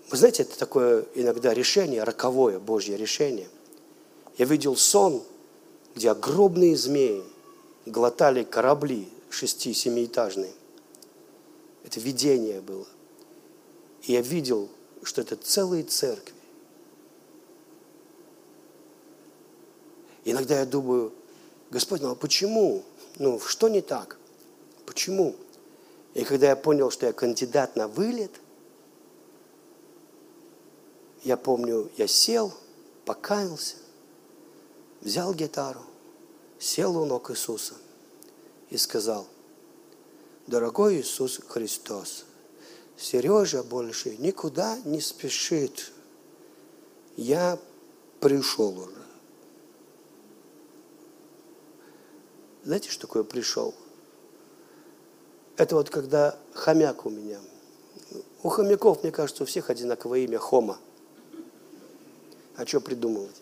Вы 0.09 0.17
знаете, 0.17 0.43
это 0.43 0.57
такое 0.57 1.05
иногда 1.15 1.53
решение, 1.53 2.03
роковое 2.03 2.59
Божье 2.59 2.97
решение. 2.97 3.47
Я 4.37 4.45
видел 4.45 4.75
сон, 4.75 5.23
где 5.95 6.11
огромные 6.11 6.75
змеи 6.75 7.23
глотали 7.85 8.43
корабли 8.43 9.07
шести-семиэтажные. 9.29 10.53
Это 11.83 11.99
видение 11.99 12.61
было. 12.61 12.85
И 14.03 14.13
я 14.13 14.21
видел, 14.21 14.69
что 15.05 15.21
это 15.21 15.35
целые 15.35 15.83
церкви. 15.83 16.35
Иногда 20.23 20.59
я 20.59 20.65
думаю, 20.65 21.13
Господь, 21.71 22.01
ну 22.01 22.11
а 22.11 22.15
почему? 22.15 22.83
Ну, 23.17 23.39
что 23.39 23.69
не 23.69 23.81
так? 23.81 24.17
Почему? 24.85 25.35
И 26.13 26.23
когда 26.23 26.49
я 26.49 26.55
понял, 26.55 26.91
что 26.91 27.05
я 27.05 27.13
кандидат 27.13 27.75
на 27.75 27.87
вылет– 27.87 28.31
я 31.25 31.37
помню, 31.37 31.89
я 31.97 32.07
сел, 32.07 32.53
покаялся, 33.03 33.77
взял 35.01 35.33
гитару, 35.33 35.81
сел 36.59 36.95
у 36.97 37.05
ног 37.05 37.31
Иисуса 37.31 37.73
и 38.69 38.77
сказал, 38.77 39.25
дорогой 40.45 41.01
Иисус 41.01 41.41
Христос, 41.47 42.25
Сережа 42.97 43.63
больше 43.63 44.15
никуда 44.17 44.77
не 44.85 45.01
спешит. 45.01 45.91
Я 47.17 47.59
пришел 48.19 48.77
уже. 48.77 48.95
Знаете, 52.63 52.89
что 52.89 53.01
такое 53.01 53.23
пришел? 53.23 53.75
Это 55.57 55.75
вот 55.75 55.89
когда 55.89 56.37
хомяк 56.53 57.05
у 57.05 57.09
меня. 57.09 57.39
У 58.43 58.49
хомяков, 58.49 59.03
мне 59.03 59.11
кажется, 59.11 59.43
у 59.43 59.45
всех 59.45 59.69
одинаковое 59.69 60.19
имя 60.19 60.39
Хома. 60.39 60.79
А 62.57 62.65
что 62.65 62.81
придумывать? 62.81 63.35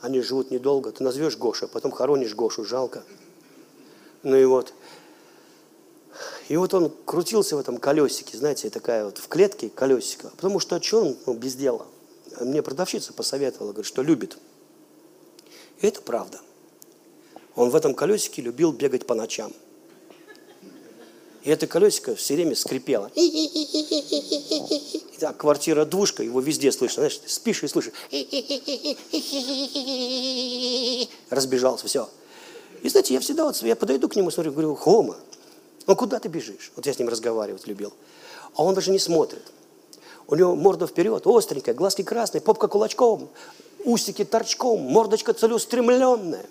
Они 0.00 0.20
живут 0.20 0.50
недолго. 0.50 0.90
Ты 0.92 1.04
назовешь 1.04 1.36
Гоша, 1.36 1.68
потом 1.68 1.92
хоронишь 1.92 2.34
Гошу, 2.34 2.64
жалко. 2.64 3.04
Ну 4.22 4.36
и 4.36 4.44
вот. 4.44 4.74
И 6.50 6.56
вот 6.56 6.74
он 6.74 6.92
крутился 7.04 7.54
в 7.54 7.60
этом 7.60 7.78
колесике, 7.78 8.36
знаете, 8.36 8.70
такая 8.70 9.04
вот 9.04 9.18
в 9.18 9.28
клетке 9.28 9.68
колесико. 9.68 10.30
Потому 10.30 10.58
что 10.58 10.74
а 10.74 10.82
что 10.82 11.02
он 11.02 11.16
ну, 11.24 11.34
без 11.34 11.54
дела? 11.54 11.86
Мне 12.40 12.60
продавщица 12.60 13.12
посоветовала, 13.12 13.70
говорит, 13.70 13.86
что 13.86 14.02
любит. 14.02 14.36
И 15.80 15.86
это 15.86 16.02
правда. 16.02 16.40
Он 17.54 17.70
в 17.70 17.76
этом 17.76 17.94
колесике 17.94 18.42
любил 18.42 18.72
бегать 18.72 19.06
по 19.06 19.14
ночам. 19.14 19.52
И 21.44 21.50
это 21.50 21.68
колесико 21.68 22.16
все 22.16 22.34
время 22.34 22.56
скрипело. 22.56 23.12
Так, 25.20 25.36
квартира 25.36 25.84
двушка, 25.84 26.24
его 26.24 26.40
везде 26.40 26.72
слышно. 26.72 27.02
Знаешь, 27.02 27.20
спишь 27.28 27.62
и 27.62 27.68
слышишь. 27.68 27.92
Разбежался, 31.30 31.86
все. 31.86 32.08
И 32.82 32.88
знаете, 32.88 33.14
я 33.14 33.20
всегда 33.20 33.44
вот, 33.44 33.62
я 33.62 33.76
подойду 33.76 34.08
к 34.08 34.16
нему, 34.16 34.32
смотрю, 34.32 34.50
говорю, 34.50 34.74
Хома, 34.74 35.16
ну 35.90 35.96
куда 35.96 36.20
ты 36.20 36.28
бежишь? 36.28 36.70
Вот 36.76 36.86
я 36.86 36.94
с 36.94 37.00
ним 37.00 37.08
разговаривать 37.08 37.66
любил. 37.66 37.92
А 38.54 38.62
он 38.62 38.76
даже 38.76 38.92
не 38.92 39.00
смотрит. 39.00 39.42
У 40.28 40.36
него 40.36 40.54
морда 40.54 40.86
вперед, 40.86 41.26
остренькая, 41.26 41.74
глазки 41.74 42.02
красные, 42.02 42.40
попка 42.40 42.68
кулачком, 42.68 43.28
усики 43.84 44.24
торчком, 44.24 44.80
мордочка 44.82 45.32
целеустремленная. 45.32 46.46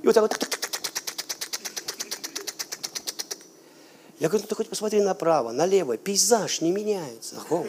И 0.00 0.06
вот 0.06 0.14
так 0.14 0.22
вот 0.22 0.48
Я 4.20 4.28
говорю, 4.28 4.44
ну 4.44 4.48
ты 4.48 4.54
хоть 4.54 4.68
посмотри 4.68 5.00
направо, 5.00 5.50
налево, 5.50 5.96
пейзаж 5.96 6.60
не 6.60 6.70
меняется. 6.70 7.34
Хома. 7.48 7.66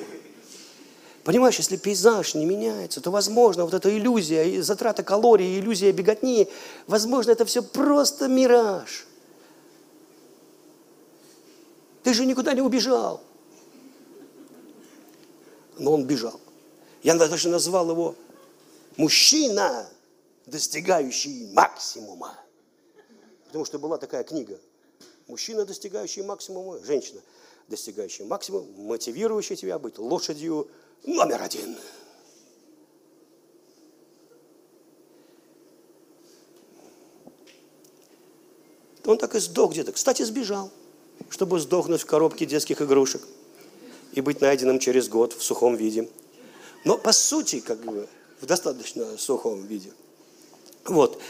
Понимаешь, 1.24 1.58
если 1.58 1.78
пейзаж 1.78 2.36
не 2.36 2.46
меняется, 2.46 3.02
то, 3.02 3.10
возможно, 3.10 3.66
вот 3.66 3.74
эта 3.74 3.90
иллюзия, 3.90 4.62
затрата 4.62 5.02
калорий, 5.02 5.60
иллюзия 5.60 5.92
беготни, 5.92 6.48
возможно, 6.86 7.32
это 7.32 7.46
все 7.46 7.64
просто 7.64 8.28
мираж. 8.28 9.08
Ты 12.08 12.14
же 12.14 12.26
никуда 12.26 12.54
не 12.54 12.62
убежал. 12.62 13.22
Но 15.78 15.92
он 15.92 16.06
бежал. 16.06 16.40
Я 17.04 17.16
даже 17.16 17.50
назвал 17.50 17.92
его 17.92 18.16
мужчина, 18.96 19.90
достигающий 20.46 21.52
максимума. 21.52 22.34
Потому 23.48 23.66
что 23.66 23.78
была 23.78 23.98
такая 23.98 24.24
книга 24.24 24.58
Мужчина, 25.28 25.66
достигающий 25.66 26.22
максимума, 26.22 26.80
женщина, 26.80 27.20
достигающая 27.68 28.26
максимума, 28.26 28.66
мотивирующая 28.78 29.58
тебя 29.58 29.78
быть 29.78 29.98
лошадью 29.98 30.72
номер 31.04 31.42
один. 31.42 31.78
Он 39.04 39.18
так 39.18 39.36
и 39.36 39.40
сдох 39.40 39.74
где-то. 39.74 39.92
Кстати, 39.92 40.24
сбежал, 40.24 40.72
чтобы 41.30 41.60
сдохнуть 41.60 42.02
в 42.02 42.06
коробке 42.06 42.46
детских 42.46 42.82
игрушек 42.82 43.22
и 44.14 44.22
быть 44.22 44.42
найденным 44.42 44.80
через 44.80 45.10
год 45.10 45.34
в 45.34 45.44
сухом 45.44 45.76
виде. 45.76 46.10
Но 46.86 46.98
по 46.98 47.12
сути, 47.12 47.60
как 47.60 47.80
бы, 47.84 48.08
в 48.42 48.46
достаточно 48.46 49.18
сухом 49.18 49.66
виде. 49.66 49.92
Вот. 50.86 51.22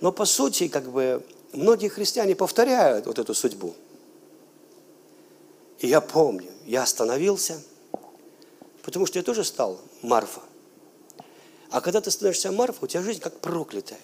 Но 0.00 0.12
по 0.12 0.24
сути, 0.24 0.68
как 0.68 0.90
бы, 0.90 1.24
многие 1.52 1.88
христиане 1.88 2.36
повторяют 2.36 3.06
вот 3.06 3.18
эту 3.18 3.34
судьбу. 3.34 3.74
И 5.80 5.88
я 5.88 6.00
помню, 6.00 6.50
я 6.66 6.82
остановился, 6.82 7.60
потому 8.82 9.06
что 9.06 9.18
я 9.18 9.22
тоже 9.22 9.44
стал 9.44 9.80
Марфа. 10.02 10.42
А 11.70 11.80
когда 11.80 12.00
ты 12.00 12.10
становишься 12.10 12.52
Марфа, 12.52 12.84
у 12.84 12.86
тебя 12.86 13.02
жизнь 13.02 13.20
как 13.20 13.40
проклятая. 13.40 14.00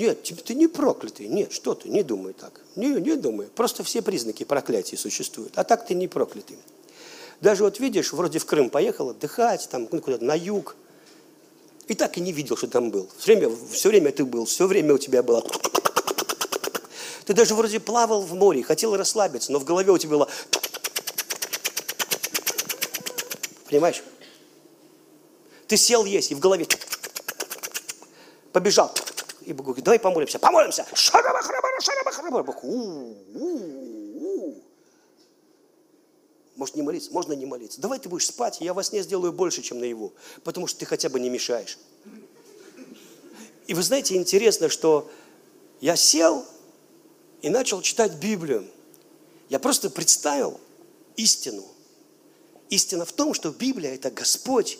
Нет, 0.00 0.22
ты 0.22 0.54
не 0.54 0.66
проклятый. 0.66 1.28
Нет, 1.28 1.52
что 1.52 1.74
ты, 1.74 1.90
не 1.90 2.02
думай 2.02 2.32
так. 2.32 2.58
Не, 2.74 2.88
не 2.88 3.16
думай. 3.16 3.48
Просто 3.48 3.84
все 3.84 4.00
признаки 4.00 4.44
проклятия 4.44 4.96
существуют. 4.96 5.58
А 5.58 5.64
так 5.64 5.86
ты 5.86 5.94
не 5.94 6.08
проклятый. 6.08 6.56
Даже 7.42 7.64
вот 7.64 7.78
видишь, 7.80 8.14
вроде 8.14 8.38
в 8.38 8.46
Крым 8.46 8.70
поехал 8.70 9.10
отдыхать, 9.10 9.68
там 9.70 9.86
ну, 9.92 10.00
куда-то 10.00 10.24
на 10.24 10.34
юг. 10.34 10.74
И 11.86 11.94
так 11.94 12.16
и 12.16 12.22
не 12.22 12.32
видел, 12.32 12.56
что 12.56 12.66
там 12.66 12.90
был. 12.90 13.10
Все 13.18 13.36
время, 13.36 13.54
все 13.70 13.88
время 13.90 14.10
ты 14.10 14.24
был, 14.24 14.46
все 14.46 14.66
время 14.66 14.94
у 14.94 14.98
тебя 14.98 15.22
было. 15.22 15.44
Ты 17.26 17.34
даже 17.34 17.54
вроде 17.54 17.78
плавал 17.78 18.22
в 18.22 18.32
море, 18.32 18.62
хотел 18.62 18.96
расслабиться, 18.96 19.52
но 19.52 19.58
в 19.58 19.64
голове 19.64 19.92
у 19.92 19.98
тебя 19.98 20.12
было... 20.12 20.28
Понимаешь? 23.68 24.02
Ты 25.66 25.76
сел 25.76 26.06
есть, 26.06 26.30
и 26.30 26.34
в 26.34 26.40
голове 26.40 26.66
побежал. 28.52 28.94
И 29.50 29.52
Бог 29.52 29.66
говорит, 29.66 29.84
давай 29.84 29.98
помолимся. 29.98 30.38
Помолимся. 30.38 30.86
Может 36.54 36.76
не 36.76 36.82
молиться? 36.82 37.10
Можно 37.10 37.32
не 37.32 37.46
молиться. 37.46 37.80
Давай 37.80 37.98
ты 37.98 38.08
будешь 38.08 38.26
спать, 38.26 38.60
я 38.60 38.74
во 38.74 38.84
сне 38.84 39.02
сделаю 39.02 39.32
больше, 39.32 39.60
чем 39.60 39.80
на 39.80 39.84
его. 39.84 40.12
Потому 40.44 40.68
что 40.68 40.78
ты 40.78 40.86
хотя 40.86 41.08
бы 41.08 41.18
не 41.18 41.28
мешаешь. 41.28 41.78
И 43.66 43.74
вы 43.74 43.82
знаете, 43.82 44.14
интересно, 44.14 44.68
что 44.68 45.10
я 45.80 45.96
сел 45.96 46.44
и 47.42 47.48
начал 47.48 47.82
читать 47.82 48.12
Библию. 48.14 48.68
Я 49.48 49.58
просто 49.58 49.90
представил 49.90 50.60
истину. 51.16 51.64
Истина 52.68 53.04
в 53.04 53.10
том, 53.10 53.34
что 53.34 53.50
Библия– 53.50 53.94
это 53.96 54.12
Господь, 54.12 54.78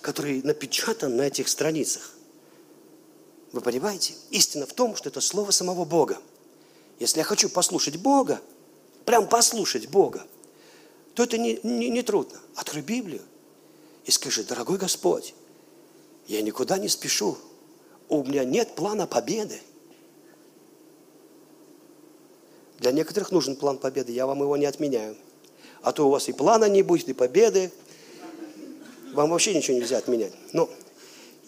который 0.00 0.42
напечатан 0.42 1.14
на 1.14 1.22
этих 1.22 1.48
страницах. 1.48 2.16
Вы 3.52 3.60
понимаете? 3.60 4.14
Истина 4.30 4.66
в 4.66 4.72
том, 4.72 4.96
что 4.96 5.10
это 5.10 5.20
слово 5.20 5.50
самого 5.50 5.84
Бога. 5.84 6.18
Если 6.98 7.18
я 7.18 7.24
хочу 7.24 7.48
послушать 7.48 7.98
Бога, 7.98 8.40
прям 9.04 9.28
послушать 9.28 9.88
Бога, 9.88 10.26
то 11.14 11.22
это 11.22 11.36
не, 11.36 11.60
не, 11.62 11.90
не 11.90 12.02
трудно. 12.02 12.40
Открой 12.56 12.82
Библию 12.82 13.22
и 14.04 14.10
скажи, 14.10 14.42
дорогой 14.42 14.78
Господь, 14.78 15.34
я 16.26 16.40
никуда 16.40 16.78
не 16.78 16.88
спешу, 16.88 17.36
у 18.08 18.24
меня 18.24 18.44
нет 18.44 18.74
плана 18.74 19.06
победы. 19.06 19.60
Для 22.78 22.90
некоторых 22.92 23.30
нужен 23.30 23.54
план 23.56 23.78
победы, 23.78 24.12
я 24.12 24.26
вам 24.26 24.40
его 24.40 24.56
не 24.56 24.66
отменяю. 24.66 25.16
А 25.82 25.92
то 25.92 26.06
у 26.06 26.10
вас 26.10 26.28
и 26.28 26.32
плана 26.32 26.68
не 26.68 26.82
будет, 26.82 27.08
и 27.08 27.12
победы. 27.12 27.70
Вам 29.12 29.30
вообще 29.30 29.54
ничего 29.54 29.76
нельзя 29.76 29.98
отменять. 29.98 30.32
Но 30.52 30.70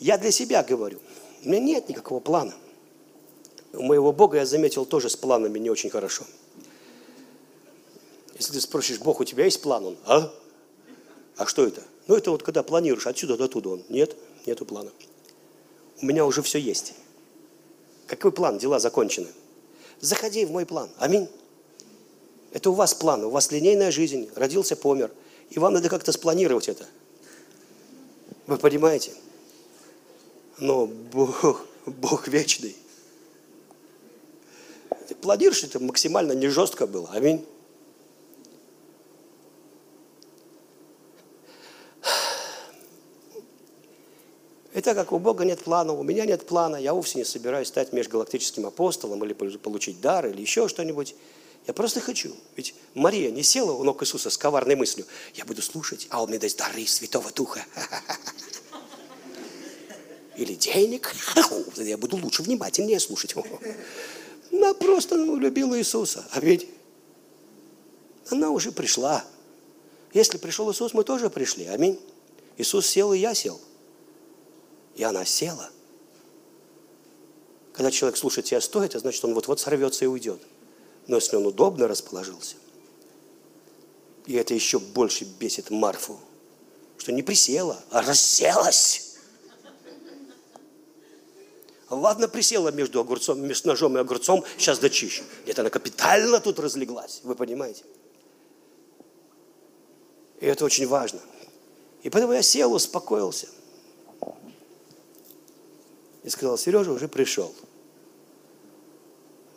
я 0.00 0.18
для 0.18 0.30
себя 0.30 0.62
говорю– 0.62 1.00
у 1.45 1.49
меня 1.49 1.61
нет 1.61 1.88
никакого 1.88 2.20
плана. 2.20 2.55
У 3.72 3.82
моего 3.82 4.12
Бога 4.12 4.38
я 4.38 4.47
заметил 4.47 4.86
тоже 4.86 5.11
с 5.11 5.16
планами 5.16 5.59
не 5.59 5.70
очень 5.70 5.90
хорошо. 5.90 6.24
Если 8.36 8.53
ты 8.53 8.61
спросишь, 8.61 8.99
Бог, 8.99 9.20
у 9.20 9.24
тебя 9.24 9.45
есть 9.45 9.61
план? 9.62 9.84
Он, 9.86 9.97
а? 10.07 10.32
А 11.36 11.47
что 11.47 11.66
это? 11.66 11.82
Ну, 12.07 12.16
это 12.16 12.30
вот 12.30 12.42
когда 12.42 12.62
планируешь 12.62 13.07
отсюда 13.07 13.36
до 13.36 13.49
туда. 13.49 13.70
Он, 13.70 13.82
нет, 13.88 14.16
нету 14.47 14.64
плана. 14.64 14.90
У 16.01 16.07
меня 16.07 16.24
уже 16.24 16.42
все 16.42 16.59
есть. 16.59 16.95
Какой 18.07 18.32
план? 18.32 18.59
Дела 18.59 18.78
закончены. 18.78 19.28
Заходи 20.01 20.45
в 20.45 20.51
мой 20.51 20.66
план. 20.66 20.90
Аминь. 20.99 21.28
Это 22.53 22.70
у 22.70 22.74
вас 22.74 22.95
план, 22.95 23.24
у 23.24 23.30
вас 23.30 23.51
линейная 23.51 23.90
жизнь. 23.90 24.30
Родился, 24.34 24.76
помер. 24.76 25.11
И 25.51 25.59
вам 25.59 25.72
надо 25.72 25.88
как-то 25.88 26.12
спланировать 26.12 26.68
это. 26.68 26.86
Вы 28.47 28.59
понимаете? 28.59 29.12
Но 30.59 30.86
Бог, 30.86 31.66
Бог 31.86 32.28
вечный. 32.28 32.76
Ты 35.09 35.14
планируешь, 35.14 35.64
это 35.64 35.80
максимально 35.80 36.32
не 36.32 36.48
жестко 36.48 36.86
было. 36.86 37.11
Аминь. 37.12 37.44
Это 44.72 44.94
как 44.94 45.12
у 45.12 45.20
Бога 45.20 45.44
нет 45.44 45.62
плана, 45.62 45.92
у 45.92 46.02
меня 46.02 46.26
нет 46.26 46.46
плана, 46.46 46.74
я 46.74 46.94
вовсе 46.94 47.18
не 47.18 47.24
собираюсь 47.24 47.68
стать 47.68 47.92
межгалактическим 47.92 48.66
апостолом 48.66 49.24
или 49.24 49.32
получить 49.32 50.00
дар, 50.00 50.26
или 50.26 50.40
еще 50.40 50.66
что-нибудь. 50.68 51.14
Я 51.68 51.72
просто 51.72 52.00
хочу. 52.00 52.34
Ведь 52.57 52.74
Мария 52.92 53.30
не 53.30 53.44
села 53.44 53.70
у 53.72 53.84
ног 53.84 54.02
Иисуса 54.02 54.30
с 54.30 54.36
коварной 54.36 54.74
мыслью. 54.74 55.07
Я 55.34 55.44
буду 55.44 55.62
слушать, 55.62 56.09
а 56.11 56.22
он 56.22 56.28
мне 56.28 56.38
даст 56.38 56.59
дары 56.59 56.86
Святого 56.86 57.30
Духа. 57.30 57.64
или 60.37 60.55
денег, 60.55 61.14
я 61.76 61.97
буду 61.97 62.16
лучше, 62.16 62.43
внимательнее 62.43 63.01
слушать. 63.01 63.35
Она 64.53 64.74
просто 64.74 65.16
ну, 65.16 65.37
любила 65.37 65.78
Иисуса. 65.78 66.24
А 66.30 66.41
ведь 66.41 66.68
она 68.30 68.51
уже 68.51 68.72
пришла. 68.72 69.24
Если 70.12 70.39
пришел 70.39 70.70
Иисус, 70.70 70.95
мы 70.95 71.05
тоже 71.05 71.30
пришли. 71.30 71.66
Аминь. 71.66 72.01
Иисус 72.57 72.87
сел, 72.87 73.12
и 73.12 73.18
я 73.18 73.35
сел. 73.35 73.61
И 74.97 75.03
она 75.03 75.24
села. 75.24 75.70
Когда 77.72 77.91
человек 77.91 78.16
слушает 78.16 78.47
тебя 78.47 78.61
стоит, 78.61 78.91
это 78.91 79.01
значит, 79.01 79.24
он 79.24 79.35
вот-вот 79.35 79.59
сорвется 79.59 80.05
и 80.05 80.09
уйдет. 80.09 80.41
Но 81.09 81.16
если 81.16 81.37
он 81.37 81.47
удобно 81.47 81.89
расположился, 81.89 82.57
и 84.26 84.35
это 84.35 84.55
еще 84.55 84.78
больше 84.78 85.24
бесит 85.24 85.70
Марфу, 85.70 86.18
что 86.97 87.12
не 87.12 87.22
присела, 87.22 87.82
а 87.91 88.01
расселась. 88.03 89.03
Ладно, 92.01 92.28
присела 92.28 92.70
между, 92.70 93.01
огурцом, 93.01 93.40
между 93.47 93.68
ножом 93.68 93.97
и 93.97 94.01
огурцом, 94.01 94.45
сейчас 94.57 94.78
дочищу. 94.78 95.22
Нет, 95.47 95.59
она 95.59 95.70
капитально 95.70 96.40
тут 96.40 96.59
разлеглась, 96.59 97.20
вы 97.24 97.34
понимаете? 97.34 97.84
И 100.40 100.47
это 100.47 100.64
очень 100.64 100.86
важно. 100.86 101.20
И 102.03 102.11
поэтому 102.11 102.32
я 102.32 102.42
сел, 102.42 102.72
успокоился. 102.72 103.49
И 106.22 106.28
сказал, 106.28 106.57
Сережа 106.57 106.92
уже 106.92 107.09
пришел. 107.09 107.55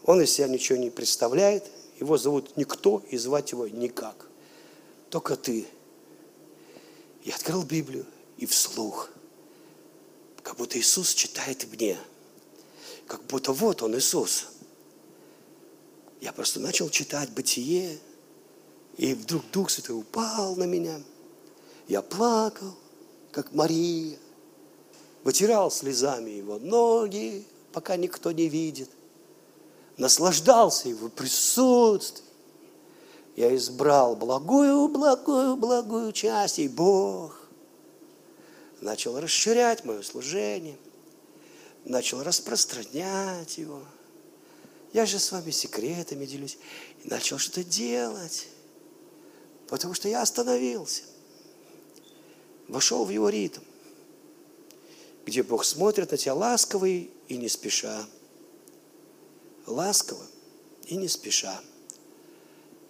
Он 0.03 0.21
из 0.21 0.31
себя 0.31 0.47
ничего 0.47 0.77
не 0.77 0.89
представляет. 0.89 1.65
Его 1.99 2.17
зовут 2.17 2.57
никто 2.57 3.03
и 3.09 3.17
звать 3.17 3.51
его 3.51 3.67
никак. 3.67 4.27
Только 5.09 5.35
ты. 5.35 5.65
Я 7.23 7.35
открыл 7.35 7.63
Библию 7.63 8.05
и 8.37 8.45
вслух. 8.45 9.09
Как 10.43 10.55
будто 10.57 10.77
Иисус 10.77 11.13
читает 11.13 11.65
мне– 11.71 11.97
как 13.07 13.23
будто 13.23 13.53
вот 13.53 13.81
он, 13.81 13.95
Иисус. 13.95 14.47
Я 16.19 16.33
просто 16.33 16.59
начал 16.59 16.89
читать 16.89 17.29
Бытие, 17.31 17.99
и 18.97 19.13
вдруг 19.13 19.43
Дух 19.51 19.69
Святой 19.69 19.97
упал 19.97 20.55
на 20.55 20.65
меня. 20.65 20.99
Я 21.87 22.01
плакал, 22.01 22.75
как 23.31 23.53
Мария, 23.53 24.17
вытирал 25.23 25.71
слезами 25.71 26.31
его 26.31 26.59
ноги, 26.59 27.45
пока 27.71 27.95
никто 27.95 28.31
не 28.31 28.49
видит, 28.49 28.89
наслаждался 29.97 30.89
его 30.89 31.09
присутствием. 31.09 32.25
Я 33.35 33.55
избрал 33.55 34.15
благую, 34.15 34.87
благую, 34.87 35.55
благую 35.55 36.11
часть, 36.11 36.57
и 36.57 36.67
Бог 36.67 37.39
начал 38.81 39.19
расширять 39.19 39.85
мое 39.85 40.01
служение– 40.01 40.77
начал 41.87 42.21
распространять 42.21 43.57
его. 43.57 43.81
Я 44.93 45.05
же 45.05 45.19
с 45.19 45.31
вами 45.31 45.51
секретами 45.51 46.25
делюсь. 46.25 46.57
И 47.03 47.07
начал 47.09 47.37
что-то 47.37 47.63
делать. 47.63 48.47
Потому 49.67 49.93
что 49.93 50.07
я 50.07 50.21
остановился. 50.21 51.03
Вошел 52.67 53.05
в 53.05 53.09
его 53.09 53.29
ритм. 53.29 53.61
Где 55.25 55.43
Бог 55.43 55.65
смотрит 55.65 56.11
на 56.11 56.17
тебя 56.17 56.33
ласково 56.33 56.85
и 56.85 57.09
не 57.29 57.49
спеша. 57.49 58.05
Ласково 59.65 60.25
и 60.85 60.95
не 60.95 61.07
спеша. 61.07 61.61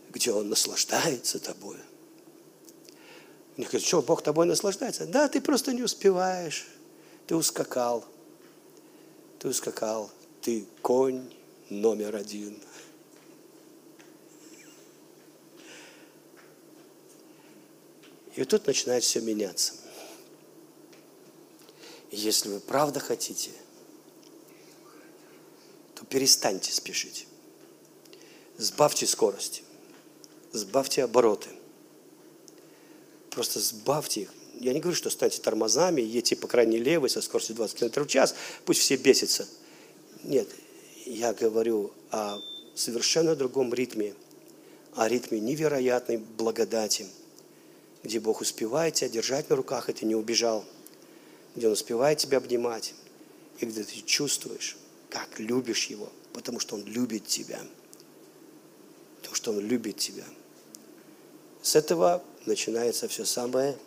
Где 0.09 0.31
Он 0.31 0.49
наслаждается 0.49 1.39
тобой. 1.39 1.77
Мне 3.55 3.65
говорят, 3.65 3.87
что 3.87 4.01
Бог 4.03 4.21
тобой 4.21 4.45
наслаждается? 4.45 5.07
Да, 5.07 5.27
ты 5.27 5.41
просто 5.41 5.73
не 5.73 5.81
успеваешь. 5.81 6.67
Ты 7.25 7.35
ускакал 7.35 8.05
ты 9.39 9.49
ускакал, 9.49 10.11
ты 10.41 10.65
конь 10.81 11.31
номер 11.69 12.15
один. 12.15 12.59
И 18.35 18.43
тут 18.43 18.67
начинает 18.67 19.03
все 19.03 19.19
меняться. 19.19 19.73
Если 22.11 22.49
вы 22.49 22.59
правда 22.59 22.99
хотите, 22.99 23.51
то 25.95 26.05
перестаньте 26.05 26.71
спешить. 26.71 27.27
Сбавьте 28.57 29.05
скорость, 29.05 29.63
сбавьте 30.51 31.03
обороты. 31.03 31.49
Просто 33.29 33.59
сбавьте 33.59 34.21
их. 34.21 34.36
Я 34.59 34.73
не 34.73 34.79
говорю, 34.79 34.95
что 34.95 35.09
станьте 35.09 35.41
тормозами, 35.41 36.01
едьте 36.01 36.35
по 36.35 36.47
крайней 36.47 36.79
левой 36.79 37.09
со 37.09 37.21
скоростью 37.21 37.55
20 37.55 37.77
км 37.77 38.03
в 38.03 38.07
час, 38.07 38.35
пусть 38.65 38.81
все 38.81 38.95
бесятся. 38.95 39.47
Нет, 40.23 40.47
я 41.05 41.33
говорю 41.33 41.91
о 42.11 42.39
совершенно 42.75 43.35
другом 43.35 43.73
ритме, 43.73 44.13
о 44.95 45.07
ритме 45.07 45.39
невероятной 45.39 46.17
благодати, 46.17 47.05
где 48.03 48.19
Бог 48.19 48.41
успевает 48.41 48.95
тебя 48.95 49.09
держать 49.09 49.49
на 49.49 49.55
руках, 49.55 49.89
и 49.89 49.93
ты 49.93 50.05
не 50.05 50.15
убежал, 50.15 50.65
где 51.55 51.67
Он 51.67 51.73
успевает 51.73 52.17
тебя 52.17 52.37
обнимать, 52.37 52.93
и 53.59 53.65
где 53.65 53.83
ты 53.83 54.01
чувствуешь, 54.05 54.77
как 55.09 55.39
любишь 55.39 55.85
Его, 55.85 56.09
потому 56.33 56.59
что 56.59 56.75
Он 56.75 56.85
любит 56.85 57.27
тебя. 57.27 57.59
Потому 59.17 59.35
что 59.35 59.51
Он 59.51 59.59
любит 59.59 59.97
тебя. 59.97 60.25
С 61.61 61.75
этого 61.75 62.23
начинается 62.45 63.07
все 63.07 63.25
самое 63.25 63.77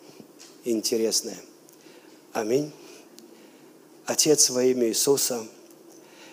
интересное. 0.63 1.37
Аминь. 2.33 2.71
Отец 4.05 4.49
во 4.49 4.63
имя 4.63 4.87
Иисуса, 4.87 5.47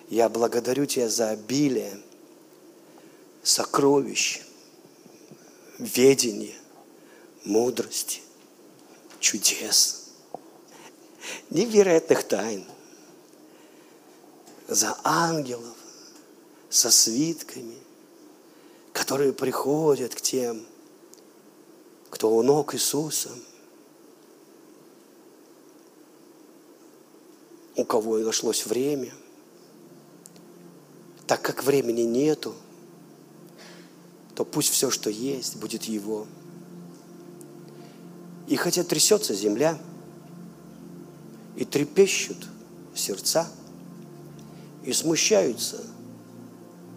я 0.09 0.29
благодарю 0.29 0.87
Тебя 0.87 1.09
за 1.09 1.31
обилие 1.31 2.01
сокровищ, 3.43 4.43
ведения, 5.79 6.57
мудрости, 7.45 8.21
чудес, 9.21 10.11
невероятных 11.51 12.25
тайн, 12.25 12.65
за 14.67 14.99
ангелов 15.03 15.77
со 16.69 16.91
свитками, 16.91 17.79
которые 18.93 19.33
приходят 19.33 20.15
к 20.15 20.21
тем, 20.21 20.67
кто 22.11 22.35
у 22.35 22.43
ног 22.43 22.75
Иисуса– 22.75 23.31
у 27.79 27.85
кого 27.85 28.19
нашлось 28.19 28.67
время. 28.67 29.13
Так 31.29 31.41
как 31.43 31.63
времени 31.63 32.01
нету, 32.03 32.55
то 34.35 34.45
пусть 34.45 34.71
все, 34.71 34.91
что 34.91 35.11
есть, 35.11 35.57
будет 35.57 35.85
Его. 35.85 36.27
И 38.49 38.57
хотя 38.57 38.83
трясется 38.83 39.33
земля, 39.33 39.79
и 41.55 41.65
трепещут 41.65 42.49
сердца, 42.97 43.49
и 44.85 44.93
смущаются 44.93 45.81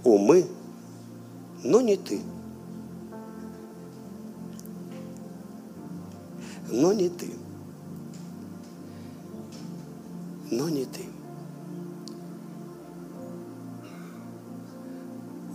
умы, 0.04 0.48
но 1.64 1.80
не 1.82 1.96
ты. 1.96 2.22
Но 6.72 6.92
не 6.92 7.10
ты. 7.10 7.41
Но 10.52 10.70
не 10.70 10.86
ты. 10.86 11.06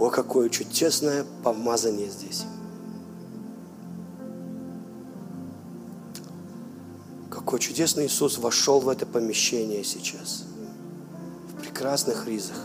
О, 0.01 0.11
какое 0.11 0.49
чудесное 0.49 1.25
помазание 1.45 2.11
здесь. 2.11 2.45
Какой 7.31 7.61
чудесный 7.61 8.07
Иисус 8.07 8.39
вошел 8.39 8.81
в 8.81 8.89
это 8.89 9.07
помещение 9.07 9.85
сейчас. 9.85 10.45
В 11.51 11.61
прекрасных 11.61 12.27
ризах. 12.27 12.59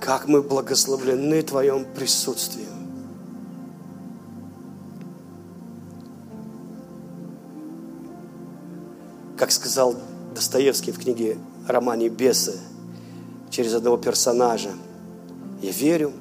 Как 0.00 0.26
мы 0.26 0.42
благословлены 0.42 1.42
Твоем 1.42 1.84
присутствием. 1.84 2.77
Как 9.48 9.54
сказал 9.54 9.96
Достоевский 10.34 10.92
в 10.92 10.98
книге 10.98 11.38
романе 11.66 12.10
«Бесы», 12.10 12.60
через 13.48 13.72
одного 13.72 13.96
персонажа, 13.96 14.72
я 15.62 15.70
верю, 15.70 16.12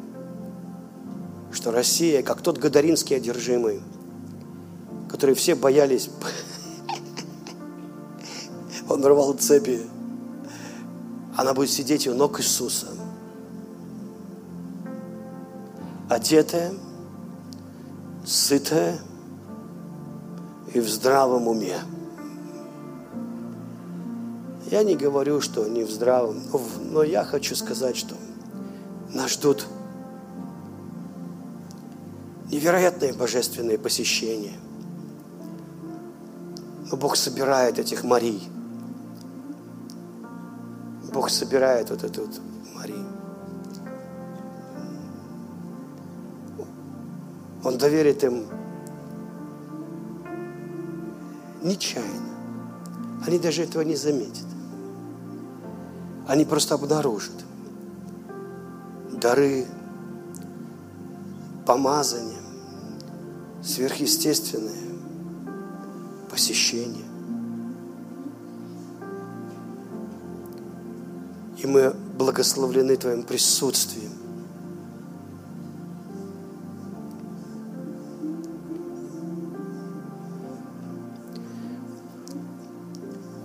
что 1.52 1.72
Россия, 1.72 2.24
как 2.24 2.40
тот 2.40 2.58
Гадаринский 2.58 3.18
одержимый, 3.18 3.82
который 5.10 5.36
все 5.36 5.56
боялись, 5.56 6.10
он 8.90 9.06
рвал 9.06 9.34
цепи, 9.34 9.82
она 11.36 11.54
будет 11.54 11.70
сидеть 11.70 12.08
у 12.08 12.14
ног 12.14 12.40
Иисуса, 12.40 12.88
одетая, 16.08 16.72
сытая 18.26 18.98
и 20.74 20.80
в 20.80 20.88
здравом 20.88 21.50
уме. 21.50 21.76
Я 24.70 24.84
не 24.84 24.98
говорю, 24.98 25.40
что 25.40 25.66
не 25.66 25.86
в 25.86 25.90
здравом, 25.90 26.42
но 26.92 27.02
я 27.02 27.24
хочу 27.24 27.56
сказать, 27.56 27.96
что 27.96 28.16
нас 29.14 29.32
ждут 29.32 29.66
невероятные 32.52 33.14
божественные 33.14 33.78
посещения. 33.78 34.60
Но 36.92 36.98
Бог 36.98 37.16
собирает 37.16 37.80
этих 37.80 38.04
Марий. 38.04 38.44
Бог 41.14 41.30
собирает 41.30 41.90
вот 41.90 42.04
эту 42.04 42.26
вот 42.26 42.42
Марию. 42.76 43.08
Он 47.64 47.78
доверит 47.78 48.22
им 48.26 48.48
нечаянно. 51.64 52.36
Они 53.26 53.40
даже 53.40 53.64
этого 53.64 53.84
не 53.84 53.96
заметят 53.96 54.47
они 56.28 56.44
просто 56.44 56.76
обнаружат 56.76 57.34
дары, 59.12 59.66
помазания, 61.66 62.38
сверхъестественное 63.64 64.74
посещение. 66.30 67.06
И 71.58 71.66
мы 71.66 71.96
благословлены 72.18 72.96
Твоим 72.98 73.24
присутствием. 73.24 74.12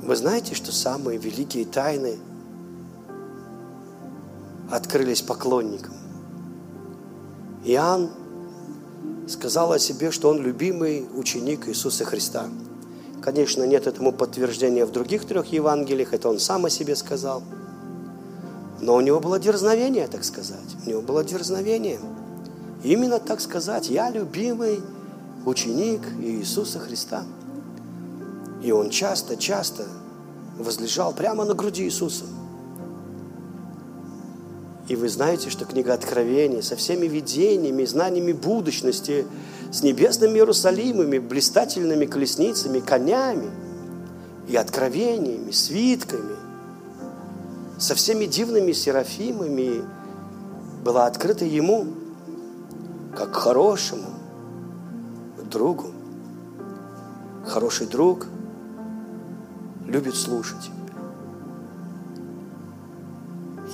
Вы 0.03 0.17
знаете, 0.17 0.55
что 0.55 0.73
самые 0.73 1.19
великие 1.19 1.65
тайны– 1.65 2.19
открылись 4.73 5.21
поклонникам. 5.21 5.93
Иоанн 7.65 8.11
сказал 9.29 9.73
о 9.73 9.79
себе, 9.79 10.11
что 10.11 10.31
он 10.31 10.43
любимый 10.43 11.07
ученик 11.15 11.69
Иисуса 11.69 12.05
Христа. 12.05 12.49
Конечно, 13.21 13.65
нет 13.65 13.87
этому 13.87 14.13
подтверждения 14.13 14.85
в 14.87 14.91
других 14.91 15.27
трех 15.27 15.47
Евангелиях, 15.53 16.15
это 16.15 16.29
он 16.29 16.41
сам 16.41 16.65
о 16.65 16.71
себе 16.71 16.97
сказал. 16.97 17.43
Но 18.81 18.97
у 18.97 19.01
него 19.01 19.21
было 19.21 19.39
дерзновение, 19.39 20.09
так 20.09 20.25
сказать. 20.25 20.77
У 20.85 20.89
него 20.89 21.03
было 21.03 21.23
дерзновение. 21.23 22.01
Именно 22.83 23.21
так 23.21 23.41
сказать, 23.41 23.91
я 23.91 24.11
любимый 24.11 24.81
ученик 25.45 26.01
Иисуса 26.21 26.81
Христа. 26.81 27.25
И 28.63 28.73
он 28.73 28.91
часто-часто 28.91 29.87
возлежал 30.59 31.13
прямо 31.13 31.45
на 31.45 31.55
груди 31.55 31.85
Иисуса– 31.85 32.25
и 34.89 34.97
вы 34.97 35.09
знаете, 35.09 35.49
что 35.49 35.65
книга 35.65 35.95
Откровения 35.95 36.61
со 36.61 36.77
всеми 36.77 37.07
видениями, 37.07 37.85
знаниями 37.85 38.33
будущности, 38.33 39.27
с 39.71 39.83
небесными 39.83 40.39
Иерусалимами, 40.39 41.19
блистательными 41.19 42.07
колесницами, 42.07 42.81
конями 42.81 43.51
и 44.49 44.57
откровениями, 44.57 45.51
свитками, 45.53 46.37
со 47.79 47.95
всеми 47.95 48.27
дивными 48.27 48.73
серафимами 48.73 49.83
была 50.85 51.07
открыта 51.07 51.45
ему, 51.45 51.87
как 53.17 53.35
хорошему 53.35 54.11
другу. 55.53 55.93
Хороший 57.47 57.87
друг 57.87 58.27
любит 59.87 60.17
слушать 60.17 60.71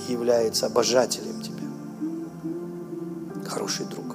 является 0.09 0.65
обожателем 0.65 1.41
тебя. 1.41 1.67
Хороший 3.45 3.85
друг. 3.85 4.05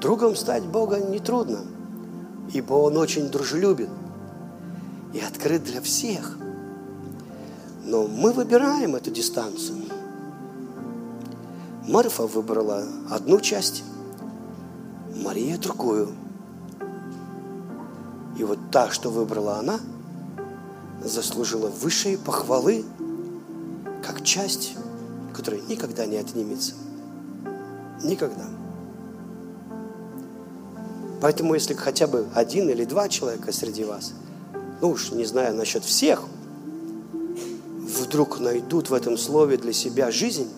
Другом 0.00 0.34
стать 0.34 0.64
Бога 0.64 0.98
нетрудно, 0.98 1.60
ибо 2.52 2.74
Он 2.74 2.96
очень 2.96 3.28
дружелюбен 3.28 3.90
и 5.12 5.20
открыт 5.20 5.62
для 5.64 5.80
всех. 5.80 6.38
Но 7.84 8.06
мы 8.08 8.32
выбираем 8.32 8.96
эту 8.96 9.10
дистанцию. 9.10 9.78
Марфа 11.86 12.26
выбрала 12.26 12.84
одну 13.10 13.40
часть, 13.40 13.84
Мария 15.16 15.58
другую. 15.58 16.08
И 18.38 18.44
вот 18.44 18.58
та, 18.70 18.90
что 18.90 19.10
выбрала 19.10 19.58
она, 19.58 19.78
заслужила 21.04 21.68
высшей 21.68 22.18
похвалы, 22.18 22.84
как 24.02 24.22
часть, 24.22 24.74
которая 25.34 25.60
никогда 25.62 26.06
не 26.06 26.16
отнимется. 26.16 26.74
Никогда. 28.02 28.46
Поэтому, 31.20 31.54
если 31.54 31.74
хотя 31.74 32.06
бы 32.08 32.26
один 32.34 32.68
или 32.68 32.84
два 32.84 33.08
человека 33.08 33.52
среди 33.52 33.84
вас, 33.84 34.12
ну 34.80 34.90
уж 34.90 35.12
не 35.12 35.24
знаю 35.24 35.54
насчет 35.54 35.84
всех, 35.84 36.24
вдруг 37.78 38.40
найдут 38.40 38.90
в 38.90 38.94
этом 38.94 39.16
слове 39.16 39.56
для 39.56 39.72
себя 39.72 40.10
жизнь, 40.10 40.48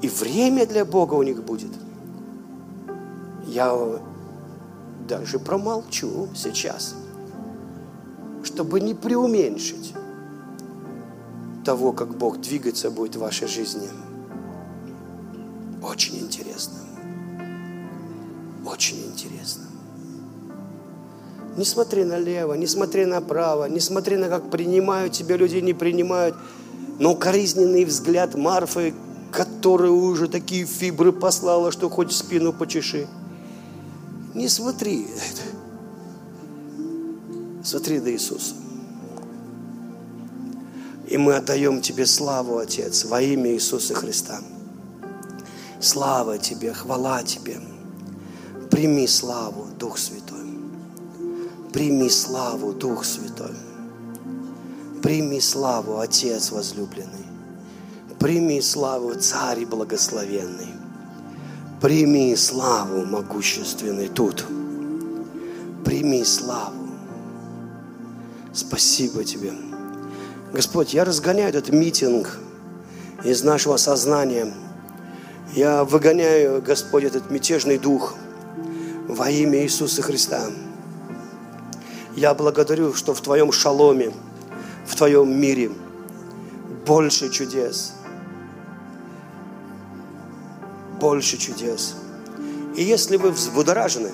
и 0.00 0.08
время 0.08 0.66
для 0.66 0.84
Бога 0.84 1.14
у 1.14 1.22
них 1.22 1.42
будет. 1.42 1.70
Я 3.46 4.00
даже 5.06 5.38
промолчу 5.38 6.28
сейчас, 6.34 6.94
чтобы 8.44 8.80
не 8.80 8.94
преуменьшить 8.94 9.94
того, 11.64 11.92
как 11.92 12.16
Бог 12.16 12.40
двигаться 12.40 12.90
будет 12.90 13.16
в 13.16 13.20
вашей 13.20 13.48
жизни. 13.48 13.88
Очень 15.82 16.18
интересно. 16.18 16.78
Очень 18.66 19.04
интересно. 19.06 19.64
Не 21.56 21.64
смотри 21.64 22.04
налево, 22.04 22.54
не 22.54 22.66
смотри 22.66 23.06
направо, 23.06 23.68
не 23.68 23.80
смотри 23.80 24.16
на 24.16 24.28
как 24.28 24.50
принимают 24.50 25.12
тебя 25.12 25.36
люди, 25.36 25.58
не 25.58 25.72
принимают. 25.72 26.36
Но 26.98 27.12
укоризненный 27.12 27.84
взгляд 27.84 28.34
Марфы, 28.34 28.94
которая 29.30 29.90
уже 29.90 30.28
такие 30.28 30.64
фибры 30.64 31.12
послала, 31.12 31.72
что 31.72 31.88
хоть 31.90 32.12
спину 32.12 32.52
почеши. 32.52 33.06
Не 34.34 34.48
смотри. 34.48 35.06
Смотри 37.64 37.98
до 37.98 38.12
Иисуса. 38.12 38.54
И 41.08 41.16
мы 41.16 41.34
отдаем 41.34 41.80
Тебе 41.80 42.04
славу, 42.04 42.58
Отец, 42.58 43.06
во 43.06 43.22
имя 43.22 43.52
Иисуса 43.52 43.94
Христа. 43.94 44.40
Слава 45.80 46.36
Тебе, 46.36 46.74
хвала 46.74 47.22
Тебе. 47.22 47.58
Прими 48.70 49.06
славу, 49.06 49.66
Дух 49.78 49.96
Святой. 49.96 50.44
Прими 51.72 52.10
славу, 52.10 52.74
Дух 52.74 53.02
Святой. 53.04 53.56
Прими 55.02 55.40
славу, 55.40 56.00
Отец 56.00 56.50
возлюбленный. 56.50 57.26
Прими 58.18 58.60
славу, 58.60 59.14
Царь 59.14 59.64
благословенный. 59.64 60.74
Прими 61.80 62.36
славу, 62.36 63.06
могущественный 63.06 64.08
тут. 64.08 64.44
Прими 65.84 66.24
славу. 66.24 66.83
Спасибо 68.54 69.24
Тебе. 69.24 69.52
Господь, 70.52 70.94
я 70.94 71.04
разгоняю 71.04 71.48
этот 71.48 71.70
митинг 71.70 72.38
из 73.24 73.42
нашего 73.42 73.76
сознания. 73.76 74.52
Я 75.54 75.84
выгоняю, 75.84 76.62
Господь, 76.62 77.04
этот 77.04 77.30
мятежный 77.30 77.78
дух– 77.78 78.14
во 79.08 79.30
имя 79.30 79.62
Иисуса 79.62 80.02
Христа. 80.02 80.50
Я 82.16 82.34
благодарю, 82.34 82.94
что 82.94 83.14
в 83.14 83.20
Твоем 83.20 83.52
шаломе, 83.52 84.12
в 84.86 84.96
Твоем 84.96 85.38
мире 85.38 85.70
больше 86.86 87.30
чудес. 87.30 87.94
Больше 91.00 91.36
чудес. 91.36 91.96
И 92.76 92.82
если 92.82 93.16
вы 93.16 93.30
взбудоражены, 93.30 94.10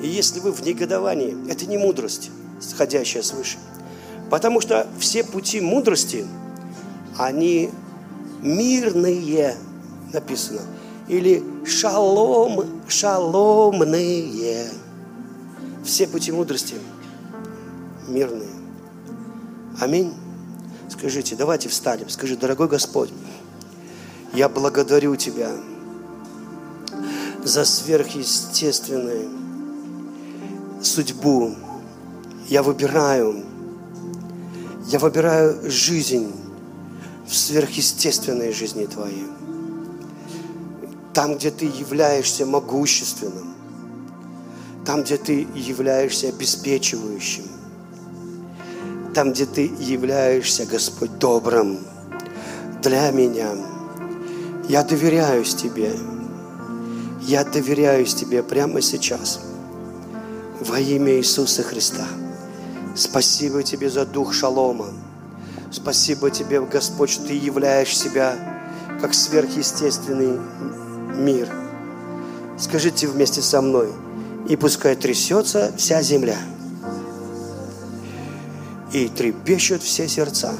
и 0.00 0.08
если 0.08 0.40
вы 0.40 0.52
в 0.52 0.62
негодовании, 0.62 1.36
это 1.50 1.66
не 1.66 1.78
мудрость, 1.78 2.30
сходящая 2.62 3.22
свыше. 3.22 3.58
Потому 4.30 4.60
что 4.60 4.86
все 4.98 5.24
пути 5.24 5.60
мудрости, 5.60 6.26
они 7.18 7.70
мирные, 8.42 9.56
написано– 10.12 10.62
или 11.08 11.44
шалом, 11.66 12.82
шаломные. 12.88 14.70
Все 15.84 16.06
пути 16.06 16.32
мудрости 16.32 16.76
мирные. 18.08 18.48
Аминь. 19.80 20.14
Скажите, 20.88 21.34
давайте 21.36 21.68
встанем. 21.68 22.08
Скажи, 22.08 22.36
дорогой 22.36 22.68
Господь, 22.68 23.10
я 24.32 24.48
благодарю 24.48 25.16
Тебя 25.16 25.50
за 27.44 27.64
сверхъестественную 27.64 29.28
судьбу. 30.82 31.56
Я 32.52 32.62
выбираю, 32.62 33.42
я 34.88 34.98
выбираю 34.98 35.70
жизнь 35.70 36.30
в 37.26 37.34
сверхъестественной 37.34 38.52
жизни 38.52 38.84
Твоей 38.84 39.24
там, 41.14 41.36
где 41.36 41.50
ты 41.50 41.64
являешься 41.64 42.44
могущественным, 42.44 43.54
там, 44.84 45.02
где 45.02 45.16
ты 45.16 45.46
являешься 45.54 46.28
обеспечивающим, 46.28 47.44
там, 49.14 49.32
где 49.32 49.46
ты 49.46 49.72
являешься, 49.78 50.66
Господь, 50.66 51.18
добрым 51.18 51.78
для 52.82 53.10
меня. 53.12 53.48
Я 54.68 54.82
доверяюсь 54.82 55.54
Тебе. 55.54 55.96
Я 57.22 57.44
доверяюсь 57.44 58.14
Тебе 58.14 58.42
прямо 58.42 58.82
сейчас. 58.82 59.40
Во 60.60 60.78
имя 60.78 61.16
Иисуса 61.16 61.62
Христа. 61.62 62.06
Спасибо 62.94 63.62
Тебе 63.62 63.88
за 63.88 64.04
дух 64.04 64.34
шалома. 64.34 64.88
Спасибо 65.70 66.30
Тебе, 66.30 66.60
Господь, 66.60 67.10
что 67.10 67.26
Ты 67.26 67.34
являешь 67.34 67.96
себя 67.96 68.36
как 69.00 69.14
сверхъестественный 69.14 70.38
мир. 71.16 71.48
Скажите 72.58 73.06
вместе 73.08 73.40
со 73.40 73.62
мной. 73.62 73.88
И 74.48 74.56
пускай 74.56 74.94
трясется 74.94 75.72
вся 75.76 76.02
земля. 76.02 76.36
И 78.92 79.08
трепещут 79.08 79.82
все 79.82 80.06
сердца. 80.06 80.54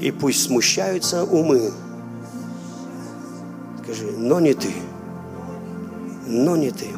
И 0.00 0.10
пусть 0.10 0.42
смущаются 0.42 1.24
умы. 1.24 1.72
Скажи, 3.82 4.12
но 4.12 4.38
не 4.40 4.52
ты. 4.52 4.72
Но 6.26 6.56
не 6.56 6.70
ты. 6.70 6.88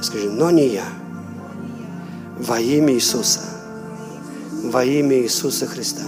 Скажи, 0.00 0.30
но 0.30 0.50
не 0.50 0.68
я. 0.68 1.03
Во 2.38 2.58
имя 2.58 2.92
Иисуса. 2.94 3.40
Во 4.64 4.84
имя 4.84 5.18
Иисуса 5.22 5.66
Христа. 5.66 6.02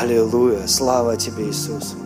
Аллилуйя. 0.00 0.66
Слава 0.68 1.16
Тебе, 1.16 1.48
Иисус. 1.50 1.96